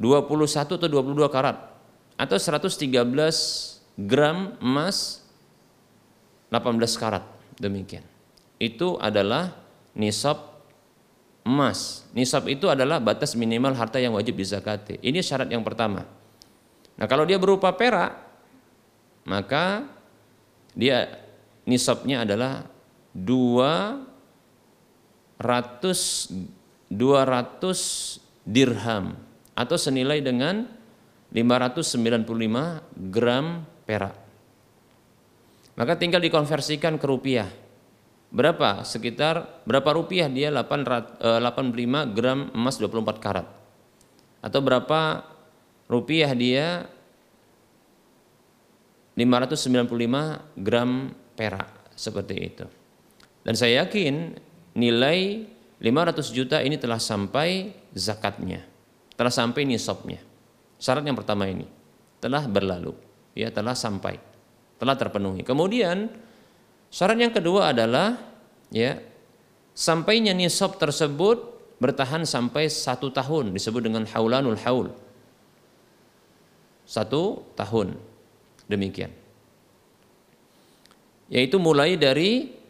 21 0.00 0.80
atau 0.80 0.88
22 0.88 1.28
karat 1.28 1.60
atau 2.16 2.36
113 2.40 2.96
gram 4.08 4.56
emas 4.64 5.20
18 6.48 6.80
karat 6.96 7.24
demikian. 7.60 8.08
Itu 8.56 8.96
adalah 8.96 9.52
nisab 9.92 10.54
emas. 11.44 12.08
Nisab 12.16 12.48
itu 12.48 12.72
adalah 12.72 13.04
batas 13.04 13.36
minimal 13.36 13.76
harta 13.76 14.00
yang 14.00 14.16
wajib 14.16 14.40
dizakati. 14.40 14.96
Ini 15.04 15.20
syarat 15.20 15.52
yang 15.52 15.60
pertama. 15.60 16.08
Nah, 16.94 17.06
kalau 17.10 17.28
dia 17.28 17.36
berupa 17.36 17.74
perak, 17.74 18.16
maka 19.28 19.84
dia 20.72 21.20
nisabnya 21.68 22.22
adalah 22.24 22.64
200 25.44 26.32
200 26.88 28.48
dirham 28.48 29.16
atau 29.52 29.76
senilai 29.76 30.24
dengan 30.24 30.64
595 31.34 31.90
gram 33.10 33.66
perak. 33.84 34.16
Maka 35.74 35.98
tinggal 35.98 36.22
dikonversikan 36.22 36.96
ke 36.96 37.06
rupiah. 37.08 37.50
Berapa? 38.30 38.86
Sekitar 38.86 39.62
berapa 39.66 39.90
rupiah 39.94 40.30
dia 40.30 40.50
85 40.50 41.18
eh, 41.22 42.04
gram 42.14 42.50
emas 42.54 42.78
24 42.78 43.18
karat. 43.18 43.46
Atau 44.38 44.62
berapa 44.62 45.26
rupiah 45.90 46.30
dia 46.34 46.86
595 49.18 50.62
gram 50.62 51.14
perak 51.34 51.70
seperti 51.94 52.34
itu. 52.38 52.66
Dan 53.42 53.54
saya 53.54 53.86
yakin 53.86 54.34
nilai 54.74 55.46
500 55.78 56.34
juta 56.34 56.58
ini 56.62 56.78
telah 56.78 56.98
sampai 56.98 57.74
zakatnya, 57.94 58.62
telah 59.14 59.32
sampai 59.32 59.66
nisabnya. 59.66 60.20
Syarat 60.78 61.06
yang 61.06 61.16
pertama 61.16 61.46
ini 61.48 61.66
telah 62.18 62.44
berlalu, 62.46 62.92
ya 63.32 63.50
telah 63.50 63.72
sampai. 63.72 64.18
Telah 64.74 64.98
terpenuhi. 64.98 65.46
Kemudian 65.46 66.10
syarat 66.90 67.18
yang 67.18 67.32
kedua 67.32 67.70
adalah 67.70 68.18
ya 68.74 68.98
sampainya 69.72 70.34
nisab 70.34 70.76
tersebut 70.76 71.54
bertahan 71.78 72.26
sampai 72.26 72.66
satu 72.66 73.14
tahun. 73.14 73.54
Disebut 73.54 73.86
dengan 73.86 74.08
haulanul 74.08 74.58
haul. 74.66 74.88
Satu 76.84 77.44
tahun. 77.54 77.96
Demikian. 78.66 79.12
Yaitu 81.28 81.56
mulai 81.56 81.96
dari 81.96 82.63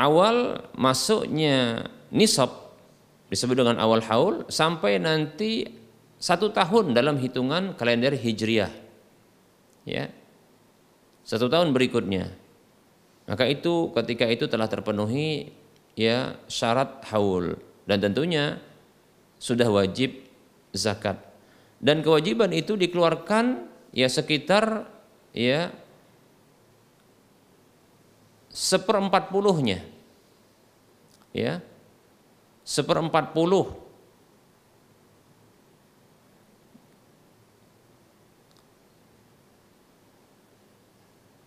awal 0.00 0.64
masuknya 0.72 1.84
nisab 2.08 2.48
disebut 3.28 3.60
dengan 3.60 3.76
awal 3.76 4.00
haul 4.00 4.48
sampai 4.48 4.96
nanti 4.96 5.68
satu 6.16 6.48
tahun 6.56 6.96
dalam 6.96 7.20
hitungan 7.20 7.76
kalender 7.76 8.16
hijriah 8.16 8.72
ya 9.84 10.08
satu 11.30 11.46
tahun 11.46 11.70
berikutnya. 11.70 12.32
Maka 13.30 13.46
itu 13.46 13.94
ketika 13.94 14.26
itu 14.26 14.50
telah 14.50 14.66
terpenuhi 14.66 15.54
ya 15.94 16.34
syarat 16.50 17.06
haul 17.14 17.54
dan 17.86 18.02
tentunya 18.02 18.58
sudah 19.38 19.70
wajib 19.70 20.26
zakat. 20.74 21.22
Dan 21.78 22.02
kewajiban 22.02 22.50
itu 22.50 22.74
dikeluarkan 22.74 23.70
ya 23.94 24.10
sekitar 24.10 24.90
ya 25.30 25.70
seperempat 28.50 29.30
puluhnya 29.30 29.86
ya 31.34 31.62
seperempat 32.64 33.32
puluh 33.34 33.90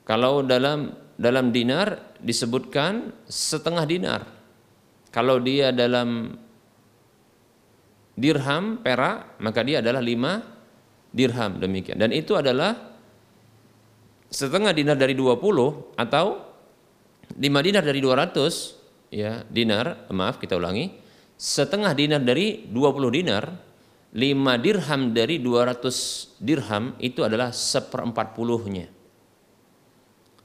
Kalau 0.03 0.43
dalam 0.43 0.91
dalam 1.15 1.55
dinar 1.55 2.19
disebutkan 2.19 3.23
setengah 3.23 3.87
dinar. 3.87 4.21
Kalau 5.15 5.39
dia 5.39 5.71
dalam 5.71 6.35
dirham 8.13 8.83
perak 8.83 9.39
maka 9.39 9.63
dia 9.63 9.79
adalah 9.79 10.03
lima 10.03 10.43
dirham 11.07 11.55
demikian. 11.55 11.95
Dan 11.95 12.11
itu 12.11 12.35
adalah 12.35 12.75
setengah 14.27 14.73
dinar 14.73 14.97
dari 14.97 15.13
20 15.13 15.39
atau 15.93 16.25
lima 17.37 17.59
dinar 17.61 17.85
dari 17.85 18.01
200 18.01 18.82
ya 19.13 19.45
dinar 19.45 20.09
maaf 20.09 20.41
kita 20.41 20.57
ulangi 20.57 20.89
setengah 21.37 21.93
dinar 21.93 22.25
dari 22.25 22.65
20 22.65 23.13
dinar 23.13 23.53
lima 24.17 24.57
dirham 24.57 25.13
dari 25.13 25.37
200 25.37 26.41
dirham 26.41 26.97
itu 26.97 27.21
adalah 27.21 27.53
seperempat 27.53 28.33
puluhnya 28.33 28.89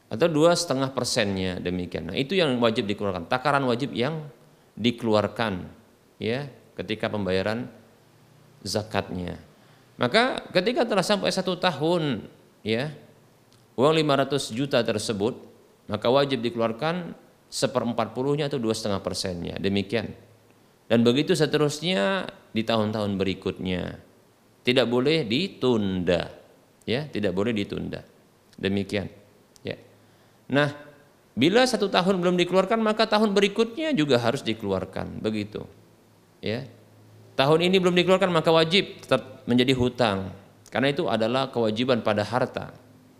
atau 0.08 0.24
dua 0.24 0.56
setengah 0.56 0.88
persennya 0.96 1.60
demikian. 1.60 2.08
Nah 2.08 2.16
itu 2.16 2.32
yang 2.32 2.56
wajib 2.64 2.88
dikeluarkan. 2.88 3.28
Takaran 3.28 3.64
wajib 3.68 3.92
yang 3.92 4.24
dikeluarkan 4.72 5.68
ya 6.16 6.48
ketika 6.80 7.12
pembayaran 7.12 7.68
zakatnya. 8.64 9.36
Maka 10.00 10.48
ketika 10.54 10.88
telah 10.88 11.04
sampai 11.04 11.28
satu 11.28 11.60
tahun 11.60 12.24
ya 12.64 12.88
uang 13.76 13.94
500 14.00 14.56
juta 14.56 14.78
tersebut 14.80 15.36
maka 15.90 16.08
wajib 16.08 16.40
dikeluarkan 16.40 17.12
seperempat 17.48 18.12
puluhnya 18.12 18.52
atau 18.52 18.60
dua 18.60 18.76
setengah 18.76 19.00
persennya 19.00 19.56
demikian. 19.56 20.12
Dan 20.88 21.04
begitu 21.04 21.36
seterusnya 21.36 22.28
di 22.52 22.64
tahun-tahun 22.64 23.20
berikutnya 23.20 24.00
tidak 24.64 24.86
boleh 24.88 25.24
ditunda 25.24 26.32
ya 26.88 27.04
tidak 27.08 27.36
boleh 27.36 27.52
ditunda 27.52 28.00
demikian. 28.56 29.08
Nah, 30.48 30.72
bila 31.36 31.62
satu 31.68 31.92
tahun 31.92 32.24
belum 32.24 32.40
dikeluarkan 32.40 32.80
maka 32.80 33.04
tahun 33.04 33.36
berikutnya 33.36 33.92
juga 33.92 34.16
harus 34.18 34.40
dikeluarkan, 34.40 35.20
begitu. 35.20 35.62
Ya. 36.40 36.64
Tahun 37.36 37.60
ini 37.62 37.78
belum 37.78 37.94
dikeluarkan 37.94 38.32
maka 38.32 38.50
wajib 38.50 38.98
tetap 39.04 39.46
menjadi 39.46 39.76
hutang. 39.76 40.34
Karena 40.72 40.90
itu 40.90 41.06
adalah 41.06 41.52
kewajiban 41.54 42.02
pada 42.02 42.26
harta. 42.26 42.74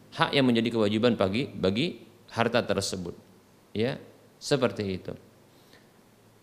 Hak 0.08 0.32
yang 0.32 0.48
menjadi 0.48 0.74
kewajiban 0.74 1.14
bagi 1.14 1.46
bagi 1.52 2.02
harta 2.32 2.64
tersebut. 2.64 3.14
Ya. 3.76 4.00
Seperti 4.39 4.84
itu. 4.86 5.12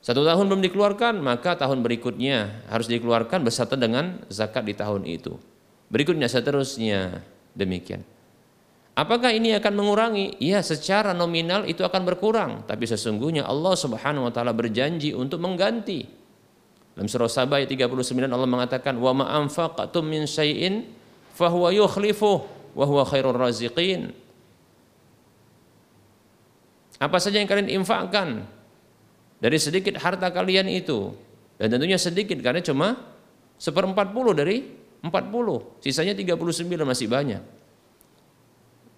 Satu 0.06 0.22
tahun 0.22 0.46
belum 0.46 0.62
dikeluarkan, 0.70 1.18
maka 1.18 1.58
tahun 1.58 1.82
berikutnya 1.82 2.70
harus 2.70 2.86
dikeluarkan 2.86 3.42
beserta 3.42 3.74
dengan 3.74 4.22
zakat 4.30 4.62
di 4.62 4.78
tahun 4.78 5.02
itu. 5.10 5.34
Berikutnya 5.90 6.30
seterusnya 6.30 7.26
demikian. 7.58 8.06
Apakah 8.96 9.34
ini 9.34 9.52
akan 9.58 9.74
mengurangi? 9.76 10.40
Ya, 10.40 10.62
secara 10.62 11.12
nominal 11.12 11.68
itu 11.68 11.84
akan 11.84 12.06
berkurang, 12.08 12.64
tapi 12.64 12.88
sesungguhnya 12.88 13.44
Allah 13.44 13.76
Subhanahu 13.76 14.30
wa 14.30 14.32
taala 14.32 14.56
berjanji 14.56 15.12
untuk 15.12 15.42
mengganti. 15.42 16.08
Dalam 16.96 17.12
surah 17.12 17.28
Sabah 17.28 17.60
ayat 17.60 17.76
39 17.76 18.32
Allah 18.32 18.48
mengatakan, 18.48 18.96
"Wa 18.96 19.12
ma 19.12 19.28
anfaqtum 19.36 20.06
min 20.06 20.24
syai'in 20.24 20.88
fahuwa 21.36 21.76
yukhlifuh 21.76 22.40
wa 22.72 22.86
huwa 22.88 23.04
khairur 23.04 23.36
raziqin." 23.36 24.16
Apa 26.96 27.20
saja 27.20 27.38
yang 27.40 27.50
kalian 27.50 27.68
infakkan, 27.72 28.48
dari 29.44 29.60
sedikit 29.60 30.00
harta 30.00 30.32
kalian 30.32 30.72
itu. 30.72 31.12
Dan 31.56 31.72
tentunya 31.72 31.96
sedikit 31.96 32.36
karena 32.44 32.60
cuma 32.60 33.00
seperempat 33.56 34.12
puluh 34.12 34.36
dari 34.36 34.64
empat 35.04 35.32
puluh. 35.32 35.80
Sisanya 35.80 36.16
tiga 36.16 36.36
puluh 36.36 36.52
sembilan 36.52 36.88
masih 36.88 37.08
banyak. 37.08 37.44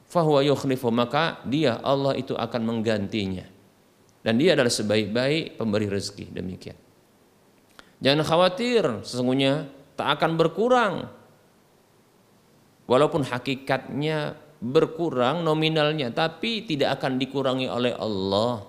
Fahuwa 0.08 0.42
yukhlifu 0.42 0.88
maka 0.90 1.44
dia 1.46 1.78
Allah 1.84 2.18
itu 2.18 2.34
akan 2.34 2.62
menggantinya. 2.64 3.46
Dan 4.26 4.42
dia 4.42 4.58
adalah 4.58 4.74
sebaik-baik 4.74 5.60
pemberi 5.60 5.88
rezeki. 5.92 6.26
Demikian. 6.34 6.78
Jangan 8.02 8.22
khawatir 8.26 8.84
sesungguhnya 9.06 9.70
tak 9.98 10.18
akan 10.18 10.32
berkurang. 10.38 10.94
Walaupun 12.88 13.28
hakikatnya 13.28 14.40
berkurang 14.58 15.46
nominalnya 15.46 16.10
tapi 16.10 16.66
tidak 16.66 17.02
akan 17.02 17.22
dikurangi 17.22 17.70
oleh 17.70 17.94
Allah 17.94 18.66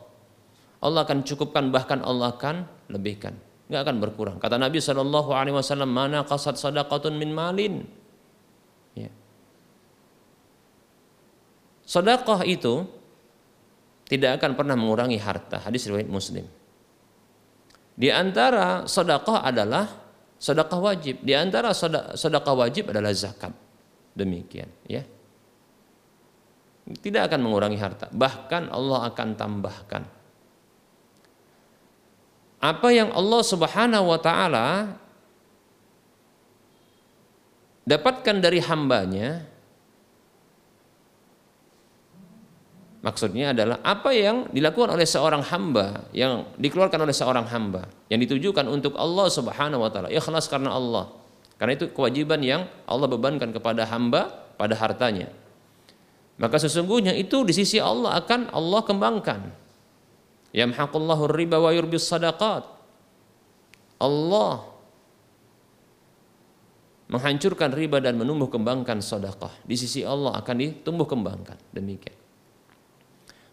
Allah 0.84 1.00
akan 1.02 1.24
cukupkan 1.24 1.72
bahkan 1.72 2.04
Allah 2.04 2.34
akan 2.36 2.68
lebihkan 2.92 3.34
nggak 3.68 3.80
akan 3.84 3.96
berkurang 4.00 4.36
kata 4.36 4.60
Nabi 4.60 4.80
Shallallahu 4.80 5.32
Alaihi 5.32 5.56
Wasallam 5.56 5.88
mana 5.88 6.24
kasat 6.28 6.60
sadaqatun 6.60 7.16
min 7.16 7.32
malin 7.32 7.84
ya. 8.92 9.08
Sedekah 11.88 12.44
itu 12.44 12.84
tidak 14.08 14.40
akan 14.40 14.56
pernah 14.56 14.76
mengurangi 14.76 15.20
harta. 15.20 15.60
Hadis 15.60 15.84
riwayat 15.84 16.08
Muslim. 16.08 16.48
Di 17.92 18.08
antara 18.08 18.88
sedekah 18.88 19.44
adalah 19.44 19.84
sedekah 20.40 20.80
wajib. 20.80 21.20
Di 21.20 21.36
antara 21.36 21.76
sedekah 22.16 22.54
wajib 22.56 22.88
adalah 22.88 23.12
zakat. 23.12 23.52
Demikian, 24.16 24.66
ya. 24.88 25.04
Tidak 26.88 27.20
akan 27.20 27.44
mengurangi 27.44 27.76
harta, 27.76 28.08
bahkan 28.08 28.72
Allah 28.72 29.12
akan 29.12 29.28
tambahkan 29.36 30.02
apa 32.58 32.88
yang 32.90 33.14
Allah 33.14 33.42
Subhanahu 33.46 34.10
wa 34.10 34.18
taala 34.18 34.98
dapatkan 37.86 38.36
dari 38.42 38.58
hambanya 38.62 39.46
Maksudnya 42.98 43.54
adalah 43.54 43.78
apa 43.86 44.10
yang 44.10 44.50
dilakukan 44.50 44.90
oleh 44.90 45.06
seorang 45.06 45.38
hamba, 45.54 46.10
yang 46.10 46.50
dikeluarkan 46.58 47.06
oleh 47.06 47.14
seorang 47.14 47.46
hamba, 47.46 47.86
yang 48.10 48.18
ditujukan 48.18 48.66
untuk 48.66 48.98
Allah 48.98 49.30
Subhanahu 49.30 49.86
wa 49.86 49.88
taala, 49.88 50.10
ikhlas 50.10 50.50
karena 50.50 50.74
Allah. 50.74 51.06
Karena 51.62 51.78
itu 51.78 51.94
kewajiban 51.94 52.42
yang 52.42 52.66
Allah 52.90 53.06
bebankan 53.06 53.54
kepada 53.54 53.86
hamba 53.86 54.50
pada 54.58 54.74
hartanya. 54.74 55.30
Maka 56.38 56.56
sesungguhnya 56.62 57.18
itu 57.18 57.42
di 57.42 57.50
sisi 57.50 57.82
Allah 57.82 58.14
akan 58.22 58.54
Allah 58.54 58.80
kembangkan. 58.86 59.40
Yamhaqullahu 60.54 61.28
riba 61.34 61.58
wa 61.58 61.74
yurbis 61.74 62.06
sadaqat. 62.06 62.62
Allah 63.98 64.78
menghancurkan 67.10 67.74
riba 67.74 67.98
dan 67.98 68.14
menumbuh 68.14 68.46
kembangkan 68.46 69.02
sedekah. 69.02 69.50
Di 69.66 69.74
sisi 69.74 70.06
Allah 70.06 70.38
akan 70.38 70.54
ditumbuh 70.62 71.10
kembangkan. 71.10 71.58
Demikian. 71.74 72.14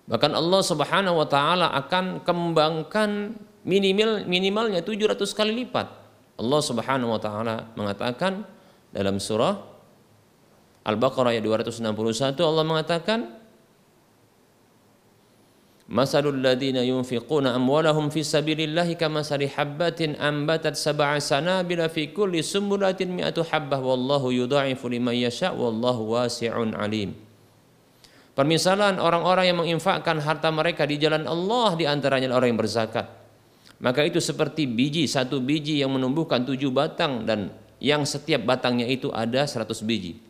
Bahkan 0.06 0.32
Allah 0.38 0.62
Subhanahu 0.62 1.18
wa 1.18 1.28
taala 1.28 1.74
akan 1.74 2.22
kembangkan 2.22 3.34
minimal 3.66 4.30
minimalnya 4.30 4.86
700 4.86 5.18
kali 5.34 5.66
lipat. 5.66 5.90
Allah 6.38 6.62
Subhanahu 6.62 7.18
wa 7.18 7.20
taala 7.20 7.74
mengatakan 7.74 8.46
dalam 8.94 9.18
surah 9.18 9.75
Al-Baqarah 10.86 11.34
ayat 11.34 11.42
261 11.42 12.38
Allah 12.46 12.62
mengatakan 12.62 13.20
Masalul 15.86 16.42
ladina 16.42 16.82
yunfiquna 16.82 17.54
amwalahum 17.54 18.10
fi 18.10 18.26
sabilillahi 18.26 18.98
kamasali 18.98 19.46
habbatin 19.54 20.18
ambatat 20.18 20.74
sab'a 20.74 21.22
sanabila 21.22 21.86
fi 21.94 22.10
kulli 22.10 22.42
sumbulatin 22.42 23.14
mi'atu 23.14 23.46
habbah 23.46 23.78
wallahu 23.78 24.34
yudha'ifu 24.34 24.90
liman 24.90 25.14
yasha' 25.14 25.54
wallahu 25.54 26.18
wasi'un 26.18 26.74
alim. 26.74 27.14
Permisalan 28.34 28.98
orang-orang 28.98 29.46
yang 29.54 29.62
menginfakkan 29.62 30.26
harta 30.26 30.50
mereka 30.50 30.90
di 30.90 30.98
jalan 30.98 31.30
Allah 31.30 31.78
di 31.78 31.86
antaranya 31.86 32.34
orang 32.34 32.58
yang 32.58 32.60
berzakat. 32.66 33.06
Maka 33.78 34.02
itu 34.10 34.18
seperti 34.18 34.66
biji, 34.66 35.06
satu 35.06 35.38
biji 35.38 35.86
yang 35.86 35.94
menumbuhkan 35.94 36.42
tujuh 36.50 36.74
batang 36.74 37.30
dan 37.30 37.54
yang 37.78 38.02
setiap 38.10 38.42
batangnya 38.42 38.90
itu 38.90 39.14
ada 39.14 39.46
seratus 39.46 39.86
biji. 39.86 40.25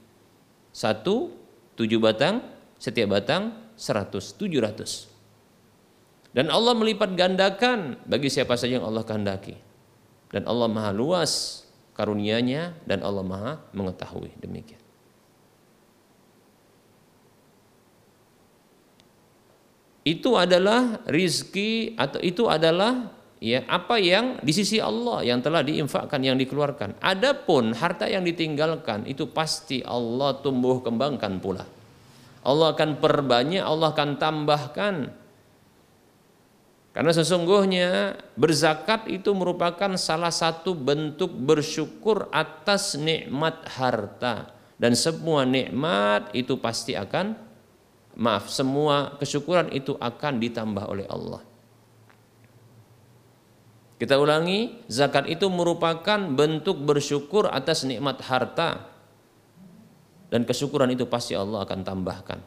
Satu, 0.76 1.32
tujuh 1.80 2.04
batang, 2.04 2.44
setiap 2.76 3.16
batang 3.16 3.56
seratus, 3.80 4.36
tujuh 4.36 4.60
ratus. 4.60 5.08
Dan 6.36 6.52
Allah 6.52 6.76
melipat 6.76 7.16
gandakan 7.16 7.96
bagi 8.04 8.28
siapa 8.28 8.60
saja 8.60 8.76
yang 8.76 8.84
Allah 8.84 9.08
kehendaki. 9.08 9.56
Dan 10.36 10.44
Allah 10.52 10.68
maha 10.68 10.92
luas 10.92 11.64
karunianya 11.96 12.76
dan 12.84 13.00
Allah 13.08 13.24
maha 13.24 13.54
mengetahui 13.72 14.36
demikian. 14.44 14.84
Itu 20.04 20.36
adalah 20.36 21.08
rizki 21.08 21.96
atau 21.96 22.20
itu 22.20 22.52
adalah 22.52 23.15
ya 23.44 23.64
apa 23.68 24.00
yang 24.00 24.40
di 24.40 24.52
sisi 24.56 24.80
Allah 24.80 25.24
yang 25.24 25.44
telah 25.44 25.62
diinfakkan 25.62 26.22
yang 26.24 26.40
dikeluarkan. 26.40 27.00
Adapun 27.04 27.76
harta 27.76 28.08
yang 28.08 28.24
ditinggalkan 28.24 29.08
itu 29.10 29.28
pasti 29.30 29.84
Allah 29.84 30.40
tumbuh 30.40 30.80
kembangkan 30.80 31.40
pula. 31.40 31.66
Allah 32.46 32.78
akan 32.78 33.02
perbanyak, 33.02 33.62
Allah 33.62 33.90
akan 33.90 34.10
tambahkan 34.22 34.96
karena 36.96 37.12
sesungguhnya 37.12 38.16
berzakat 38.40 39.12
itu 39.12 39.36
merupakan 39.36 40.00
salah 40.00 40.32
satu 40.32 40.72
bentuk 40.72 41.28
bersyukur 41.28 42.32
atas 42.32 42.96
nikmat 42.96 43.68
harta 43.68 44.56
dan 44.80 44.96
semua 44.96 45.44
nikmat 45.44 46.32
itu 46.32 46.56
pasti 46.56 46.96
akan 46.96 47.36
maaf 48.16 48.48
semua 48.48 49.20
kesyukuran 49.20 49.76
itu 49.76 50.00
akan 50.00 50.40
ditambah 50.40 50.88
oleh 50.88 51.04
Allah. 51.12 51.44
Kita 53.96 54.20
ulangi, 54.20 54.84
zakat 54.92 55.32
itu 55.32 55.48
merupakan 55.48 56.20
bentuk 56.20 56.84
bersyukur 56.84 57.48
atas 57.48 57.88
nikmat 57.88 58.20
harta 58.28 58.92
dan 60.28 60.44
kesyukuran 60.44 60.92
itu 60.92 61.08
pasti 61.08 61.32
Allah 61.32 61.64
akan 61.64 61.80
tambahkan. 61.88 62.40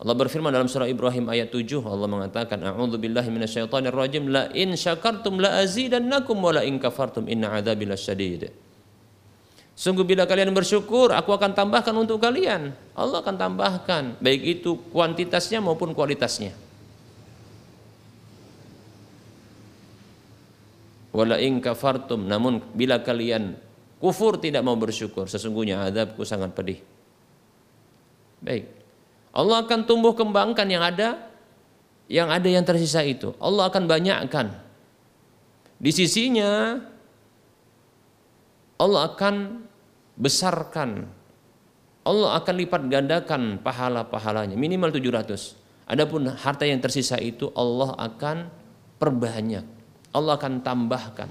Allah 0.00 0.16
berfirman 0.16 0.48
dalam 0.48 0.66
surah 0.66 0.88
Ibrahim 0.88 1.28
ayat 1.28 1.52
7 1.52 1.84
Allah 1.84 2.08
mengatakan 2.08 2.56
a'udzu 2.64 2.96
billahi 2.96 3.28
minasyaitonir 3.28 3.92
rajim 3.92 4.32
la 4.32 4.48
in 4.56 4.72
syakartum 4.72 5.38
la 5.38 5.60
azidannakum 5.60 6.40
wa 6.40 6.56
la 6.56 6.64
in 6.64 6.80
kafartum 6.80 7.28
inna 7.28 7.52
adzabi 7.52 7.84
lasyadid. 7.84 8.48
Sungguh 9.76 10.02
bila 10.02 10.24
kalian 10.24 10.50
bersyukur 10.56 11.12
aku 11.12 11.36
akan 11.36 11.52
tambahkan 11.52 11.92
untuk 11.94 12.18
kalian. 12.18 12.72
Allah 12.96 13.20
akan 13.20 13.36
tambahkan 13.36 14.18
baik 14.18 14.58
itu 14.58 14.80
kuantitasnya 14.88 15.60
maupun 15.60 15.92
kualitasnya. 15.92 16.56
Wala 21.10 21.42
in 21.42 21.58
kafartum 21.58 22.30
namun 22.30 22.62
bila 22.70 23.02
kalian 23.02 23.58
kufur 23.98 24.38
tidak 24.38 24.62
mau 24.62 24.78
bersyukur 24.78 25.26
sesungguhnya 25.26 25.90
azabku 25.90 26.22
sangat 26.22 26.54
pedih. 26.54 26.78
Baik. 28.40 28.70
Allah 29.30 29.62
akan 29.62 29.86
tumbuh 29.86 30.14
kembangkan 30.14 30.66
yang 30.66 30.82
ada 30.82 31.30
yang 32.10 32.30
ada 32.30 32.46
yang 32.50 32.66
tersisa 32.66 33.02
itu. 33.06 33.34
Allah 33.38 33.70
akan 33.70 33.86
banyakkan. 33.86 34.50
Di 35.78 35.90
sisinya 35.94 36.78
Allah 38.80 39.12
akan 39.14 39.34
besarkan. 40.18 41.06
Allah 42.00 42.30
akan 42.40 42.54
lipat 42.64 42.82
gandakan 42.88 43.42
pahala-pahalanya 43.60 44.56
minimal 44.56 44.90
700. 44.90 45.54
Adapun 45.90 46.26
harta 46.32 46.64
yang 46.64 46.80
tersisa 46.80 47.18
itu 47.18 47.52
Allah 47.52 47.92
akan 47.98 48.50
perbanyak. 48.96 49.79
Allah 50.10 50.34
akan 50.38 50.62
tambahkan 50.62 51.30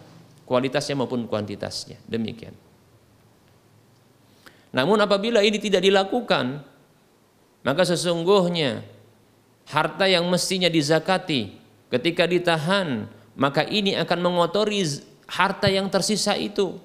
kualitasnya 0.50 0.98
maupun 0.98 1.30
kuantitasnya. 1.30 2.02
Demikian. 2.10 2.58
Namun 4.74 4.98
apabila 4.98 5.46
ini 5.46 5.62
tidak 5.62 5.86
dilakukan, 5.86 6.66
maka 7.62 7.84
sesungguhnya 7.86 8.82
harta 9.70 10.10
yang 10.10 10.26
mestinya 10.26 10.66
dizakati 10.66 11.54
ketika 11.94 12.26
ditahan, 12.26 13.06
maka 13.38 13.62
ini 13.66 13.94
akan 13.94 14.20
mengotori 14.26 14.82
harta 15.30 15.70
yang 15.70 15.86
tersisa 15.94 16.34
itu. 16.34 16.82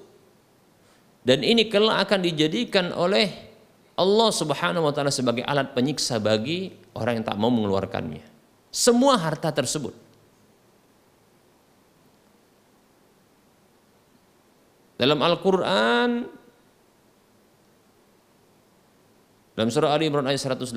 Dan 1.25 1.41
ini 1.41 1.65
kelak 1.65 2.05
akan 2.05 2.21
dijadikan 2.21 2.93
oleh 2.93 3.33
Allah 3.97 4.29
Subhanahu 4.29 4.85
wa 4.85 4.93
taala 4.93 5.09
sebagai 5.09 5.41
alat 5.41 5.73
penyiksa 5.73 6.21
bagi 6.21 6.69
orang 6.93 7.21
yang 7.21 7.25
tak 7.25 7.37
mau 7.41 7.49
mengeluarkannya. 7.49 8.21
Semua 8.69 9.17
harta 9.17 9.49
tersebut. 9.49 10.04
Dalam 14.95 15.19
Al-Qur'an 15.19 16.31
dalam 19.55 19.71
surah 19.71 19.95
Ali 19.95 20.11
Imran 20.11 20.27
ayat 20.27 20.43
180 20.43 20.75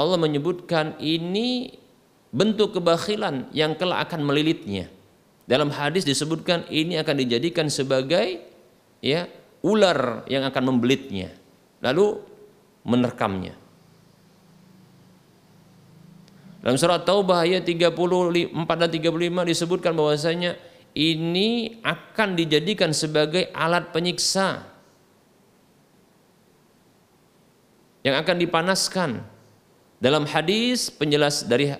Allah 0.00 0.16
menyebutkan 0.16 0.96
ini 0.96 1.76
bentuk 2.32 2.80
kebakhilan 2.80 3.52
yang 3.52 3.76
kelak 3.76 4.08
akan 4.08 4.24
melilitnya. 4.24 4.88
Dalam 5.44 5.68
hadis 5.68 6.08
disebutkan 6.08 6.64
ini 6.72 6.96
akan 6.96 7.20
dijadikan 7.20 7.68
sebagai 7.68 8.40
ya 9.04 9.28
ular 9.60 10.24
yang 10.24 10.48
akan 10.48 10.72
membelitnya 10.72 11.36
lalu 11.84 12.16
menerkamnya. 12.88 13.52
Dalam 16.62 16.78
surat 16.78 17.02
Taubah 17.02 17.42
ayat 17.42 17.66
34 17.66 18.54
dan 18.54 18.88
35 18.88 19.50
disebutkan 19.50 19.92
bahwasanya 19.98 20.54
ini 20.92 21.80
akan 21.80 22.36
dijadikan 22.36 22.92
sebagai 22.92 23.48
alat 23.56 23.92
penyiksa 23.92 24.68
yang 28.04 28.18
akan 28.18 28.36
dipanaskan. 28.38 29.10
Dalam 30.02 30.26
hadis 30.26 30.90
penjelas 30.90 31.46
dari 31.46 31.70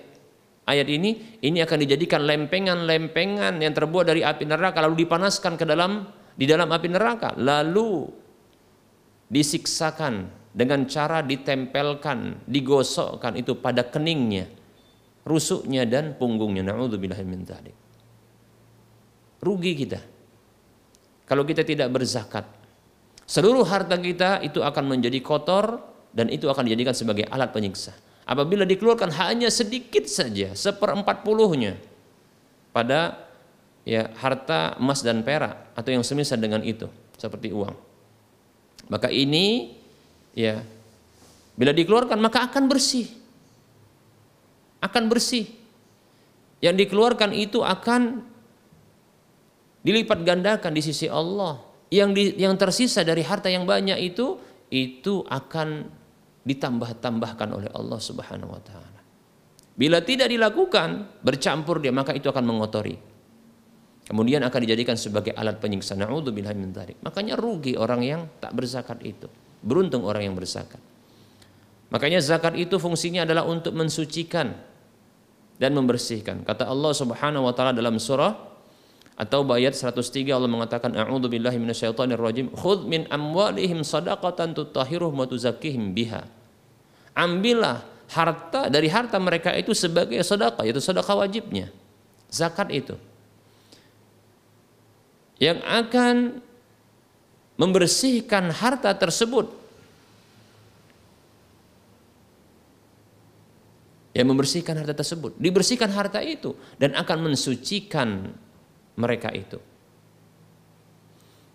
ayat 0.63 0.87
ini, 0.87 1.39
ini 1.43 1.59
akan 1.59 1.77
dijadikan 1.83 2.23
lempengan-lempengan 2.23 3.59
yang 3.59 3.75
terbuat 3.75 4.07
dari 4.07 4.23
api 4.23 4.47
neraka 4.47 4.79
lalu 4.79 5.03
dipanaskan 5.03 5.59
ke 5.59 5.67
dalam 5.67 6.07
di 6.33 6.47
dalam 6.47 6.71
api 6.71 6.87
neraka, 6.87 7.35
lalu 7.35 8.07
disiksakan 9.27 10.31
dengan 10.55 10.87
cara 10.87 11.19
ditempelkan, 11.19 12.47
digosokkan 12.47 13.35
itu 13.35 13.59
pada 13.59 13.83
keningnya, 13.83 14.47
rusuknya 15.27 15.83
dan 15.83 16.15
punggungnya. 16.15 16.63
Nauzubillah 16.63 17.19
min 17.27 17.43
dzalik. 17.43 17.82
Rugi 19.43 19.75
kita. 19.75 19.99
Kalau 21.27 21.43
kita 21.43 21.67
tidak 21.67 21.91
berzakat, 21.91 22.47
seluruh 23.27 23.67
harta 23.67 23.99
kita 23.99 24.39
itu 24.39 24.63
akan 24.63 24.95
menjadi 24.95 25.19
kotor 25.19 25.83
dan 26.15 26.31
itu 26.31 26.47
akan 26.47 26.63
dijadikan 26.67 26.95
sebagai 26.95 27.27
alat 27.27 27.51
penyiksa. 27.51 27.91
Apabila 28.23 28.63
dikeluarkan 28.63 29.11
hanya 29.19 29.51
sedikit 29.51 30.07
saja, 30.07 30.55
seperempat 30.55 31.27
puluhnya 31.27 31.75
pada 32.71 33.19
ya 33.83 34.07
harta 34.15 34.79
emas 34.79 35.03
dan 35.03 35.27
perak 35.27 35.75
atau 35.75 35.91
yang 35.91 36.03
semisal 36.07 36.39
dengan 36.39 36.63
itu 36.63 36.87
seperti 37.19 37.51
uang. 37.51 37.75
Maka 38.87 39.11
ini 39.11 39.75
ya 40.35 40.63
bila 41.59 41.75
dikeluarkan 41.75 42.19
maka 42.19 42.47
akan 42.47 42.71
bersih. 42.71 43.11
Akan 44.83 45.07
bersih. 45.07 45.47
Yang 46.63 46.87
dikeluarkan 46.87 47.35
itu 47.35 47.59
akan 47.59 48.23
dilipat 49.83 50.23
gandakan 50.23 50.71
di 50.73 50.81
sisi 50.81 51.05
Allah. 51.11 51.59
Yang 51.93 52.09
di, 52.17 52.23
yang 52.41 52.57
tersisa 52.57 53.05
dari 53.05 53.21
harta 53.21 53.53
yang 53.53 53.69
banyak 53.69 54.01
itu 54.01 54.41
itu 54.73 55.21
akan 55.29 55.85
ditambah-tambahkan 56.41 57.49
oleh 57.53 57.69
Allah 57.69 57.99
Subhanahu 58.01 58.49
wa 58.49 58.61
taala. 58.65 58.99
Bila 59.77 60.01
tidak 60.01 60.33
dilakukan, 60.33 61.21
bercampur 61.21 61.77
dia 61.77 61.93
maka 61.93 62.17
itu 62.17 62.25
akan 62.25 62.45
mengotori. 62.49 62.97
Kemudian 64.03 64.43
akan 64.43 64.59
dijadikan 64.65 64.97
sebagai 64.99 65.31
alat 65.37 65.61
penyiksa. 65.63 65.95
Nauzubillah 65.95 66.51
min 66.57 66.75
dzalik. 66.75 66.99
Makanya 67.05 67.39
rugi 67.39 67.79
orang 67.79 68.01
yang 68.03 68.21
tak 68.41 68.51
berzakat 68.51 68.99
itu. 69.05 69.31
Beruntung 69.63 70.03
orang 70.03 70.27
yang 70.27 70.35
berzakat. 70.35 70.81
Makanya 71.87 72.19
zakat 72.19 72.57
itu 72.57 72.81
fungsinya 72.81 73.23
adalah 73.23 73.47
untuk 73.47 73.71
mensucikan 73.71 74.51
dan 75.55 75.71
membersihkan. 75.77 76.43
Kata 76.43 76.67
Allah 76.67 76.91
Subhanahu 76.91 77.47
wa 77.47 77.53
taala 77.55 77.71
dalam 77.71 77.95
surah 77.95 78.52
atau 79.13 79.45
ayat 79.53 79.77
103 79.77 80.25
Allah 80.33 80.49
mengatakan 80.49 80.89
a'udzu 80.97 81.29
billahi 81.29 81.61
minasyaitonir 81.61 82.17
rajim 82.17 82.49
khudh 82.49 82.89
min 82.89 83.05
amwalihim 83.13 83.85
sadaqatan 83.85 84.57
tutahhiruhum 84.57 85.13
wa 85.13 85.27
tuzakkihim 85.29 85.93
biha. 85.93 86.25
Ambillah 87.13 87.85
harta 88.09 88.73
dari 88.73 88.89
harta 88.89 89.21
mereka 89.21 89.53
itu 89.53 89.77
sebagai 89.77 90.17
sedekah 90.25 90.65
yaitu 90.65 90.81
sedekah 90.81 91.13
wajibnya. 91.13 91.69
Zakat 92.33 92.73
itu. 92.73 92.97
Yang 95.37 95.61
akan 95.61 96.15
membersihkan 97.61 98.49
harta 98.49 98.97
tersebut. 98.97 99.45
Yang 104.17 104.25
membersihkan 104.25 104.73
harta 104.81 104.93
tersebut. 104.97 105.37
Dibersihkan 105.37 105.89
harta 105.93 106.17
itu 106.25 106.57
dan 106.81 106.97
akan 106.97 107.29
mensucikan 107.29 108.33
mereka 108.95 109.29
itu. 109.33 109.57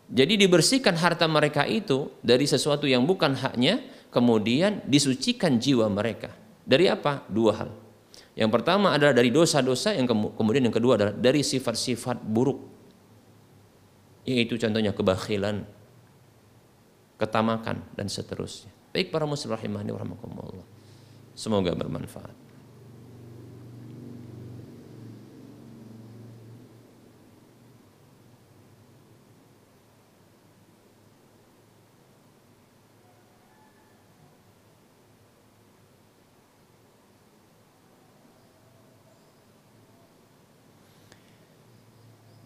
Jadi 0.09 0.41
dibersihkan 0.41 0.97
harta 0.97 1.29
mereka 1.29 1.69
itu 1.69 2.09
dari 2.25 2.49
sesuatu 2.49 2.89
yang 2.89 3.05
bukan 3.05 3.37
haknya, 3.37 3.85
kemudian 4.09 4.81
disucikan 4.89 5.61
jiwa 5.61 5.85
mereka. 5.93 6.33
Dari 6.65 6.89
apa? 6.89 7.29
Dua 7.29 7.53
hal. 7.53 7.71
Yang 8.33 8.51
pertama 8.55 8.97
adalah 8.97 9.13
dari 9.13 9.29
dosa-dosa, 9.29 9.93
yang 9.93 10.09
kemudian 10.09 10.65
yang 10.65 10.73
kedua 10.73 10.97
adalah 10.97 11.13
dari 11.13 11.45
sifat-sifat 11.45 12.25
buruk. 12.25 12.57
Yaitu 14.25 14.57
contohnya 14.57 14.97
kebakhilan, 14.97 15.69
ketamakan 17.21 17.85
dan 17.93 18.07
seterusnya. 18.09 18.73
Baik 18.97 19.13
para 19.13 19.29
muslim 19.29 19.53
rahimahni. 19.53 19.93
Semoga 21.37 21.77
bermanfaat. 21.77 22.48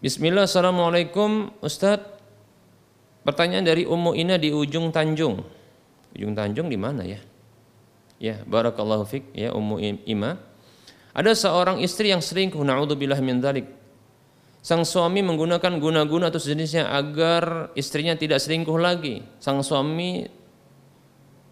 Bismillah, 0.02 0.50
Assalamualaikum 0.50 1.54
Ustadz 1.62 2.18
Pertanyaan 3.22 3.62
dari 3.62 3.86
Ummu 3.86 4.18
Ina 4.18 4.34
di 4.34 4.50
ujung 4.50 4.90
Tanjung 4.90 5.38
Ujung 6.18 6.34
Tanjung 6.34 6.66
di 6.66 6.74
mana 6.74 7.06
ya? 7.06 7.22
Ya, 8.18 8.42
Barakallahu 8.42 9.06
Fik 9.06 9.30
ya 9.30 9.54
Ummu 9.54 9.78
Ima 10.10 10.42
Ada 11.14 11.38
seorang 11.38 11.78
istri 11.78 12.10
yang 12.10 12.18
selingkuh 12.18 12.58
Na'udzubillah 12.58 13.22
min 13.22 13.38
dhalik 13.38 13.70
Sang 14.58 14.82
suami 14.82 15.22
menggunakan 15.22 15.78
guna-guna 15.78 16.34
atau 16.34 16.42
sejenisnya 16.42 16.90
agar 16.90 17.74
istrinya 17.74 18.14
tidak 18.14 18.38
selingkuh 18.38 18.78
lagi. 18.78 19.18
Sang 19.42 19.58
suami 19.58 20.22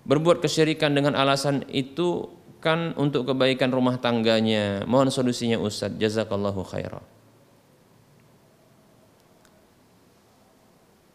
berbuat 0.07 0.39
kesyirikan 0.39 0.95
dengan 0.95 1.19
alasan 1.19 1.67
itu 1.75 2.31
kan 2.63 2.95
untuk 2.95 3.27
kebaikan 3.27 3.75
rumah 3.75 3.99
tangganya. 3.99 4.87
Mohon 4.87 5.11
solusinya 5.11 5.59
Ustaz. 5.59 5.91
Jazakallahu 5.99 6.63
khairan. 6.63 7.03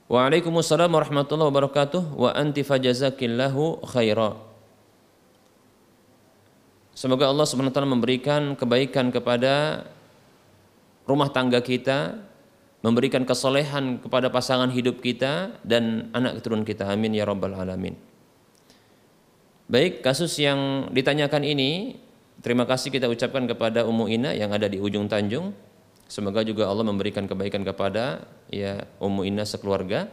Waalaikumsalam 0.05 0.93
warahmatullahi 0.93 1.49
wabarakatuh 1.49 2.13
wa 2.13 2.29
anti 2.29 2.61
fajazakillahu 2.61 3.81
khaira. 3.89 4.37
Semoga 6.93 7.25
Allah 7.25 7.49
SWT 7.49 7.81
memberikan 7.89 8.53
kebaikan 8.53 9.09
kepada 9.09 9.83
rumah 11.09 11.33
tangga 11.33 11.57
kita, 11.57 12.21
memberikan 12.85 13.25
kesolehan 13.25 13.97
kepada 13.97 14.29
pasangan 14.29 14.69
hidup 14.69 15.01
kita 15.01 15.57
dan 15.65 16.13
anak 16.13 16.37
keturunan 16.37 16.61
kita. 16.61 16.85
Amin 16.85 17.17
ya 17.17 17.25
rabbal 17.25 17.57
alamin. 17.57 17.97
Baik, 19.65 20.05
kasus 20.05 20.37
yang 20.37 20.93
ditanyakan 20.93 21.41
ini, 21.41 21.97
terima 22.45 22.69
kasih 22.69 22.93
kita 22.93 23.09
ucapkan 23.09 23.49
kepada 23.49 23.89
Ummu 23.89 24.05
Ina 24.05 24.37
yang 24.37 24.53
ada 24.53 24.69
di 24.69 24.77
ujung 24.77 25.09
Tanjung. 25.09 25.57
Semoga 26.05 26.45
juga 26.45 26.69
Allah 26.69 26.85
memberikan 26.85 27.25
kebaikan 27.25 27.65
kepada 27.65 28.29
ya 28.53 28.85
Ummu 29.01 29.25
Inna 29.25 29.41
sekeluarga. 29.41 30.05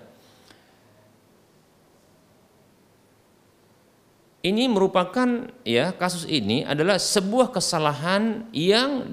Ini 4.42 4.66
merupakan 4.66 5.46
ya 5.62 5.94
kasus 5.94 6.26
ini 6.26 6.66
adalah 6.66 6.98
sebuah 6.98 7.54
kesalahan 7.54 8.50
yang 8.50 9.06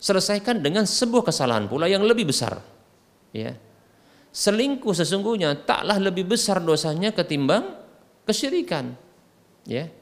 diselesaikan 0.00 0.64
dengan 0.64 0.88
sebuah 0.88 1.28
kesalahan 1.28 1.68
pula 1.68 1.84
yang 1.84 2.00
lebih 2.00 2.32
besar. 2.32 2.64
Ya. 3.36 3.60
Selingkuh 4.32 4.96
sesungguhnya 4.96 5.52
taklah 5.68 6.00
lebih 6.00 6.24
besar 6.24 6.64
dosanya 6.64 7.12
ketimbang 7.12 7.76
kesyirikan. 8.24 8.96
Ya. 9.68 9.92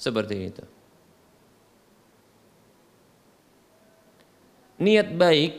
Seperti 0.00 0.48
itu. 0.48 0.64
Niat 4.80 5.12
baik 5.14 5.52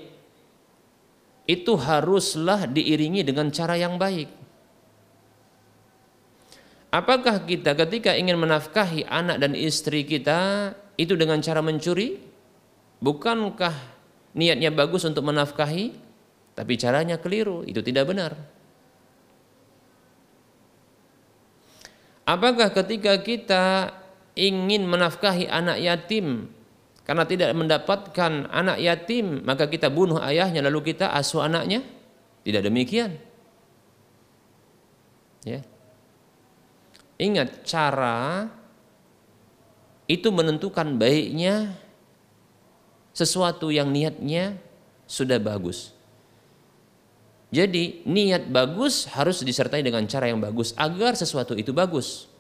itu 1.46 1.74
haruslah 1.78 2.66
diiringi 2.66 3.22
dengan 3.22 3.54
cara 3.54 3.78
yang 3.78 4.02
baik. 4.02 4.30
Apakah 6.92 7.48
kita 7.48 7.72
ketika 7.78 8.12
ingin 8.20 8.36
menafkahi 8.36 9.08
anak 9.08 9.40
dan 9.40 9.56
istri 9.56 10.04
kita 10.04 10.74
itu 11.00 11.16
dengan 11.16 11.40
cara 11.40 11.64
mencuri? 11.64 12.20
Bukankah 13.00 13.74
niatnya 14.36 14.70
bagus 14.76 15.08
untuk 15.08 15.24
menafkahi, 15.24 15.96
tapi 16.54 16.76
caranya 16.76 17.16
keliru, 17.18 17.64
itu 17.64 17.80
tidak 17.80 18.12
benar. 18.12 18.36
Apakah 22.28 22.70
ketika 22.76 23.18
kita 23.24 23.96
ingin 24.36 24.86
menafkahi 24.86 25.48
anak 25.48 25.82
yatim 25.82 26.52
karena 27.12 27.28
tidak 27.28 27.52
mendapatkan 27.52 28.48
anak 28.48 28.80
yatim 28.80 29.44
maka 29.44 29.68
kita 29.68 29.92
bunuh 29.92 30.24
ayahnya 30.24 30.64
lalu 30.64 30.96
kita 30.96 31.12
asuh 31.12 31.44
anaknya? 31.44 31.84
Tidak 32.48 32.64
demikian. 32.64 33.20
Ya. 35.44 35.60
Ingat 37.20 37.68
cara 37.68 38.48
itu 40.08 40.32
menentukan 40.32 40.96
baiknya 40.96 41.76
sesuatu 43.12 43.76
yang 43.76 43.92
niatnya 43.92 44.56
sudah 45.04 45.36
bagus. 45.36 45.92
Jadi 47.52 48.08
niat 48.08 48.48
bagus 48.48 49.12
harus 49.12 49.44
disertai 49.44 49.84
dengan 49.84 50.08
cara 50.08 50.32
yang 50.32 50.40
bagus 50.40 50.72
agar 50.80 51.20
sesuatu 51.20 51.60
itu 51.60 51.76
bagus. 51.76 52.31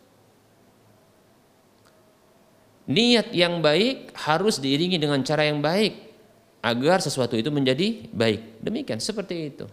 Niat 2.91 3.31
yang 3.31 3.63
baik 3.63 4.11
harus 4.19 4.59
diiringi 4.59 4.99
dengan 4.99 5.23
cara 5.23 5.47
yang 5.47 5.63
baik 5.63 6.11
agar 6.59 6.99
sesuatu 6.99 7.39
itu 7.39 7.47
menjadi 7.47 8.11
baik. 8.11 8.59
Demikian 8.59 8.99
seperti 8.99 9.55
itu. 9.55 9.65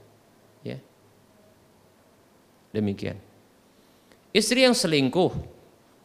Ya. 0.62 0.78
Demikian. 2.70 3.18
Istri 4.30 4.70
yang 4.70 4.76
selingkuh, 4.76 5.34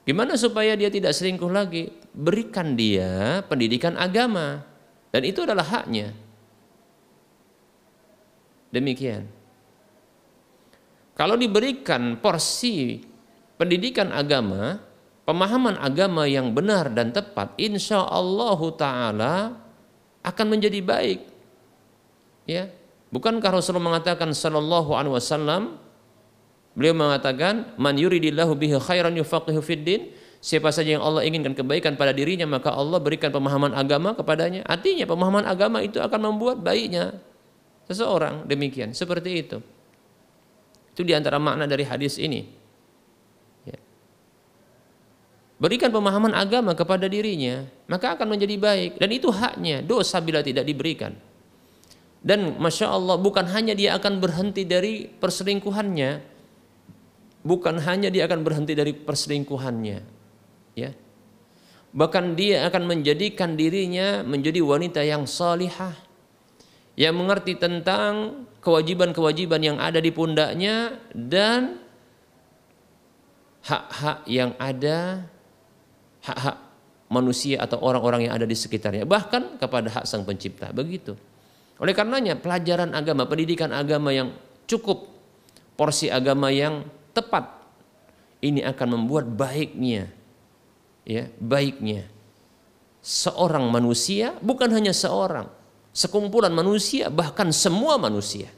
gimana 0.10 0.34
supaya 0.40 0.74
dia 0.74 0.90
tidak 0.90 1.14
selingkuh 1.14 1.52
lagi? 1.54 1.94
Berikan 2.14 2.74
dia 2.74 3.46
pendidikan 3.46 3.94
agama 3.94 4.66
dan 5.14 5.22
itu 5.22 5.46
adalah 5.46 5.66
haknya. 5.66 6.18
Demikian. 8.74 9.30
Kalau 11.14 11.38
diberikan 11.38 12.18
porsi 12.18 13.06
pendidikan 13.54 14.10
agama, 14.10 14.82
pemahaman 15.24 15.80
agama 15.80 16.28
yang 16.28 16.52
benar 16.52 16.92
dan 16.92 17.12
tepat, 17.12 17.56
insya 17.60 18.04
Allah 18.04 18.60
Taala 18.76 19.36
akan 20.24 20.46
menjadi 20.48 20.80
baik. 20.80 21.20
Ya, 22.44 22.72
bukankah 23.12 23.56
Rasulullah 23.56 23.96
mengatakan 23.96 24.32
Sallallahu 24.36 24.92
Alaihi 24.96 25.16
Wasallam, 25.16 25.80
beliau 26.76 26.96
mengatakan, 26.96 27.76
man 27.80 27.96
yuridillahu 27.96 28.56
bihi 28.56 28.76
khairan 28.80 29.16
yufaqihu 29.16 29.64
fiddin, 29.64 30.12
siapa 30.44 30.76
saja 30.76 31.00
yang 31.00 31.04
Allah 31.04 31.24
inginkan 31.24 31.56
kebaikan 31.56 31.96
pada 31.96 32.12
dirinya 32.12 32.44
maka 32.44 32.76
Allah 32.76 33.00
berikan 33.00 33.32
pemahaman 33.32 33.72
agama 33.72 34.12
kepadanya. 34.12 34.68
Artinya 34.68 35.08
pemahaman 35.08 35.48
agama 35.48 35.80
itu 35.80 36.04
akan 36.04 36.20
membuat 36.36 36.60
baiknya 36.60 37.16
seseorang. 37.88 38.44
Demikian. 38.44 38.92
Seperti 38.92 39.32
itu. 39.40 39.64
Itu 40.92 41.02
di 41.08 41.16
antara 41.16 41.40
makna 41.40 41.66
dari 41.66 41.88
hadis 41.88 42.22
ini 42.22 42.46
ya. 43.66 43.80
Berikan 45.64 45.88
pemahaman 45.88 46.36
agama 46.36 46.76
kepada 46.76 47.08
dirinya 47.08 47.64
maka 47.88 48.20
akan 48.20 48.36
menjadi 48.36 48.60
baik. 48.60 48.92
Dan 49.00 49.10
itu 49.16 49.32
haknya 49.32 49.80
dosa 49.80 50.20
bila 50.20 50.44
tidak 50.44 50.68
diberikan. 50.68 51.16
Dan 52.20 52.60
masya 52.60 52.92
Allah 52.92 53.16
bukan 53.16 53.48
hanya 53.48 53.72
dia 53.72 53.96
akan 53.96 54.20
berhenti 54.20 54.68
dari 54.68 55.08
perselingkuhannya 55.08 56.34
bukan 57.44 57.76
hanya 57.84 58.08
dia 58.08 58.26
akan 58.26 58.42
berhenti 58.42 58.74
dari 58.74 58.92
perselingkuhannya 58.96 60.00
ya. 60.76 60.92
Bahkan 61.94 62.34
dia 62.34 62.66
akan 62.66 62.90
menjadikan 62.90 63.54
dirinya 63.54 64.26
menjadi 64.26 64.66
wanita 64.66 65.06
yang 65.06 65.30
salihah 65.30 65.94
yang 66.98 67.14
mengerti 67.14 67.58
tentang 67.58 68.46
kewajiban-kewajiban 68.64 69.62
yang 69.62 69.78
ada 69.78 70.02
di 70.02 70.10
pundaknya 70.10 70.98
dan 71.14 71.78
hak-hak 73.66 74.26
yang 74.26 74.58
ada 74.58 75.30
hak-hak 76.24 76.58
manusia 77.12 77.62
atau 77.62 77.78
orang-orang 77.84 78.28
yang 78.28 78.34
ada 78.34 78.48
di 78.48 78.56
sekitarnya 78.58 79.06
bahkan 79.06 79.60
kepada 79.60 79.92
hak 79.92 80.06
sang 80.08 80.26
pencipta 80.26 80.72
begitu 80.74 81.14
oleh 81.78 81.94
karenanya 81.94 82.40
pelajaran 82.40 82.96
agama 82.96 83.28
pendidikan 83.28 83.70
agama 83.76 84.10
yang 84.10 84.34
cukup 84.66 85.12
porsi 85.76 86.08
agama 86.10 86.50
yang 86.50 86.88
tepat 87.12 87.46
ini 88.42 88.66
akan 88.66 88.88
membuat 88.98 89.30
baiknya 89.30 90.10
ya 91.04 91.28
baiknya 91.38 92.08
seorang 93.04 93.68
manusia 93.68 94.34
bukan 94.40 94.72
hanya 94.72 94.96
seorang 94.96 95.52
sekumpulan 95.94 96.50
manusia 96.50 97.08
bahkan 97.14 97.54
semua 97.54 98.02
manusia. 98.02 98.50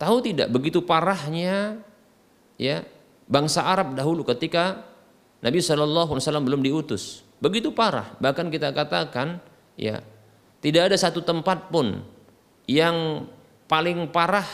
Tahu 0.00 0.24
tidak 0.24 0.48
begitu 0.48 0.80
parahnya 0.80 1.84
ya 2.56 2.82
bangsa 3.28 3.66
Arab 3.66 3.92
dahulu 3.94 4.24
ketika 4.24 4.86
Nabi 5.38 5.62
Wasallam 5.62 6.44
belum 6.46 6.60
diutus. 6.62 7.22
Begitu 7.38 7.70
parah 7.70 8.18
bahkan 8.18 8.50
kita 8.50 8.74
katakan 8.74 9.38
ya 9.78 10.02
tidak 10.58 10.90
ada 10.90 10.96
satu 10.98 11.22
tempat 11.22 11.70
pun 11.70 12.02
yang 12.66 13.26
paling 13.70 14.10
parah 14.10 14.46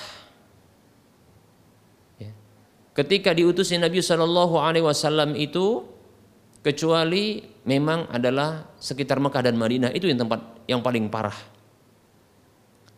ya, 2.21 2.29
ketika 2.93 3.33
diutusnya 3.33 3.89
Nabi 3.89 4.05
Shallallahu 4.05 4.61
Alaihi 4.61 4.85
Wasallam 4.85 5.33
itu 5.33 5.89
kecuali 6.61 7.41
memang 7.65 8.09
adalah 8.13 8.69
sekitar 8.77 9.17
Mekah 9.17 9.49
dan 9.49 9.57
Madinah 9.57 9.91
itu 9.97 10.09
yang 10.09 10.21
tempat 10.21 10.41
yang 10.69 10.81
paling 10.85 11.09
parah. 11.09 11.37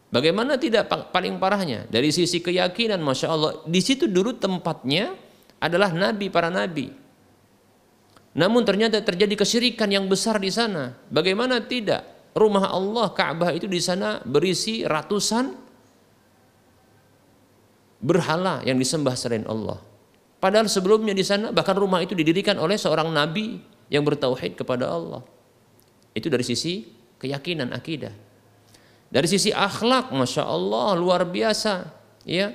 Bagaimana 0.06 0.54
tidak 0.54 0.86
paling 1.10 1.36
parahnya 1.42 1.84
dari 1.90 2.14
sisi 2.14 2.38
keyakinan, 2.38 3.02
masya 3.02 3.26
Allah 3.26 3.52
di 3.66 3.82
situ 3.82 4.06
dulu 4.06 4.38
tempatnya 4.38 5.18
adalah 5.58 5.90
nabi 5.90 6.30
para 6.30 6.46
nabi. 6.46 7.05
Namun 8.36 8.68
ternyata 8.68 9.00
terjadi 9.00 9.32
kesyirikan 9.32 9.88
yang 9.88 10.04
besar 10.12 10.36
di 10.36 10.52
sana. 10.52 10.92
Bagaimana 11.08 11.64
tidak? 11.64 12.04
Rumah 12.36 12.68
Allah 12.68 13.08
Ka'bah 13.16 13.48
itu 13.56 13.64
di 13.64 13.80
sana 13.80 14.20
berisi 14.20 14.84
ratusan 14.84 15.56
berhala 17.96 18.60
yang 18.68 18.76
disembah 18.76 19.16
selain 19.16 19.48
Allah. 19.48 19.80
Padahal 20.36 20.68
sebelumnya 20.68 21.16
di 21.16 21.24
sana 21.24 21.48
bahkan 21.48 21.72
rumah 21.80 22.04
itu 22.04 22.12
didirikan 22.12 22.60
oleh 22.60 22.76
seorang 22.76 23.08
nabi 23.08 23.56
yang 23.88 24.04
bertauhid 24.04 24.52
kepada 24.60 24.84
Allah. 24.84 25.24
Itu 26.12 26.28
dari 26.28 26.44
sisi 26.44 26.92
keyakinan 27.16 27.72
akidah. 27.72 28.12
Dari 29.08 29.28
sisi 29.30 29.48
akhlak, 29.48 30.12
masya 30.12 30.44
Allah 30.44 30.92
luar 30.98 31.24
biasa. 31.24 31.88
Ya, 32.28 32.52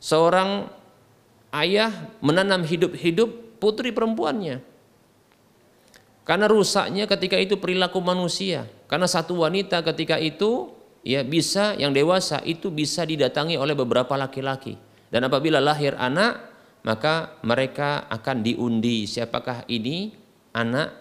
seorang 0.00 0.72
ayah 1.52 1.90
menanam 2.24 2.64
hidup-hidup 2.64 3.60
putri 3.60 3.90
perempuannya. 3.90 4.62
Karena 6.28 6.44
rusaknya 6.44 7.08
ketika 7.08 7.40
itu 7.40 7.56
perilaku 7.56 8.04
manusia. 8.04 8.68
Karena 8.84 9.08
satu 9.08 9.40
wanita 9.48 9.80
ketika 9.80 10.20
itu 10.20 10.76
ya 11.00 11.24
bisa 11.24 11.72
yang 11.80 11.96
dewasa 11.96 12.44
itu 12.44 12.68
bisa 12.68 13.08
didatangi 13.08 13.56
oleh 13.56 13.72
beberapa 13.72 14.12
laki-laki. 14.12 14.76
Dan 15.08 15.24
apabila 15.24 15.56
lahir 15.56 15.96
anak 15.96 16.52
maka 16.84 17.40
mereka 17.40 18.04
akan 18.12 18.44
diundi 18.44 19.08
siapakah 19.08 19.64
ini 19.72 20.12
anak 20.52 20.92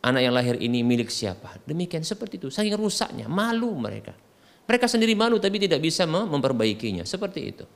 anak 0.00 0.20
yang 0.24 0.32
lahir 0.32 0.56
ini 0.56 0.80
milik 0.80 1.12
siapa. 1.12 1.60
Demikian 1.68 2.00
seperti 2.00 2.40
itu. 2.40 2.48
Saking 2.48 2.80
rusaknya, 2.80 3.28
malu 3.28 3.76
mereka. 3.76 4.16
Mereka 4.64 4.88
sendiri 4.88 5.12
malu 5.12 5.36
tapi 5.36 5.60
tidak 5.60 5.84
bisa 5.84 6.08
memperbaikinya. 6.08 7.04
Seperti 7.04 7.40
itu. 7.44 7.68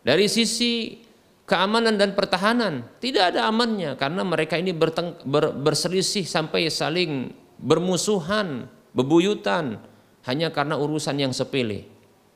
Dari 0.00 0.32
sisi 0.32 1.04
keamanan 1.46 1.94
dan 1.94 2.12
pertahanan 2.12 2.84
tidak 2.98 3.32
ada 3.32 3.46
amannya 3.46 3.94
karena 3.94 4.22
mereka 4.26 4.58
ini 4.58 4.74
berteng, 4.74 5.14
ber, 5.22 5.54
berselisih 5.54 6.26
sampai 6.26 6.66
saling 6.68 7.30
bermusuhan, 7.56 8.68
bebuyutan 8.92 9.80
hanya 10.26 10.50
karena 10.50 10.76
urusan 10.76 11.16
yang 11.16 11.32
sepele. 11.32 11.86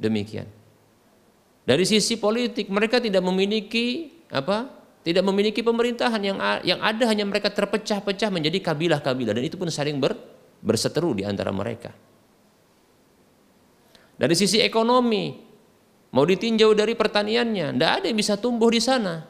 Demikian. 0.01 0.49
Dari 1.67 1.85
sisi 1.85 2.17
politik 2.17 2.73
mereka 2.73 3.03
tidak 3.03 3.21
memiliki 3.21 4.09
apa? 4.33 4.81
Tidak 5.05 5.21
memiliki 5.25 5.61
pemerintahan 5.61 6.23
yang 6.25 6.39
yang 6.65 6.81
ada 6.81 7.05
hanya 7.09 7.25
mereka 7.29 7.53
terpecah-pecah 7.53 8.33
menjadi 8.33 8.61
kabilah-kabilah 8.65 9.37
dan 9.37 9.45
itu 9.45 9.61
pun 9.61 9.69
saling 9.69 10.01
ber, 10.01 10.17
berseteru 10.65 11.13
di 11.13 11.27
antara 11.27 11.53
mereka. 11.53 11.93
Dari 14.21 14.37
sisi 14.37 14.61
ekonomi 14.61 15.50
mau 16.11 16.27
ditinjau 16.27 16.75
dari 16.75 16.95
pertaniannya, 16.99 17.75
tidak 17.75 17.91
ada 18.03 18.05
yang 18.07 18.19
bisa 18.19 18.35
tumbuh 18.39 18.71
di 18.71 18.83
sana. 18.83 19.27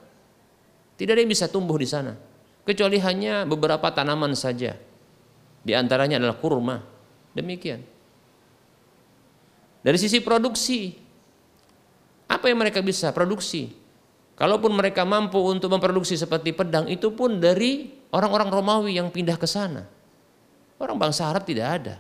Tidak 0.97 1.13
ada 1.17 1.21
yang 1.25 1.33
bisa 1.33 1.49
tumbuh 1.49 1.81
di 1.81 1.89
sana 1.89 2.13
kecuali 2.71 3.03
hanya 3.03 3.43
beberapa 3.49 3.91
tanaman 3.91 4.37
saja. 4.39 4.77
Di 5.61 5.73
antaranya 5.77 6.23
adalah 6.23 6.39
kurma. 6.39 6.79
Demikian. 7.35 7.83
Dari 9.81 9.99
sisi 9.99 10.21
produksi, 10.21 10.93
apa 12.29 12.47
yang 12.47 12.61
mereka 12.61 12.85
bisa 12.85 13.11
produksi? 13.17 13.73
Kalaupun 14.37 14.73
mereka 14.73 15.05
mampu 15.05 15.37
untuk 15.37 15.69
memproduksi 15.69 16.17
seperti 16.17 16.57
pedang, 16.57 16.89
itu 16.89 17.13
pun 17.13 17.43
dari 17.43 17.93
orang-orang 18.13 18.49
Romawi 18.49 18.97
yang 18.97 19.13
pindah 19.13 19.37
ke 19.37 19.45
sana. 19.45 19.85
Orang 20.81 20.97
bangsa 20.97 21.29
Arab 21.29 21.45
tidak 21.45 21.67
ada. 21.81 21.95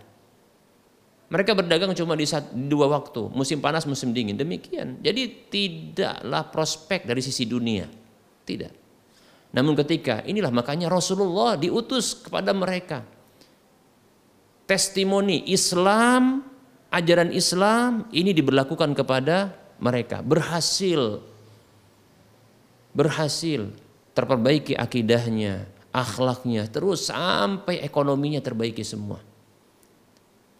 Mereka 1.30 1.54
berdagang 1.54 1.94
cuma 1.94 2.18
di 2.18 2.26
dua 2.66 2.90
waktu, 2.90 3.30
musim 3.30 3.62
panas, 3.62 3.86
musim 3.86 4.10
dingin. 4.10 4.34
Demikian. 4.34 4.98
Jadi 4.98 5.46
tidaklah 5.46 6.50
prospek 6.50 7.06
dari 7.06 7.22
sisi 7.22 7.46
dunia. 7.46 7.86
Tidak. 8.42 8.72
Namun 9.54 9.78
ketika 9.78 10.26
inilah 10.26 10.50
makanya 10.50 10.90
Rasulullah 10.90 11.54
diutus 11.54 12.18
kepada 12.18 12.50
mereka. 12.50 13.06
Testimoni 14.66 15.46
Islam, 15.54 16.42
ajaran 16.90 17.30
Islam 17.30 18.10
ini 18.10 18.34
diberlakukan 18.34 18.90
kepada 18.98 19.54
mereka. 19.78 20.26
Berhasil. 20.26 21.22
Berhasil 22.90 23.70
terperbaiki 24.18 24.74
akidahnya, 24.74 25.70
akhlaknya, 25.94 26.66
terus 26.66 27.06
sampai 27.06 27.78
ekonominya 27.86 28.42
terbaiki 28.42 28.82
semua. 28.82 29.29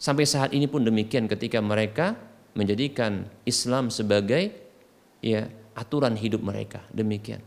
Sampai 0.00 0.24
saat 0.24 0.56
ini 0.56 0.64
pun 0.64 0.80
demikian 0.80 1.28
ketika 1.28 1.60
mereka 1.60 2.16
menjadikan 2.56 3.28
Islam 3.44 3.92
sebagai 3.92 4.48
ya 5.20 5.52
aturan 5.76 6.16
hidup 6.16 6.40
mereka. 6.40 6.80
Demikian. 6.88 7.44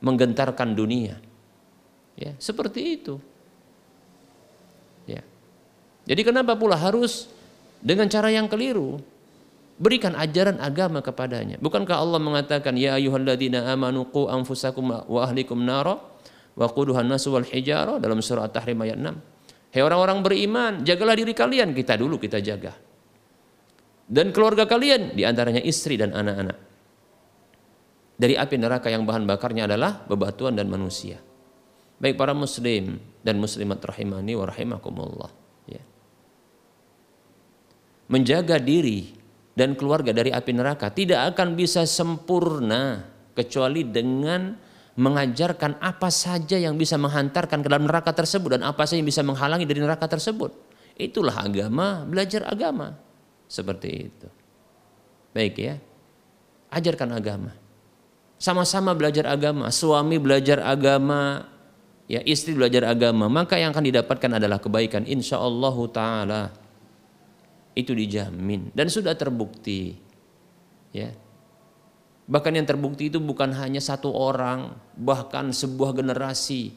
Menggentarkan 0.00 0.72
dunia. 0.72 1.20
Ya, 2.16 2.32
seperti 2.40 2.96
itu. 2.96 3.20
Ya. 5.04 5.20
Jadi 6.08 6.24
kenapa 6.24 6.56
pula 6.56 6.80
harus 6.80 7.28
dengan 7.84 8.08
cara 8.08 8.32
yang 8.32 8.48
keliru? 8.48 8.96
Berikan 9.76 10.16
ajaran 10.16 10.64
agama 10.64 11.04
kepadanya. 11.04 11.60
Bukankah 11.60 12.00
Allah 12.00 12.20
mengatakan 12.22 12.72
ya 12.80 12.96
ayyuhalladzina 12.96 13.68
amanu 13.68 14.08
qu 14.08 14.32
anfusakum 14.32 14.84
wa 14.88 15.20
ahlikum 15.28 15.60
nara 15.60 16.00
wa 16.56 16.66
quduhan 16.72 17.04
nasu 17.04 17.36
wal 17.36 17.44
hijara 17.44 18.00
dalam 18.00 18.20
surah 18.24 18.48
At-Tahrim 18.48 18.80
ayat 18.80 18.96
6. 18.96 19.31
Hei 19.72 19.80
orang-orang 19.80 20.20
beriman, 20.20 20.72
jagalah 20.84 21.16
diri 21.16 21.32
kalian, 21.32 21.72
kita 21.72 21.96
dulu 21.96 22.20
kita 22.20 22.44
jaga. 22.44 22.76
Dan 24.04 24.28
keluarga 24.28 24.68
kalian, 24.68 25.16
di 25.16 25.24
antaranya 25.24 25.64
istri 25.64 25.96
dan 25.96 26.12
anak-anak. 26.12 26.58
Dari 28.20 28.36
api 28.36 28.56
neraka 28.60 28.92
yang 28.92 29.08
bahan 29.08 29.24
bakarnya 29.24 29.64
adalah 29.64 30.04
bebatuan 30.04 30.52
dan 30.52 30.68
manusia. 30.68 31.16
Baik 31.96 32.20
para 32.20 32.36
muslim 32.36 33.00
dan 33.24 33.40
muslimat 33.40 33.80
rahimani 33.80 34.36
wa 34.36 34.44
rahimakumullah. 34.44 35.32
Ya. 35.64 35.80
Menjaga 38.12 38.60
diri 38.60 39.16
dan 39.56 39.72
keluarga 39.72 40.12
dari 40.12 40.28
api 40.28 40.52
neraka 40.52 40.92
tidak 40.92 41.32
akan 41.32 41.56
bisa 41.56 41.88
sempurna 41.88 43.08
kecuali 43.32 43.88
dengan 43.88 44.52
mengajarkan 44.92 45.80
apa 45.80 46.12
saja 46.12 46.60
yang 46.60 46.76
bisa 46.76 47.00
menghantarkan 47.00 47.64
ke 47.64 47.68
dalam 47.68 47.88
neraka 47.88 48.12
tersebut 48.12 48.60
dan 48.60 48.62
apa 48.68 48.84
saja 48.84 49.00
yang 49.00 49.08
bisa 49.08 49.24
menghalangi 49.24 49.64
dari 49.64 49.80
neraka 49.80 50.04
tersebut. 50.04 50.52
Itulah 50.96 51.40
agama, 51.40 52.04
belajar 52.04 52.44
agama. 52.44 53.00
Seperti 53.48 53.88
itu. 53.88 54.28
Baik 55.32 55.54
ya. 55.56 55.74
Ajarkan 56.68 57.16
agama. 57.16 57.52
Sama-sama 58.36 58.92
belajar 58.92 59.28
agama, 59.28 59.70
suami 59.70 60.18
belajar 60.18 60.60
agama, 60.60 61.46
ya 62.10 62.20
istri 62.26 62.52
belajar 62.52 62.84
agama, 62.90 63.30
maka 63.30 63.56
yang 63.56 63.70
akan 63.70 63.86
didapatkan 63.86 64.30
adalah 64.36 64.58
kebaikan 64.58 65.06
insya 65.06 65.38
Allah 65.38 65.76
taala. 65.88 66.42
Itu 67.72 67.96
dijamin 67.96 68.68
dan 68.76 68.92
sudah 68.92 69.16
terbukti. 69.16 69.96
Ya, 70.92 71.14
Bahkan 72.22 72.52
yang 72.54 72.66
terbukti 72.66 73.10
itu 73.10 73.18
bukan 73.18 73.50
hanya 73.58 73.82
satu 73.82 74.14
orang, 74.14 74.78
bahkan 74.94 75.50
sebuah 75.50 75.96
generasi. 75.96 76.70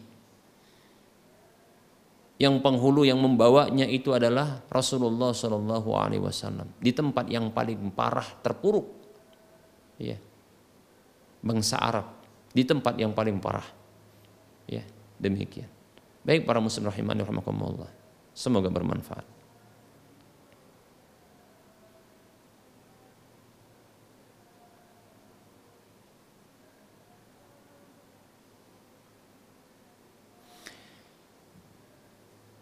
Yang 2.35 2.59
penghulu 2.59 3.07
yang 3.07 3.21
membawanya 3.21 3.87
itu 3.87 4.11
adalah 4.11 4.59
Rasulullah 4.67 5.31
Shallallahu 5.31 5.95
Alaihi 5.95 6.19
Wasallam 6.19 6.67
di 6.83 6.91
tempat 6.91 7.31
yang 7.31 7.47
paling 7.55 7.95
parah 7.95 8.27
terpuruk, 8.43 8.83
ya, 9.95 10.19
bangsa 11.39 11.79
Arab 11.79 12.11
di 12.51 12.67
tempat 12.67 12.99
yang 12.99 13.15
paling 13.15 13.39
parah, 13.39 13.63
ya 14.67 14.83
demikian. 15.15 15.71
Baik 16.27 16.43
para 16.43 16.59
muslim 16.59 16.91
rahimani 16.91 17.23
rahimakumullah. 17.23 17.87
Semoga 18.35 18.67
bermanfaat. 18.67 19.34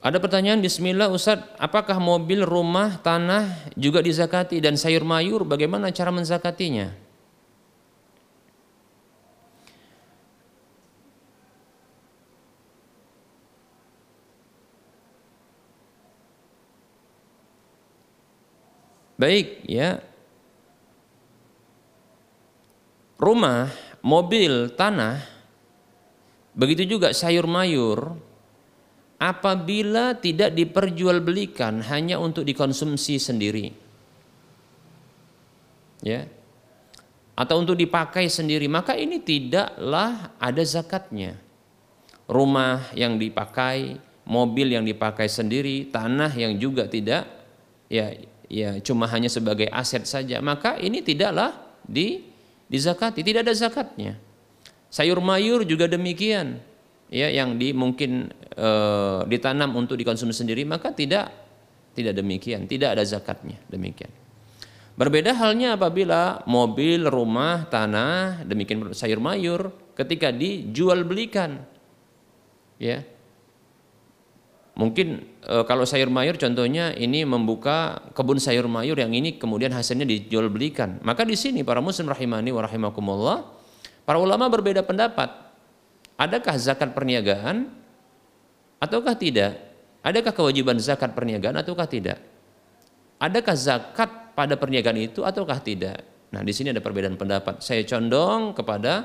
Ada 0.03 0.19
pertanyaan 0.19 0.59
Bismillah 0.59 1.07
Ustaz, 1.07 1.39
apakah 1.55 1.95
mobil, 1.95 2.43
rumah, 2.43 2.99
tanah 2.99 3.71
juga 3.79 4.03
dizakati 4.03 4.59
dan 4.59 4.75
sayur 4.75 5.07
mayur 5.07 5.47
bagaimana 5.47 5.95
cara 5.95 6.11
menzakatinya? 6.11 6.91
Baik 19.15 19.63
ya. 19.71 20.03
Rumah, 23.15 23.71
mobil, 24.03 24.67
tanah 24.75 25.23
begitu 26.51 26.99
juga 26.99 27.15
sayur 27.15 27.47
mayur 27.47 28.19
apabila 29.23 30.19
tidak 30.19 30.51
diperjualbelikan 30.51 31.79
hanya 31.87 32.19
untuk 32.19 32.43
dikonsumsi 32.43 33.15
sendiri. 33.15 33.71
Ya. 36.03 36.27
Atau 37.31 37.63
untuk 37.63 37.79
dipakai 37.79 38.27
sendiri, 38.27 38.67
maka 38.67 38.99
ini 38.99 39.23
tidaklah 39.23 40.35
ada 40.35 40.59
zakatnya. 40.67 41.39
Rumah 42.27 42.91
yang 42.99 43.15
dipakai, 43.15 43.95
mobil 44.27 44.75
yang 44.75 44.83
dipakai 44.83 45.31
sendiri, 45.31 45.87
tanah 45.87 46.35
yang 46.35 46.59
juga 46.59 46.91
tidak 46.91 47.23
ya 47.87 48.11
ya 48.51 48.77
cuma 48.83 49.07
hanya 49.07 49.31
sebagai 49.31 49.71
aset 49.71 50.03
saja, 50.03 50.43
maka 50.43 50.75
ini 50.83 50.99
tidaklah 50.99 51.55
di 51.87 52.27
dizakati, 52.67 53.23
tidak 53.23 53.47
ada 53.47 53.55
zakatnya. 53.55 54.19
Sayur 54.91 55.23
mayur 55.23 55.63
juga 55.65 55.87
demikian 55.89 56.61
ya 57.13 57.29
yang 57.29 57.61
di 57.61 57.69
mungkin 57.77 58.33
e, 58.57 58.69
ditanam 59.29 59.77
untuk 59.77 59.93
dikonsumsi 60.01 60.41
sendiri 60.41 60.65
maka 60.65 60.89
tidak 60.89 61.29
tidak 61.93 62.17
demikian, 62.17 62.65
tidak 62.65 62.97
ada 62.97 63.05
zakatnya 63.05 63.61
demikian. 63.69 64.09
Berbeda 64.97 65.33
halnya 65.37 65.77
apabila 65.77 66.41
mobil, 66.49 67.05
rumah, 67.05 67.69
tanah, 67.69 68.41
demikian 68.45 68.93
sayur 68.97 69.21
mayur 69.21 69.69
ketika 69.93 70.33
dijual 70.33 71.05
belikan. 71.05 71.61
Ya. 72.81 73.05
Mungkin 74.73 75.37
e, 75.45 75.55
kalau 75.69 75.85
sayur 75.85 76.09
mayur 76.09 76.33
contohnya 76.41 76.97
ini 76.97 77.29
membuka 77.29 78.09
kebun 78.17 78.41
sayur 78.41 78.65
mayur 78.65 78.97
yang 78.97 79.13
ini 79.13 79.37
kemudian 79.37 79.69
hasilnya 79.69 80.09
dijual 80.09 80.49
belikan. 80.49 80.97
Maka 81.05 81.29
di 81.29 81.37
sini 81.37 81.61
para 81.61 81.77
muslim 81.77 82.09
rahimani 82.09 82.49
wa 82.49 82.65
rahimakumullah, 82.65 83.45
para 84.01 84.17
ulama 84.17 84.49
berbeda 84.49 84.81
pendapat 84.81 85.42
Adakah 86.23 86.55
zakat 86.55 86.95
perniagaan 86.95 87.67
ataukah 88.79 89.19
tidak? 89.19 89.59
Adakah 89.99 90.31
kewajiban 90.31 90.79
zakat 90.79 91.11
perniagaan 91.11 91.59
ataukah 91.59 91.83
tidak? 91.83 92.23
Adakah 93.19 93.55
zakat 93.59 94.31
pada 94.31 94.55
perniagaan 94.55 95.03
itu 95.03 95.27
ataukah 95.27 95.59
tidak? 95.59 95.99
Nah, 96.31 96.39
di 96.47 96.55
sini 96.55 96.71
ada 96.71 96.79
perbedaan 96.79 97.19
pendapat. 97.19 97.59
Saya 97.59 97.83
condong 97.83 98.55
kepada 98.55 99.03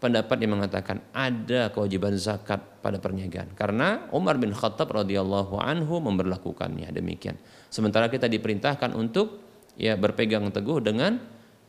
pendapat 0.00 0.36
yang 0.40 0.56
mengatakan 0.56 1.04
ada 1.12 1.68
kewajiban 1.68 2.16
zakat 2.16 2.60
pada 2.80 2.96
perniagaan 2.96 3.52
karena 3.52 4.08
Umar 4.12 4.40
bin 4.40 4.56
Khattab 4.56 4.88
radhiyallahu 4.92 5.60
anhu 5.60 6.00
memberlakukannya 6.00 6.88
demikian. 6.92 7.36
Sementara 7.68 8.08
kita 8.08 8.24
diperintahkan 8.28 8.96
untuk 8.96 9.40
ya 9.76 10.00
berpegang 10.00 10.48
teguh 10.48 10.80
dengan 10.80 11.20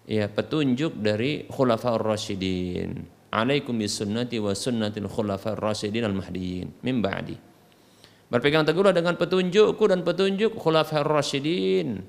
ya 0.07 0.27
petunjuk 0.31 0.99
dari 0.99 1.47
khulafaur 1.47 2.03
rasyidin 2.03 3.14
alaikum 3.31 3.77
bisunnati 3.77 4.37
wa 4.41 4.51
sunnatil 4.51 5.09
khulafar 5.09 5.57
rasyidin 5.57 6.05
al 6.05 6.15
mahdiyin 6.15 6.71
min 6.81 7.01
ba'di 7.01 7.37
berpegang 8.29 8.65
teguhlah 8.65 8.91
dengan 8.91 9.15
petunjukku 9.15 9.85
dan 9.85 10.01
petunjuk 10.01 10.57
khulafar 10.57 11.05
rasyidin 11.05 12.05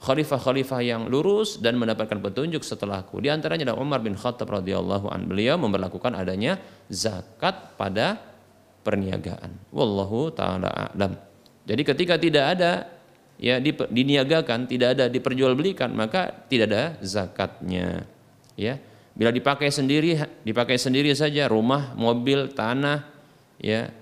khalifah-khalifah 0.00 0.80
yang 0.80 1.02
lurus 1.12 1.60
dan 1.60 1.76
mendapatkan 1.76 2.16
petunjuk 2.24 2.64
setelahku. 2.64 3.20
Di 3.20 3.28
antaranya 3.28 3.70
adalah 3.70 3.84
Umar 3.84 4.00
bin 4.00 4.16
Khattab 4.16 4.48
radhiyallahu 4.48 5.12
an. 5.12 5.28
Beliau 5.28 5.60
memperlakukan 5.60 6.16
adanya 6.16 6.56
zakat 6.88 7.76
pada 7.76 8.16
perniagaan. 8.80 9.60
Wallahu 9.70 10.32
taala 10.32 10.72
a'lam. 10.72 11.20
Jadi 11.68 11.82
ketika 11.84 12.16
tidak 12.16 12.44
ada 12.56 12.88
ya 13.36 13.60
diniagakan, 13.92 14.64
tidak 14.64 14.96
ada 14.96 15.04
diperjualbelikan, 15.12 15.92
maka 15.92 16.32
tidak 16.48 16.66
ada 16.72 16.84
zakatnya. 17.04 18.08
Ya. 18.56 18.80
Bila 19.20 19.28
dipakai 19.28 19.68
sendiri, 19.68 20.16
dipakai 20.48 20.80
sendiri 20.80 21.12
saja 21.12 21.44
rumah, 21.44 21.92
mobil, 21.92 22.56
tanah, 22.56 23.04
ya, 23.60 23.92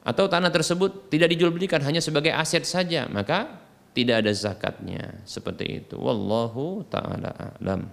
atau 0.00 0.24
tanah 0.32 0.48
tersebut 0.48 1.12
tidak 1.12 1.28
dijual-belikan 1.36 1.84
hanya 1.84 2.00
sebagai 2.00 2.32
aset 2.32 2.64
saja, 2.64 3.04
maka 3.12 3.60
tidak 3.92 4.24
ada 4.24 4.32
zakatnya. 4.32 5.20
Seperti 5.28 5.84
itu. 5.84 6.00
Wallahu 6.00 6.88
taala 6.88 7.36
a'lam. 7.36 7.84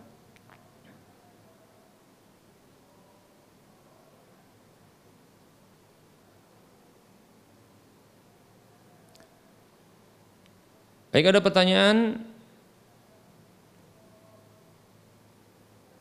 Baik 11.11 11.35
ada 11.35 11.43
pertanyaan 11.43 12.28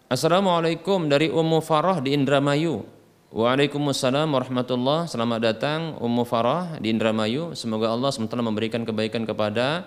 Assalamualaikum 0.09 1.05
dari 1.05 1.29
Ummu 1.29 1.61
Farah 1.61 2.01
di 2.01 2.17
Indramayu. 2.17 2.81
Waalaikumsalam 3.29 4.33
warahmatullah. 4.33 5.05
Selamat 5.05 5.37
datang 5.53 6.01
Ummu 6.01 6.25
Farah 6.25 6.81
di 6.81 6.89
Indramayu. 6.89 7.53
Semoga 7.53 7.93
Allah 7.93 8.09
SWT 8.09 8.33
memberikan 8.41 8.89
kebaikan 8.89 9.29
kepada 9.29 9.85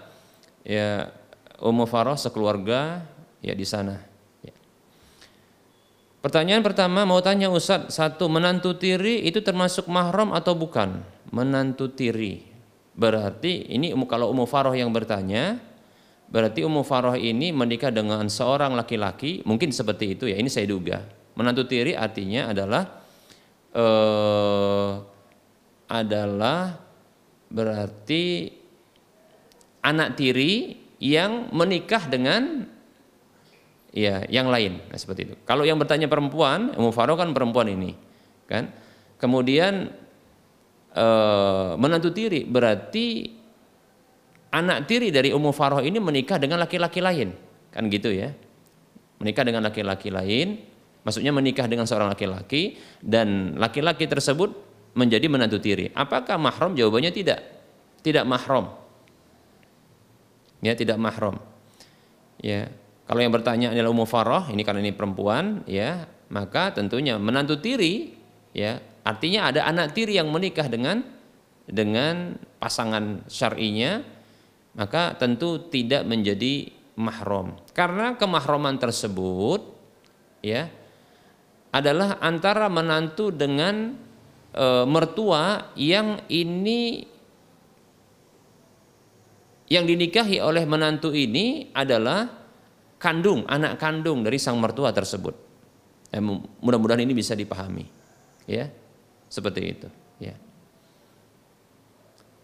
ya 0.61 1.09
Ummu 1.57 1.89
Farah 1.89 2.13
sekeluarga 2.21 3.01
ya 3.41 3.57
di 3.57 3.65
sana. 3.65 3.97
Ya. 4.45 4.53
Pertanyaan 6.21 6.61
pertama 6.61 7.01
mau 7.01 7.17
tanya 7.25 7.49
Ustadz, 7.49 7.89
satu 7.89 8.29
menantu 8.29 8.77
tiri 8.77 9.25
itu 9.25 9.41
termasuk 9.41 9.89
mahram 9.89 10.37
atau 10.37 10.53
bukan? 10.53 11.01
Menantu 11.33 11.89
tiri. 11.97 12.45
Berarti 12.93 13.73
ini 13.73 13.89
kalau 14.05 14.29
Ummu 14.29 14.45
Farah 14.45 14.77
yang 14.77 14.93
bertanya, 14.93 15.57
Berarti 16.31 16.63
Ummu 16.63 16.87
Farah 16.87 17.19
ini 17.19 17.51
menikah 17.51 17.91
dengan 17.91 18.23
seorang 18.31 18.71
laki-laki, 18.71 19.43
mungkin 19.43 19.75
seperti 19.75 20.15
itu 20.15 20.31
ya, 20.31 20.39
ini 20.39 20.47
saya 20.47 20.63
duga. 20.63 21.03
Menantu 21.35 21.67
tiri 21.67 21.91
artinya 21.91 22.47
adalah 22.55 22.83
eh, 23.75 24.91
adalah 25.91 26.79
berarti 27.51 28.47
anak 29.83 30.15
tiri 30.15 30.79
yang 31.03 31.51
menikah 31.51 32.07
dengan 32.07 32.63
ya 33.91 34.23
yang 34.31 34.47
lain 34.47 34.79
nah, 34.87 34.95
seperti 34.95 35.27
itu. 35.27 35.35
Kalau 35.43 35.67
yang 35.67 35.75
bertanya 35.75 36.07
perempuan, 36.07 36.71
Ummu 36.79 36.95
Farah 36.95 37.19
kan 37.19 37.35
perempuan 37.35 37.67
ini, 37.67 37.91
kan? 38.47 38.71
Kemudian 39.19 39.91
eh, 40.95 41.71
menantu 41.75 42.15
tiri 42.15 42.47
berarti 42.47 43.35
anak 44.51 44.85
tiri 44.85 45.09
dari 45.09 45.31
Ummu 45.31 45.55
Farah 45.55 45.81
ini 45.81 45.97
menikah 45.97 46.37
dengan 46.37 46.59
laki-laki 46.59 46.99
lain. 46.99 47.31
Kan 47.71 47.87
gitu 47.87 48.11
ya. 48.11 48.35
Menikah 49.23 49.47
dengan 49.47 49.63
laki-laki 49.63 50.11
lain, 50.11 50.59
maksudnya 51.07 51.31
menikah 51.31 51.65
dengan 51.65 51.87
seorang 51.87 52.11
laki-laki 52.11 52.75
dan 52.99 53.55
laki-laki 53.55 54.05
tersebut 54.05 54.51
menjadi 54.93 55.25
menantu 55.31 55.57
tiri. 55.61 55.89
Apakah 55.95 56.35
mahram? 56.35 56.75
Jawabannya 56.75 57.15
tidak. 57.15 57.39
Tidak 58.03 58.27
mahram. 58.27 58.75
Ya, 60.59 60.73
tidak 60.75 60.97
mahram. 60.99 61.39
Ya. 62.41 62.69
Kalau 63.07 63.21
yang 63.21 63.33
bertanya 63.33 63.71
adalah 63.71 63.91
Ummu 63.93 64.07
Farah, 64.07 64.43
ini 64.49 64.61
karena 64.63 64.81
ini 64.83 64.93
perempuan, 64.95 65.67
ya, 65.67 66.07
maka 66.31 66.71
tentunya 66.71 67.19
menantu 67.19 67.59
tiri, 67.59 68.15
ya, 68.55 68.79
artinya 69.03 69.51
ada 69.51 69.67
anak 69.67 69.91
tiri 69.91 70.15
yang 70.15 70.31
menikah 70.31 70.65
dengan 70.71 71.03
dengan 71.67 72.39
pasangan 72.57 73.25
syar'inya 73.29 74.01
maka 74.75 75.15
tentu 75.19 75.67
tidak 75.67 76.07
menjadi 76.07 76.71
mahram. 76.95 77.59
Karena 77.75 78.15
kemahroman 78.15 78.79
tersebut 78.79 79.63
ya 80.43 80.71
adalah 81.71 82.19
antara 82.19 82.67
menantu 82.67 83.31
dengan 83.31 83.95
e, 84.51 84.65
mertua 84.87 85.71
yang 85.79 86.23
ini 86.27 87.07
yang 89.71 89.87
dinikahi 89.87 90.43
oleh 90.43 90.67
menantu 90.67 91.15
ini 91.15 91.71
adalah 91.71 92.27
kandung, 92.99 93.47
anak 93.47 93.79
kandung 93.79 94.19
dari 94.19 94.35
sang 94.35 94.59
mertua 94.59 94.91
tersebut. 94.91 95.31
Eh, 96.11 96.19
mudah-mudahan 96.59 96.99
ini 96.99 97.15
bisa 97.15 97.31
dipahami. 97.39 97.87
Ya. 98.43 98.67
Seperti 99.31 99.61
itu, 99.63 99.87
ya. 100.19 100.35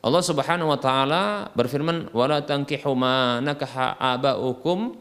Allah 0.08 0.24
Subhanahu 0.24 0.72
wa 0.72 0.80
taala 0.80 1.52
berfirman 1.52 2.16
wala 2.16 2.40
tankihu 2.40 2.96
ma 2.96 3.44
nakaha 3.44 4.00
abaukum 4.00 4.96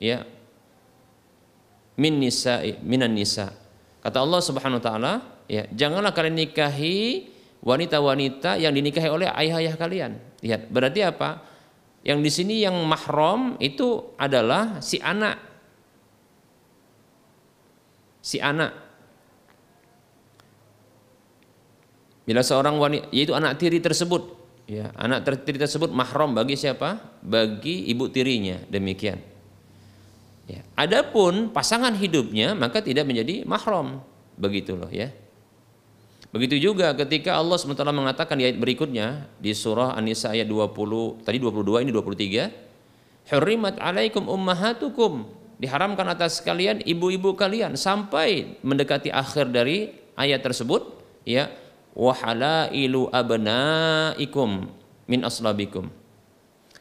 ya 0.00 0.24
min 2.00 2.16
nisa'i 2.16 2.80
minan 2.80 3.12
nisa. 3.12 3.52
Kata 4.00 4.24
Allah 4.24 4.40
Subhanahu 4.40 4.80
wa 4.80 4.84
taala, 4.84 5.12
ya, 5.44 5.68
janganlah 5.68 6.16
kalian 6.16 6.40
nikahi 6.40 7.28
wanita-wanita 7.60 8.56
yang 8.56 8.72
dinikahi 8.72 9.12
oleh 9.12 9.28
ayah-ayah 9.28 9.76
kalian. 9.76 10.16
Lihat, 10.40 10.72
berarti 10.72 11.04
apa? 11.04 11.44
Yang 12.00 12.18
di 12.24 12.30
sini 12.32 12.54
yang 12.64 12.80
mahram 12.88 13.60
itu 13.60 14.16
adalah 14.16 14.80
si 14.80 14.96
anak. 15.04 15.36
Si 18.24 18.40
anak. 18.40 18.72
Bila 22.30 22.46
seorang 22.46 22.78
wanita, 22.78 23.10
yaitu 23.10 23.34
anak 23.34 23.58
tiri 23.58 23.82
tersebut, 23.82 24.38
ya, 24.70 24.94
anak 24.94 25.26
tiri 25.42 25.58
tersebut 25.58 25.90
mahram 25.90 26.30
bagi 26.30 26.54
siapa? 26.54 27.18
Bagi 27.26 27.90
ibu 27.90 28.06
tirinya, 28.06 28.54
demikian. 28.70 29.18
Ya. 30.46 30.62
Adapun 30.78 31.50
pasangan 31.50 31.90
hidupnya 31.90 32.54
maka 32.54 32.78
tidak 32.78 33.10
menjadi 33.10 33.42
mahram, 33.42 33.98
begitu 34.38 34.78
loh 34.78 34.86
ya. 34.94 35.10
Begitu 36.30 36.70
juga 36.70 36.94
ketika 36.94 37.34
Allah 37.34 37.58
SWT 37.58 37.82
mengatakan 37.90 38.38
di 38.38 38.46
ayat 38.46 38.62
berikutnya 38.62 39.26
di 39.42 39.50
surah 39.50 39.98
An-Nisa 39.98 40.30
ayat 40.30 40.46
20, 40.46 41.26
tadi 41.26 41.42
22 41.42 41.82
ini 41.82 41.90
23, 41.90 43.34
Hurrimat 43.34 43.74
alaikum 43.82 44.30
ummahatukum 44.30 45.26
diharamkan 45.58 46.06
atas 46.06 46.38
kalian 46.38 46.78
ibu-ibu 46.86 47.34
kalian 47.34 47.74
sampai 47.74 48.54
mendekati 48.62 49.10
akhir 49.10 49.50
dari 49.50 49.90
ayat 50.14 50.46
tersebut 50.46 50.94
ya 51.26 51.50
wa 52.00 52.16
halailu 52.16 53.12
abnaikum 53.12 54.72
min 55.04 55.20
aslabikum 55.20 55.92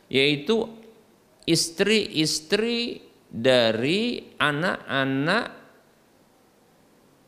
yaitu 0.07 0.63
istri-istri 1.43 3.03
dari 3.29 4.31
anak-anak 4.39 5.45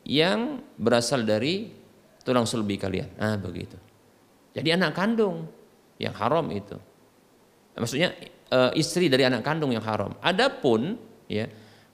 yang 0.08 0.66
berasal 0.82 1.22
dari 1.22 1.70
tulang 2.26 2.50
sulbi 2.50 2.78
kalian. 2.78 3.22
Ah 3.22 3.38
begitu. 3.38 3.78
Jadi 4.58 4.70
anak 4.74 4.98
kandung 4.98 5.46
yang 6.02 6.14
haram 6.18 6.50
itu. 6.50 6.78
Maksudnya 7.78 8.18
eh, 8.50 8.72
istri 8.78 9.08
dari 9.08 9.30
anak 9.30 9.46
kandung 9.46 9.70
yang 9.70 9.86
haram. 9.86 10.18
Adapun 10.26 10.98
ya 11.30 11.46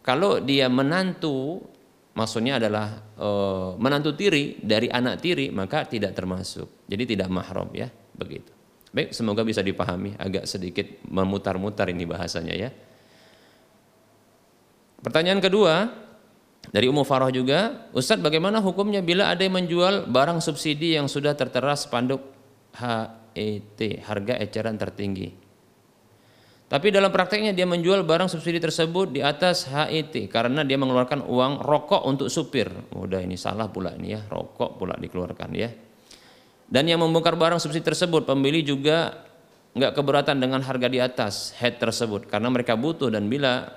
kalau 0.04 0.40
dia 0.40 0.72
menantu 0.72 1.60
maksudnya 2.18 2.58
adalah 2.58 2.98
e, 3.14 3.30
menantu 3.78 4.18
tiri 4.18 4.58
dari 4.58 4.90
anak 4.90 5.22
tiri 5.22 5.54
maka 5.54 5.86
tidak 5.86 6.18
termasuk. 6.18 6.90
Jadi 6.90 7.14
tidak 7.14 7.30
mahram 7.30 7.70
ya, 7.78 7.86
begitu. 8.18 8.50
Baik, 8.90 9.14
semoga 9.14 9.46
bisa 9.46 9.62
dipahami 9.62 10.18
agak 10.18 10.50
sedikit 10.50 10.90
memutar-mutar 11.06 11.94
ini 11.94 12.10
bahasanya 12.10 12.56
ya. 12.58 12.70
Pertanyaan 14.98 15.38
kedua 15.38 15.94
dari 16.74 16.90
Ummu 16.90 17.06
Farah 17.06 17.30
juga, 17.30 17.88
Ustadz 17.94 18.26
bagaimana 18.26 18.58
hukumnya 18.60 19.06
bila 19.06 19.30
ada 19.30 19.46
yang 19.46 19.54
menjual 19.54 20.10
barang 20.10 20.42
subsidi 20.42 20.98
yang 20.98 21.06
sudah 21.06 21.38
tertera 21.38 21.78
spanduk 21.78 22.20
HET, 22.74 23.80
harga 24.04 24.34
eceran 24.42 24.76
tertinggi? 24.76 25.47
Tapi 26.68 26.92
dalam 26.92 27.08
prakteknya 27.16 27.56
dia 27.56 27.64
menjual 27.64 28.04
barang 28.04 28.28
subsidi 28.28 28.60
tersebut 28.60 29.16
di 29.16 29.24
atas 29.24 29.72
HET 29.72 30.28
karena 30.28 30.68
dia 30.68 30.76
mengeluarkan 30.76 31.24
uang 31.24 31.64
rokok 31.64 32.04
untuk 32.04 32.28
supir. 32.28 32.68
Udah 32.92 33.24
ini 33.24 33.40
salah 33.40 33.72
pula 33.72 33.96
ini 33.96 34.12
ya, 34.12 34.22
rokok 34.28 34.76
pula 34.76 35.00
dikeluarkan 35.00 35.50
ya. 35.56 35.72
Dan 36.68 36.92
yang 36.92 37.00
membongkar 37.00 37.40
barang 37.40 37.64
subsidi 37.64 37.88
tersebut 37.88 38.28
pembeli 38.28 38.68
juga 38.68 39.28
nggak 39.78 39.94
keberatan 39.96 40.44
dengan 40.44 40.60
harga 40.60 40.88
di 40.92 41.00
atas 41.00 41.56
head 41.62 41.78
tersebut 41.78 42.26
karena 42.26 42.50
mereka 42.50 42.74
butuh 42.74 43.14
dan 43.14 43.30
bila 43.30 43.70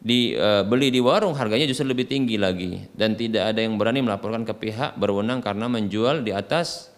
dibeli 0.00 0.88
e, 0.88 0.92
di 0.94 1.00
warung 1.04 1.36
harganya 1.36 1.68
justru 1.68 1.84
lebih 1.84 2.08
tinggi 2.08 2.40
lagi 2.40 2.88
dan 2.96 3.12
tidak 3.12 3.52
ada 3.52 3.60
yang 3.60 3.76
berani 3.76 4.00
melaporkan 4.00 4.48
ke 4.48 4.56
pihak 4.56 4.96
berwenang 4.96 5.44
karena 5.44 5.68
menjual 5.68 6.24
di 6.24 6.32
atas 6.32 6.88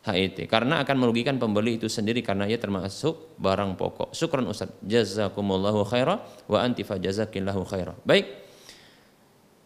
HIT 0.00 0.48
karena 0.48 0.80
akan 0.80 0.96
merugikan 0.96 1.36
pembeli 1.36 1.76
itu 1.76 1.84
sendiri 1.84 2.24
karena 2.24 2.48
ia 2.48 2.56
termasuk 2.56 3.36
barang 3.36 3.76
pokok. 3.76 4.16
Syukran 4.16 4.48
Ustaz. 4.48 4.72
Jazakumullahu 4.80 5.84
khaira 5.84 6.24
wa 6.48 6.58
anti 6.64 6.88
fajazakillahu 6.88 7.68
khaira. 7.68 7.92
Baik. 8.08 8.24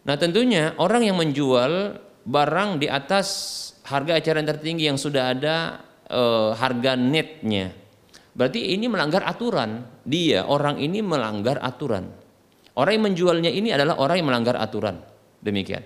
Nah, 0.05 0.15
tentunya 0.19 0.75
orang 0.77 1.07
yang 1.07 1.17
menjual 1.17 1.97
barang 2.27 2.69
di 2.83 2.91
atas 2.91 3.27
harga 3.87 4.19
eceran 4.19 4.43
tertinggi 4.43 4.91
yang 4.91 4.99
sudah 4.99 5.31
ada 5.31 5.79
uh, 6.11 6.51
harga 6.51 6.99
netnya. 6.99 7.71
Berarti 8.35 8.75
ini 8.75 8.91
melanggar 8.91 9.23
aturan. 9.23 9.87
Dia 10.03 10.43
orang 10.43 10.83
ini 10.83 10.99
melanggar 10.99 11.63
aturan. 11.63 12.11
Orang 12.75 12.91
yang 12.91 13.05
menjualnya 13.07 13.47
ini 13.47 13.71
adalah 13.71 13.95
orang 13.95 14.19
yang 14.19 14.27
melanggar 14.27 14.59
aturan. 14.59 14.99
Demikian. 15.39 15.81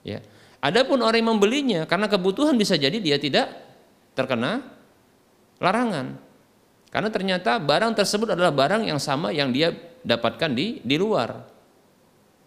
Ya. 0.00 0.24
Adapun 0.66 0.98
orang 0.98 1.22
yang 1.22 1.30
membelinya 1.38 1.80
karena 1.86 2.10
kebutuhan 2.10 2.58
bisa 2.58 2.74
jadi 2.74 2.98
dia 2.98 3.22
tidak 3.22 3.54
terkena 4.18 4.66
larangan. 5.62 6.18
Karena 6.90 7.06
ternyata 7.12 7.62
barang 7.62 7.94
tersebut 7.94 8.34
adalah 8.34 8.50
barang 8.50 8.82
yang 8.82 8.98
sama 8.98 9.30
yang 9.30 9.54
dia 9.54 9.70
dapatkan 10.02 10.50
di 10.58 10.82
di 10.82 10.98
luar. 10.98 11.46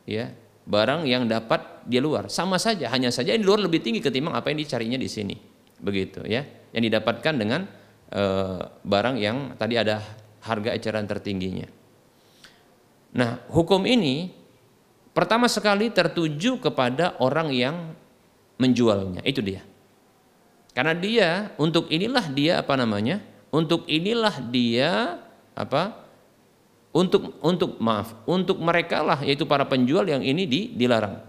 Ya, 0.03 0.35
barang 0.67 1.07
yang 1.07 1.31
dapat 1.31 1.85
di 1.87 2.01
luar 2.01 2.27
sama 2.27 2.59
saja, 2.59 2.91
hanya 2.91 3.13
saja 3.13 3.31
di 3.31 3.45
luar 3.45 3.63
lebih 3.63 3.79
tinggi 3.79 4.03
ketimbang 4.03 4.35
apa 4.35 4.51
yang 4.51 4.59
dicarinya 4.59 4.99
di 4.99 5.07
sini. 5.07 5.35
Begitu 5.79 6.27
ya. 6.27 6.43
Yang 6.75 6.83
didapatkan 6.91 7.33
dengan 7.39 7.61
e, 8.11 8.23
barang 8.83 9.15
yang 9.15 9.55
tadi 9.55 9.79
ada 9.79 10.01
harga 10.43 10.75
eceran 10.75 11.07
tertingginya. 11.07 11.69
Nah, 13.15 13.41
hukum 13.49 13.85
ini 13.89 14.29
pertama 15.15 15.49
sekali 15.49 15.89
tertuju 15.89 16.61
kepada 16.61 17.17
orang 17.17 17.49
yang 17.49 17.75
menjualnya. 18.60 19.23
Itu 19.23 19.40
dia. 19.41 19.64
Karena 20.76 20.94
dia 20.94 21.30
untuk 21.57 21.90
inilah 21.90 22.30
dia 22.30 22.61
apa 22.61 22.77
namanya? 22.77 23.23
Untuk 23.49 23.90
inilah 23.90 24.38
dia 24.52 25.18
apa? 25.57 26.06
Untuk 26.90 27.38
untuk 27.41 27.77
maaf, 27.81 28.14
untuk 28.26 28.57
mereka 28.61 29.02
lah 29.02 29.22
yaitu 29.22 29.45
para 29.45 29.65
penjual 29.65 30.06
yang 30.06 30.22
ini 30.22 30.45
di, 30.45 30.61
dilarang. 30.73 31.22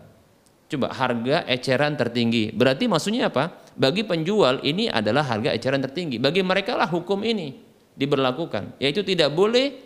Coba 0.70 0.94
harga 0.94 1.42
eceran 1.50 1.98
tertinggi. 1.98 2.54
Berarti 2.54 2.86
maksudnya 2.86 3.28
apa? 3.28 3.58
Bagi 3.74 4.06
penjual 4.06 4.62
ini 4.62 4.86
adalah 4.86 5.26
harga 5.26 5.50
eceran 5.50 5.82
tertinggi. 5.82 6.22
Bagi 6.22 6.40
mereka 6.46 6.78
lah 6.78 6.86
hukum 6.86 7.20
ini 7.26 7.58
diberlakukan, 7.98 8.78
yaitu 8.78 9.02
tidak 9.02 9.34
boleh 9.34 9.76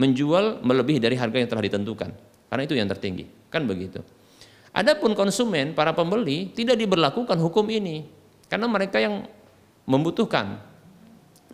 menjual 0.00 0.64
melebihi 0.64 0.98
dari 0.98 1.14
harga 1.14 1.36
yang 1.38 1.50
telah 1.50 1.64
ditentukan. 1.66 2.10
Karena 2.50 2.62
itu 2.66 2.74
yang 2.74 2.88
tertinggi. 2.90 3.28
Kan 3.52 3.68
begitu. 3.68 4.02
Adapun 4.70 5.18
konsumen, 5.18 5.74
para 5.74 5.90
pembeli 5.90 6.54
tidak 6.54 6.78
diberlakukan 6.78 7.34
hukum 7.38 7.66
ini 7.66 8.06
karena 8.46 8.70
mereka 8.70 9.02
yang 9.02 9.26
membutuhkan 9.86 10.70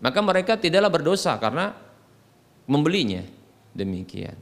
maka 0.00 0.20
mereka 0.20 0.60
tidaklah 0.60 0.92
berdosa 0.92 1.36
karena 1.40 1.72
membelinya. 2.68 3.24
Demikian. 3.76 4.36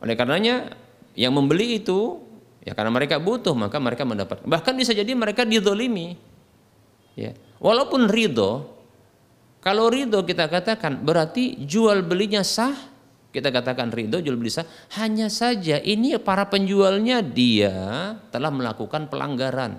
Oleh 0.00 0.14
karenanya 0.16 0.72
yang 1.12 1.32
membeli 1.36 1.80
itu 1.80 2.20
ya 2.64 2.72
karena 2.72 2.92
mereka 2.92 3.20
butuh 3.20 3.52
maka 3.56 3.76
mereka 3.80 4.04
mendapat. 4.04 4.44
Bahkan 4.44 4.74
bisa 4.76 4.92
jadi 4.92 5.12
mereka 5.12 5.44
didolimi. 5.44 6.16
Ya. 7.16 7.36
Walaupun 7.58 8.06
ridho, 8.08 8.68
kalau 9.60 9.90
ridho 9.90 10.22
kita 10.24 10.46
katakan 10.48 11.00
berarti 11.00 11.58
jual 11.64 12.04
belinya 12.04 12.44
sah. 12.44 12.76
Kita 13.38 13.54
katakan 13.54 13.94
ridho 13.94 14.18
jual 14.18 14.34
beli 14.34 14.50
sah. 14.50 14.66
Hanya 14.98 15.30
saja 15.30 15.78
ini 15.78 16.18
para 16.18 16.50
penjualnya 16.50 17.22
dia 17.22 18.18
telah 18.34 18.50
melakukan 18.50 19.06
pelanggaran. 19.06 19.78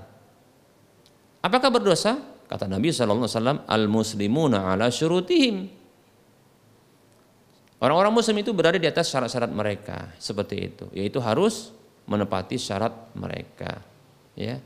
Apakah 1.44 1.68
berdosa? 1.68 2.24
Kata 2.48 2.72
Nabi 2.72 2.88
SAW, 2.96 3.68
al-muslimuna 3.68 4.72
ala 4.72 4.88
syurutihim. 4.88 5.68
Orang-orang 7.84 8.16
muslim 8.16 8.40
itu 8.40 8.56
berada 8.56 8.80
di 8.80 8.88
atas 8.88 9.12
syarat-syarat 9.12 9.52
mereka. 9.52 10.16
Seperti 10.16 10.56
itu. 10.56 10.86
Yaitu 10.96 11.20
harus 11.20 11.76
menepati 12.08 12.56
syarat 12.56 13.12
mereka. 13.12 13.84
Ya. 14.40 14.64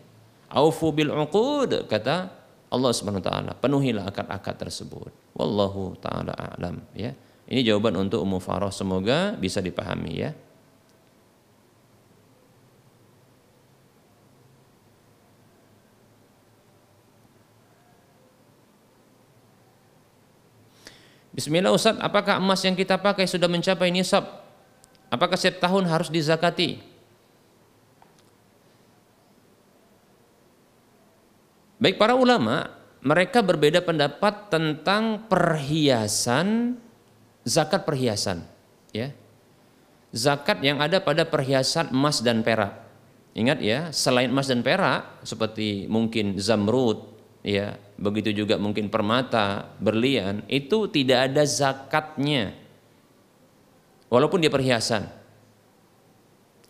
Aufu 0.53 0.93
bil 0.93 1.09
uqud, 1.09 1.89
kata 1.89 2.29
Allah 2.69 2.91
Subhanahu 2.93 3.25
wa 3.25 3.27
taala. 3.29 3.51
Penuhilah 3.57 4.05
akad-akad 4.05 4.69
tersebut. 4.69 5.09
Wallahu 5.33 5.97
taala 5.97 6.33
a'lam, 6.37 6.77
ya. 6.93 7.17
Ini 7.53 7.61
jawaban 7.61 7.93
untuk 8.01 8.25
Ummu 8.25 8.41
Farah 8.41 8.73
semoga 8.73 9.37
bisa 9.37 9.61
dipahami 9.61 10.25
ya. 10.25 10.33
Bismillah 21.29 21.69
Ustaz, 21.69 21.93
apakah 22.01 22.41
emas 22.41 22.57
yang 22.65 22.73
kita 22.73 22.97
pakai 22.97 23.29
sudah 23.29 23.45
mencapai 23.45 23.93
nisab? 23.93 24.25
Apakah 25.13 25.37
setiap 25.37 25.69
tahun 25.69 25.85
harus 25.85 26.09
dizakati? 26.09 26.81
Baik 31.77 32.01
para 32.01 32.17
ulama, 32.17 32.73
mereka 33.05 33.45
berbeda 33.45 33.85
pendapat 33.85 34.49
tentang 34.49 35.29
perhiasan 35.29 36.81
zakat 37.43 37.83
perhiasan, 37.87 38.43
ya. 38.95 39.11
Zakat 40.13 40.61
yang 40.61 40.77
ada 40.77 41.01
pada 41.01 41.25
perhiasan 41.25 41.89
emas 41.89 42.21
dan 42.21 42.45
perak. 42.45 42.85
Ingat 43.33 43.59
ya, 43.65 43.89
selain 43.89 44.29
emas 44.29 44.45
dan 44.45 44.61
perak 44.61 45.25
seperti 45.25 45.89
mungkin 45.89 46.37
zamrud, 46.37 47.13
ya 47.43 47.75
begitu 47.99 48.31
juga 48.31 48.55
mungkin 48.55 48.87
permata 48.87 49.67
berlian 49.77 50.41
itu 50.47 50.87
tidak 50.87 51.29
ada 51.29 51.43
zakatnya 51.43 52.55
walaupun 54.07 54.39
dia 54.39 54.49
perhiasan 54.49 55.11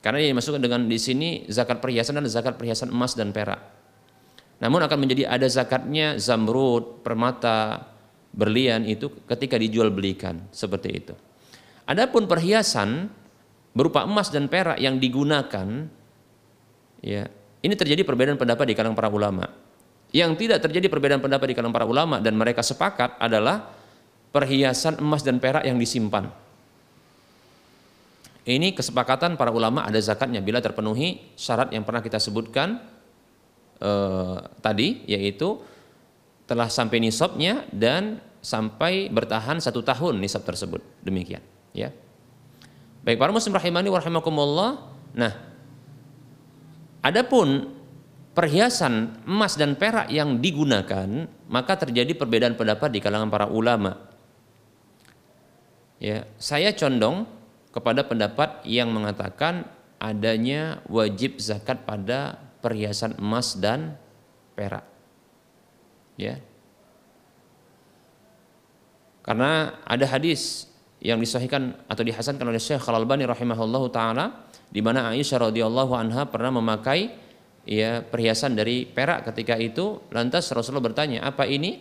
karena 0.02 0.20
yang 0.20 0.36
dimasukkan 0.36 0.60
dengan 0.60 0.82
di 0.90 0.98
sini 0.98 1.46
zakat 1.48 1.80
perhiasan 1.80 2.20
dan 2.20 2.26
zakat 2.28 2.58
perhiasan 2.58 2.90
emas 2.90 3.14
dan 3.14 3.30
perak 3.30 3.62
namun 4.58 4.82
akan 4.82 4.98
menjadi 4.98 5.30
ada 5.30 5.46
zakatnya 5.46 6.18
zamrud 6.18 7.06
permata 7.06 7.86
berlian 8.34 8.84
itu 8.84 9.14
ketika 9.30 9.56
dijual 9.56 9.94
belikan 9.94 10.44
seperti 10.50 10.90
itu 10.92 11.14
adapun 11.86 12.26
perhiasan 12.26 13.08
berupa 13.78 14.04
emas 14.04 14.34
dan 14.34 14.50
perak 14.50 14.82
yang 14.82 14.98
digunakan 14.98 15.88
ya 17.00 17.30
ini 17.64 17.74
terjadi 17.78 18.02
perbedaan 18.04 18.36
pendapat 18.42 18.66
di 18.70 18.74
kalangan 18.74 18.98
para 18.98 19.10
ulama 19.14 19.46
yang 20.14 20.38
tidak 20.38 20.62
terjadi 20.62 20.88
perbedaan 20.94 21.20
pendapat 21.26 21.50
di 21.50 21.56
kalangan 21.58 21.74
para 21.74 21.88
ulama 21.90 22.22
dan 22.22 22.38
mereka 22.38 22.62
sepakat 22.62 23.18
adalah 23.18 23.74
perhiasan 24.30 25.02
emas 25.02 25.26
dan 25.26 25.42
perak 25.42 25.66
yang 25.66 25.82
disimpan. 25.82 26.30
Ini 28.44 28.78
kesepakatan 28.78 29.40
para 29.40 29.50
ulama 29.50 29.88
ada 29.88 29.98
zakatnya 29.98 30.44
bila 30.44 30.62
terpenuhi 30.62 31.34
syarat 31.34 31.74
yang 31.74 31.82
pernah 31.82 32.04
kita 32.04 32.22
sebutkan 32.22 32.78
eh, 33.82 34.38
tadi 34.62 35.02
yaitu 35.10 35.58
telah 36.54 36.70
sampai 36.70 37.02
nisabnya 37.02 37.66
dan 37.74 38.22
sampai 38.46 39.10
bertahan 39.10 39.58
satu 39.58 39.82
tahun 39.82 40.22
nisab 40.22 40.46
tersebut 40.46 40.86
demikian 41.02 41.42
ya 41.74 41.90
baik 43.02 43.18
para 43.18 43.34
muslim 43.34 43.58
rahimani 43.58 43.90
warahmatullah 43.90 44.86
nah 45.18 45.34
adapun 47.02 47.74
perhiasan 48.34 49.22
emas 49.30 49.56
dan 49.56 49.78
perak 49.78 50.10
yang 50.10 50.42
digunakan, 50.42 51.30
maka 51.48 51.74
terjadi 51.78 52.18
perbedaan 52.18 52.58
pendapat 52.58 52.90
di 52.90 53.00
kalangan 53.00 53.30
para 53.30 53.48
ulama. 53.48 54.10
Ya, 56.02 56.28
saya 56.42 56.76
condong 56.76 57.30
kepada 57.72 58.04
pendapat 58.04 58.66
yang 58.68 58.92
mengatakan 58.92 59.70
adanya 60.02 60.84
wajib 60.92 61.40
zakat 61.40 61.88
pada 61.88 62.42
perhiasan 62.60 63.16
emas 63.22 63.56
dan 63.56 63.96
perak. 64.58 64.84
Ya. 66.20 66.38
Karena 69.24 69.80
ada 69.88 70.06
hadis 70.06 70.68
yang 71.00 71.20
disahihkan 71.20 71.80
atau 71.88 72.04
dihasankan 72.04 72.44
oleh 72.44 72.60
Syekh 72.60 72.84
Al-Albani 72.88 73.28
rahimahullahu 73.28 73.92
taala 73.92 74.48
di 74.68 74.84
mana 74.84 75.12
Aisyah 75.12 75.52
radhiyallahu 75.52 75.96
anha 75.96 76.28
pernah 76.28 76.52
memakai 76.60 77.12
ya 77.64 78.04
perhiasan 78.04 78.56
dari 78.56 78.84
perak 78.84 79.32
ketika 79.32 79.56
itu. 79.56 80.04
Lantas 80.12 80.52
Rasulullah 80.52 80.92
bertanya 80.92 81.24
apa 81.24 81.48
ini? 81.48 81.80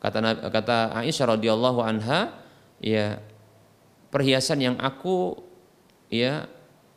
Kata 0.00 0.48
kata 0.52 0.96
Aisyah 1.00 1.36
radhiyallahu 1.36 1.80
anha 1.80 2.44
ya 2.80 3.20
perhiasan 4.12 4.60
yang 4.60 4.76
aku 4.80 5.40
ya 6.12 6.44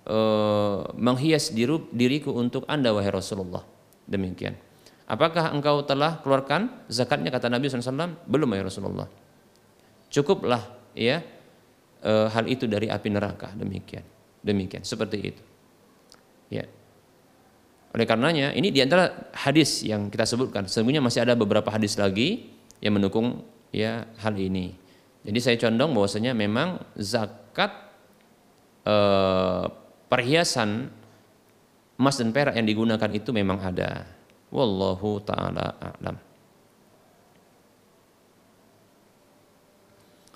eh, 0.07 0.79
menghias 0.95 1.55
diri, 1.55 1.87
diriku 1.91 2.35
untuk 2.35 2.67
anda 2.67 2.91
wahai 2.91 3.11
Rasulullah. 3.11 3.63
Demikian 4.03 4.72
apakah 5.13 5.53
engkau 5.53 5.85
telah 5.85 6.17
keluarkan 6.25 6.89
zakatnya 6.89 7.29
kata 7.29 7.53
Nabi 7.53 7.69
SAW 7.69 8.25
belum 8.25 8.49
ya 8.57 8.65
Rasulullah 8.65 9.07
cukuplah 10.09 10.63
ya 10.97 11.21
eh, 12.01 12.27
hal 12.33 12.45
itu 12.49 12.65
dari 12.65 12.89
api 12.89 13.13
neraka 13.13 13.53
demikian 13.53 14.01
demikian 14.41 14.81
seperti 14.81 15.17
itu 15.21 15.43
ya 16.49 16.65
oleh 17.93 18.09
karenanya 18.09 18.57
ini 18.57 18.73
di 18.73 18.81
antara 18.81 19.29
hadis 19.37 19.85
yang 19.85 20.09
kita 20.09 20.25
sebutkan. 20.25 20.65
Sesungguhnya 20.65 20.97
masih 20.97 21.29
ada 21.29 21.37
beberapa 21.37 21.69
hadis 21.69 21.93
lagi 21.93 22.49
yang 22.81 22.97
mendukung 22.97 23.45
ya 23.69 24.09
hal 24.17 24.33
ini. 24.33 24.73
Jadi 25.21 25.39
saya 25.39 25.55
condong 25.61 25.93
bahwasanya 25.93 26.33
memang 26.33 26.81
zakat 26.97 27.69
eh, 28.81 29.65
perhiasan 30.09 30.89
emas 32.01 32.17
dan 32.17 32.33
perak 32.33 32.57
yang 32.57 32.65
digunakan 32.65 33.09
itu 33.13 33.29
memang 33.29 33.61
ada. 33.61 34.09
Wallahu 34.53 35.17
taala 35.25 35.73
a'lam. 35.81 36.15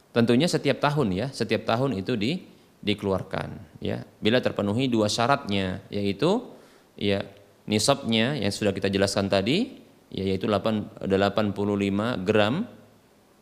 Tentunya 0.09 0.49
setiap 0.49 0.81
tahun 0.81 1.13
ya, 1.13 1.27
setiap 1.29 1.69
tahun 1.69 2.01
itu 2.01 2.17
di 2.17 2.41
dikeluarkan 2.81 3.77
ya. 3.77 4.01
Bila 4.17 4.41
terpenuhi 4.41 4.89
dua 4.89 5.05
syaratnya 5.05 5.85
yaitu 5.93 6.49
ya 6.97 7.21
nisabnya 7.69 8.33
yang 8.33 8.49
sudah 8.49 8.73
kita 8.73 8.89
jelaskan 8.89 9.29
tadi 9.29 9.77
ya, 10.09 10.25
yaitu 10.25 10.49
8, 10.49 11.05
85 11.05 12.25
gram 12.25 12.65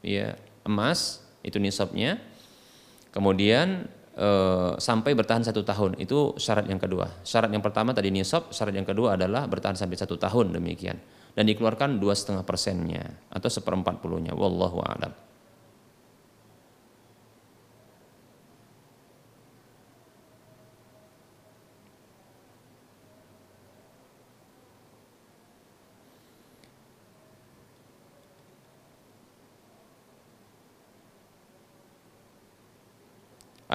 ya 0.04 0.36
emas 0.68 1.24
itu 1.46 1.56
nisabnya. 1.62 2.20
Kemudian 3.16 3.88
e, 4.16 4.30
sampai 4.80 5.12
bertahan 5.14 5.44
satu 5.44 5.62
tahun 5.62 6.00
itu 6.00 6.40
syarat 6.40 6.66
yang 6.66 6.80
kedua. 6.80 7.22
Syarat 7.22 7.52
yang 7.52 7.62
pertama 7.62 7.92
tadi 7.92 8.10
nisab, 8.10 8.50
syarat 8.50 8.74
yang 8.74 8.88
kedua 8.88 9.20
adalah 9.20 9.46
bertahan 9.46 9.76
sampai 9.76 10.00
satu 10.00 10.16
tahun 10.16 10.56
demikian 10.56 10.98
dan 11.36 11.44
dikeluarkan 11.46 12.00
dua 12.00 12.16
setengah 12.16 12.48
persennya 12.48 13.04
atau 13.30 13.52
seperempat 13.52 14.00
puluhnya. 14.00 14.32
Wallahu 14.32 14.80
a'lam. 14.82 15.12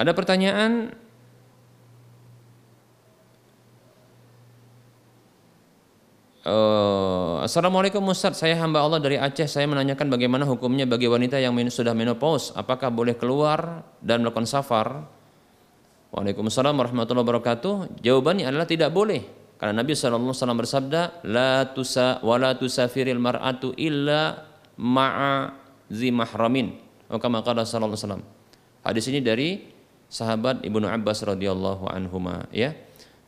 Ada 0.01 0.17
pertanyaan 0.17 0.97
Uh, 6.41 7.37
Assalamualaikum 7.45 8.01
Ustaz, 8.09 8.41
saya 8.41 8.57
hamba 8.57 8.81
Allah 8.81 8.97
dari 8.97 9.13
Aceh. 9.13 9.45
Saya 9.45 9.69
menanyakan 9.69 10.09
bagaimana 10.09 10.41
hukumnya 10.49 10.89
bagi 10.89 11.05
wanita 11.05 11.37
yang 11.37 11.53
sudah 11.69 11.93
menopause, 11.93 12.49
apakah 12.57 12.89
boleh 12.89 13.13
keluar 13.13 13.85
dan 14.01 14.25
melakukan 14.25 14.49
safar? 14.49 15.05
Waalaikumsalam 16.09 16.73
warahmatullahi 16.73 17.25
wabarakatuh. 17.29 18.01
Jawabannya 18.01 18.49
adalah 18.49 18.65
tidak 18.65 18.89
boleh. 18.89 19.21
Karena 19.61 19.85
Nabi 19.85 19.93
SAW 19.93 20.33
bersabda, 20.33 21.21
La 21.29 21.69
tusa 21.77 22.17
wa 22.25 22.41
la 22.41 22.57
tusafiril 22.57 23.21
mar'atu 23.21 23.77
illa 23.77 24.41
ma'a 24.81 25.53
zi 25.93 26.09
mahramin. 26.09 26.73
Kama 27.05 27.45
qala 27.45 27.69
sallallahu 27.69 27.93
alaihi 27.93 28.01
wasallam. 28.01 28.23
Hadis 28.81 29.05
ini 29.13 29.21
dari 29.21 29.49
sahabat 30.11 30.67
Ibnu 30.67 30.83
Abbas 30.83 31.23
radhiyallahu 31.23 31.87
anhuma 31.87 32.51
ya. 32.51 32.75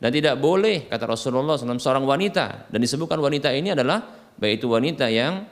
Dan 0.04 0.12
tidak 0.12 0.36
boleh 0.36 0.92
kata 0.92 1.08
Rasulullah 1.08 1.56
SAW 1.56 1.80
seorang 1.80 2.04
wanita 2.04 2.68
dan 2.68 2.80
disebutkan 2.84 3.24
wanita 3.24 3.56
ini 3.56 3.72
adalah 3.72 4.04
baik 4.36 4.60
itu 4.60 4.68
wanita 4.68 5.08
yang 5.08 5.48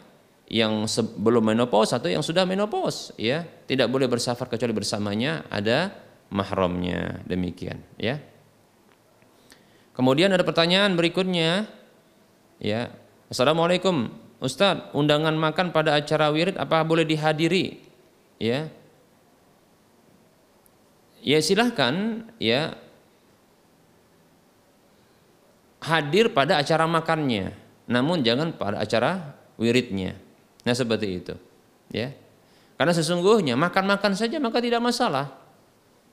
yang 0.51 0.83
sebelum 0.83 1.55
menopause 1.55 1.95
atau 1.95 2.11
yang 2.11 2.19
sudah 2.19 2.43
menopause 2.43 3.15
ya. 3.15 3.47
Tidak 3.47 3.87
boleh 3.87 4.11
bersafar 4.11 4.51
kecuali 4.51 4.75
bersamanya 4.75 5.47
ada 5.47 5.95
mahramnya. 6.35 7.23
Demikian 7.23 7.79
ya. 7.95 8.19
Kemudian 9.95 10.35
ada 10.35 10.43
pertanyaan 10.43 10.99
berikutnya 10.99 11.71
ya. 12.59 12.91
Assalamualaikum 13.31 14.11
Ustadz 14.43 14.91
undangan 14.91 15.31
makan 15.39 15.71
pada 15.71 15.95
acara 15.95 16.27
wirid 16.27 16.59
apa 16.59 16.83
boleh 16.83 17.07
dihadiri? 17.07 17.79
Ya 18.35 18.67
ya 21.21 21.39
silahkan 21.39 22.25
ya 22.41 22.75
hadir 25.81 26.29
pada 26.29 26.61
acara 26.61 26.85
makannya, 26.85 27.53
namun 27.89 28.21
jangan 28.21 28.53
pada 28.53 28.81
acara 28.81 29.33
wiridnya. 29.57 30.17
Nah 30.61 30.73
seperti 30.77 31.07
itu, 31.21 31.33
ya. 31.89 32.13
Karena 32.77 32.93
sesungguhnya 32.93 33.57
makan-makan 33.57 34.13
saja 34.17 34.37
maka 34.37 34.61
tidak 34.61 34.81
masalah, 34.81 35.33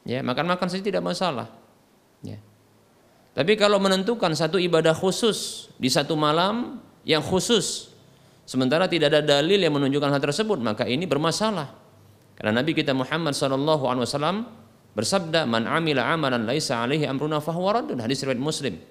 ya 0.08 0.24
makan-makan 0.24 0.68
saja 0.68 0.84
tidak 0.84 1.04
masalah, 1.04 1.52
ya. 2.24 2.40
Tapi 3.36 3.54
kalau 3.54 3.78
menentukan 3.78 4.32
satu 4.34 4.56
ibadah 4.56 4.96
khusus 4.96 5.68
di 5.76 5.92
satu 5.92 6.16
malam 6.16 6.80
yang 7.04 7.20
khusus, 7.20 7.92
sementara 8.48 8.88
tidak 8.88 9.14
ada 9.14 9.20
dalil 9.40 9.60
yang 9.60 9.76
menunjukkan 9.76 10.10
hal 10.10 10.20
tersebut, 10.20 10.58
maka 10.58 10.88
ini 10.88 11.04
bermasalah. 11.04 11.70
Karena 12.34 12.62
Nabi 12.62 12.74
kita 12.74 12.94
Muhammad 12.96 13.36
SAW 13.36 13.78
bersabda 14.98 15.46
man 15.46 15.70
amila 15.70 16.10
amalan 16.10 16.42
laisa 16.42 16.82
alaihi 16.82 17.06
amruna 17.06 17.38
fahuwa 17.38 17.78
raddun. 17.78 18.02
Hadis 18.02 18.18
riwayat 18.26 18.42
Muslim. 18.42 18.82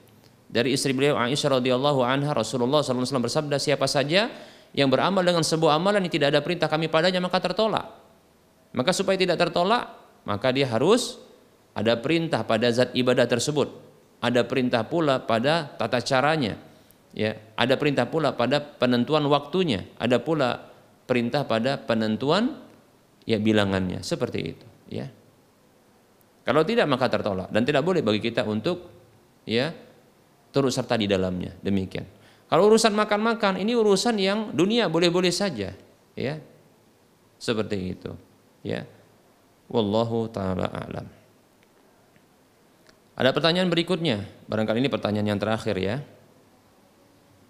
Dari 0.47 0.71
istri 0.71 0.95
beliau 0.95 1.19
Aisyah 1.19 1.59
radhiyallahu 1.59 1.99
anha 2.07 2.31
Rasulullah 2.31 2.79
SAW 2.79 3.03
bersabda 3.19 3.59
siapa 3.59 3.83
saja 3.83 4.31
yang 4.71 4.87
beramal 4.87 5.19
dengan 5.19 5.43
sebuah 5.43 5.75
amalan 5.75 6.07
yang 6.07 6.13
tidak 6.15 6.31
ada 6.31 6.39
perintah 6.39 6.71
kami 6.71 6.87
padanya 6.87 7.19
maka 7.19 7.43
tertolak. 7.43 7.91
Maka 8.71 8.95
supaya 8.95 9.19
tidak 9.19 9.35
tertolak 9.35 9.91
maka 10.23 10.47
dia 10.55 10.71
harus 10.71 11.19
ada 11.75 11.99
perintah 11.99 12.47
pada 12.47 12.71
zat 12.71 12.95
ibadah 12.95 13.27
tersebut. 13.27 13.67
Ada 14.23 14.47
perintah 14.47 14.87
pula 14.87 15.19
pada 15.19 15.75
tata 15.75 15.99
caranya 15.99 16.55
ya. 17.11 17.35
Ada 17.59 17.75
perintah 17.75 18.07
pula 18.07 18.31
pada 18.31 18.63
penentuan 18.63 19.27
waktunya. 19.27 19.83
Ada 19.99 20.23
pula 20.23 20.71
perintah 21.03 21.43
pada 21.43 21.75
penentuan 21.75 22.55
ya 23.27 23.35
bilangannya. 23.43 23.99
Seperti 23.99 24.39
itu 24.39 24.65
ya 24.87 25.11
kalau 26.47 26.63
tidak 26.63 26.87
maka 26.87 27.11
tertolak 27.11 27.51
dan 27.51 27.67
tidak 27.67 27.83
boleh 27.83 27.99
bagi 27.99 28.23
kita 28.23 28.47
untuk 28.47 28.87
ya 29.43 29.75
turut 30.55 30.71
serta 30.71 30.95
di 30.95 31.03
dalamnya. 31.03 31.51
Demikian. 31.59 32.07
Kalau 32.47 32.71
urusan 32.71 32.95
makan-makan 32.95 33.59
ini 33.59 33.75
urusan 33.75 34.15
yang 34.15 34.55
dunia 34.55 34.87
boleh-boleh 34.87 35.27
saja, 35.35 35.75
ya. 36.15 36.39
Seperti 37.35 37.91
itu, 37.91 38.15
ya. 38.63 38.87
Wallahu 39.67 40.31
taala 40.31 40.71
alam. 40.71 41.11
Ada 43.19 43.35
pertanyaan 43.35 43.67
berikutnya, 43.67 44.23
barangkali 44.47 44.79
ini 44.79 44.87
pertanyaan 44.87 45.35
yang 45.35 45.39
terakhir 45.43 45.75
ya. 45.75 45.99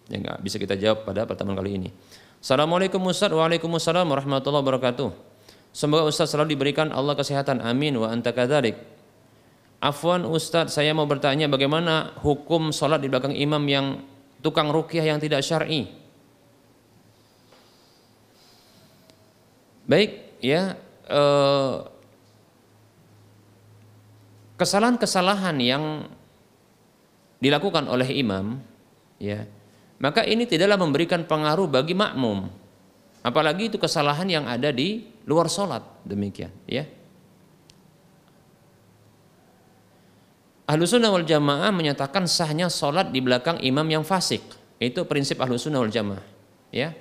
Yang 0.10 0.20
nggak 0.26 0.38
bisa 0.42 0.58
kita 0.58 0.74
jawab 0.74 1.06
pada 1.06 1.30
pertemuan 1.30 1.54
kali 1.54 1.78
ini. 1.78 1.90
Assalamualaikum 2.42 2.98
Ustaz, 3.06 3.30
warahmatullahi 3.30 4.64
wabarakatuh. 4.66 5.37
Semoga 5.78 6.10
Ustaz 6.10 6.34
selalu 6.34 6.58
diberikan 6.58 6.90
Allah 6.90 7.14
kesehatan. 7.14 7.62
Amin 7.62 7.94
wa 8.02 8.10
anta. 8.10 8.34
Afwan 9.78 10.26
Ustaz, 10.26 10.74
saya 10.74 10.90
mau 10.98 11.06
bertanya 11.06 11.46
bagaimana 11.46 12.18
hukum 12.26 12.74
sholat 12.74 12.98
di 12.98 13.14
belakang 13.14 13.38
imam 13.38 13.62
yang 13.70 14.02
tukang 14.42 14.74
rukyah 14.74 15.06
yang 15.06 15.22
tidak 15.22 15.46
syar'i? 15.46 15.86
Baik, 19.86 20.42
ya 20.42 20.82
eh, 21.06 21.76
kesalahan-kesalahan 24.58 25.62
yang 25.62 26.10
dilakukan 27.38 27.86
oleh 27.86 28.18
imam, 28.18 28.58
ya 29.22 29.46
maka 30.02 30.26
ini 30.26 30.50
tidaklah 30.50 30.82
memberikan 30.82 31.22
pengaruh 31.22 31.70
bagi 31.70 31.94
makmum 31.94 32.50
Apalagi 33.28 33.68
itu 33.68 33.76
kesalahan 33.76 34.24
yang 34.32 34.46
ada 34.48 34.72
di 34.72 35.04
luar 35.28 35.52
sholat 35.52 35.84
demikian 36.08 36.50
ya. 36.66 36.88
Ahlu 40.68 40.84
sunnah 40.84 41.12
wal 41.12 41.24
jamaah 41.24 41.72
menyatakan 41.72 42.28
sahnya 42.28 42.68
sholat 42.68 43.16
di 43.16 43.24
belakang 43.24 43.56
imam 43.64 43.88
yang 43.88 44.04
fasik. 44.04 44.44
Itu 44.84 45.08
prinsip 45.08 45.40
ahlu 45.40 45.56
sunnah 45.56 45.80
wal 45.80 45.92
jamaah. 45.92 46.24
Ya. 46.76 46.92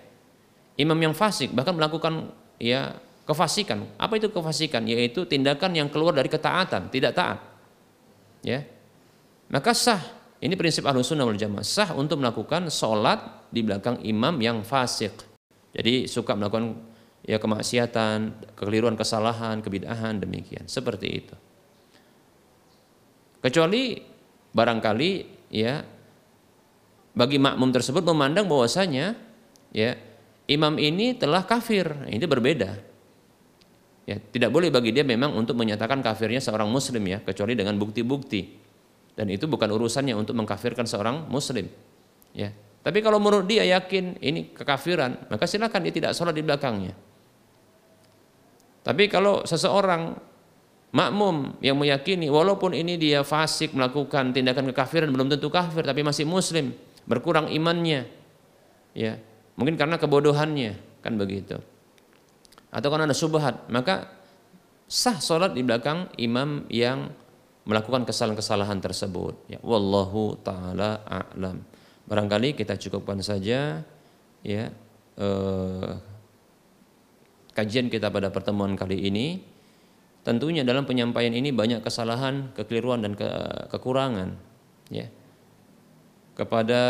Imam 0.78 0.94
yang 1.03 1.15
fasik 1.19 1.51
bahkan 1.51 1.74
melakukan 1.74 2.31
ya 2.62 2.94
kefasikan. 3.27 3.90
Apa 3.98 4.23
itu 4.23 4.31
kefasikan? 4.31 4.86
Yaitu 4.86 5.27
tindakan 5.27 5.74
yang 5.74 5.90
keluar 5.90 6.15
dari 6.15 6.31
ketaatan, 6.31 6.94
tidak 6.94 7.19
taat. 7.19 7.43
Ya. 8.47 8.62
Maka 9.51 9.74
sah. 9.74 10.03
Ini 10.39 10.55
prinsip 10.55 10.86
ahlu 10.86 11.03
sunnah 11.03 11.27
wal 11.27 11.35
jamaah. 11.35 11.66
Sah 11.66 11.90
untuk 11.98 12.23
melakukan 12.23 12.70
sholat 12.70 13.51
di 13.51 13.66
belakang 13.66 13.98
imam 14.07 14.39
yang 14.39 14.62
fasik. 14.62 15.27
Jadi 15.74 16.07
suka 16.07 16.39
melakukan 16.39 16.86
ya 17.27 17.43
kemaksiatan, 17.43 18.55
kekeliruan, 18.55 18.94
kesalahan, 18.94 19.59
kebid'ahan 19.61 20.23
demikian. 20.23 20.65
Seperti 20.70 21.07
itu. 21.11 21.35
Kecuali 23.43 23.98
barangkali 24.55 25.11
ya 25.53 25.85
bagi 27.12 27.36
makmum 27.36 27.74
tersebut 27.74 28.01
memandang 28.07 28.48
bahwasanya 28.48 29.19
ya 29.74 29.98
imam 30.47 30.78
ini 30.78 31.19
telah 31.19 31.43
kafir. 31.43 31.90
Nah, 31.90 32.11
ini 32.11 32.24
berbeda. 32.24 32.70
Ya, 34.07 34.23
tidak 34.23 34.55
boleh 34.55 34.70
bagi 34.70 34.94
dia 34.94 35.03
memang 35.03 35.35
untuk 35.35 35.59
menyatakan 35.59 35.98
kafirnya 35.98 36.39
seorang 36.39 36.70
muslim 36.70 37.03
ya, 37.11 37.19
kecuali 37.27 37.59
dengan 37.59 37.74
bukti-bukti. 37.74 38.62
Dan 39.19 39.27
itu 39.35 39.51
bukan 39.51 39.66
urusannya 39.66 40.15
untuk 40.15 40.39
mengkafirkan 40.39 40.86
seorang 40.86 41.27
muslim. 41.27 41.66
Ya, 42.31 42.55
tapi 42.86 43.03
kalau 43.03 43.19
menurut 43.19 43.51
dia 43.51 43.66
yakin 43.66 44.23
ini 44.23 44.55
kekafiran, 44.55 45.27
maka 45.27 45.51
silakan 45.51 45.82
dia 45.82 45.90
tidak 45.90 46.15
sholat 46.15 46.39
di 46.39 46.47
belakangnya. 46.47 46.94
Tapi 48.87 49.11
kalau 49.11 49.43
seseorang 49.43 50.15
makmum 50.95 51.59
yang 51.59 51.75
meyakini 51.75 52.31
walaupun 52.31 52.71
ini 52.71 52.95
dia 52.95 53.27
fasik 53.27 53.75
melakukan 53.75 54.31
tindakan 54.31 54.71
kekafiran 54.71 55.11
belum 55.11 55.27
tentu 55.27 55.51
kafir 55.51 55.83
tapi 55.83 56.07
masih 56.07 56.23
muslim, 56.23 56.71
berkurang 57.03 57.51
imannya. 57.51 58.07
ya. 58.95 59.19
Mungkin 59.59 59.75
karena 59.75 59.99
kebodohannya 59.99 61.03
kan 61.03 61.19
begitu. 61.19 61.59
Atau 62.71 62.87
karena 62.95 63.11
ada 63.11 63.17
subhat 63.17 63.67
maka 63.75 64.07
sah 64.87 65.19
sholat 65.19 65.51
di 65.51 65.67
belakang 65.67 66.07
imam 66.23 66.71
yang 66.71 67.11
melakukan 67.67 68.07
kesalahan-kesalahan 68.07 68.79
tersebut 68.79 69.35
ya. 69.51 69.59
Wallahu 69.67 70.39
taala 70.47 71.03
a'lam. 71.03 71.59
Barangkali 72.07 72.55
kita 72.55 72.79
cukupkan 72.79 73.19
saja 73.19 73.83
ya 74.47 74.65
eh, 75.19 75.91
kajian 77.57 77.89
kita 77.89 78.12
pada 78.12 78.28
pertemuan 78.28 78.77
kali 78.77 79.09
ini 79.09 79.41
tentunya 80.20 80.61
dalam 80.61 80.85
penyampaian 80.85 81.33
ini 81.33 81.55
banyak 81.57 81.81
kesalahan 81.81 82.53
kekeliruan 82.53 83.01
dan 83.01 83.16
ke, 83.16 83.24
kekurangan 83.73 84.37
ya. 84.93 85.09
Kepada 86.37 86.83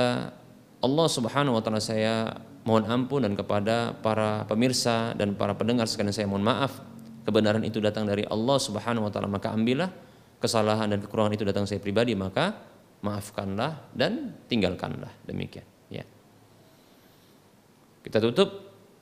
Allah 0.82 1.06
Subhanahu 1.06 1.54
wa 1.54 1.62
taala 1.62 1.78
saya 1.78 2.34
mohon 2.66 2.82
ampun 2.90 3.22
dan 3.22 3.38
kepada 3.38 3.94
para 3.94 4.42
pemirsa 4.50 5.14
dan 5.14 5.38
para 5.38 5.54
pendengar 5.54 5.86
sekalian 5.86 6.10
saya 6.10 6.26
mohon 6.26 6.42
maaf 6.42 6.82
kebenaran 7.22 7.62
itu 7.62 7.78
datang 7.78 8.10
dari 8.10 8.26
Allah 8.26 8.58
Subhanahu 8.58 9.06
wa 9.06 9.12
taala 9.14 9.30
maka 9.30 9.54
ambillah. 9.54 9.92
Kesalahan 10.36 10.92
dan 10.92 11.00
kekurangan 11.00 11.32
itu 11.32 11.48
datang 11.48 11.64
saya 11.64 11.80
pribadi 11.80 12.12
maka 12.12 12.52
maafkanlah 13.00 13.88
dan 13.94 14.36
tinggalkanlah. 14.50 15.08
Demikian 15.24 15.64
ya. 15.88 16.04
Kita 18.02 18.18
tutup 18.20 18.65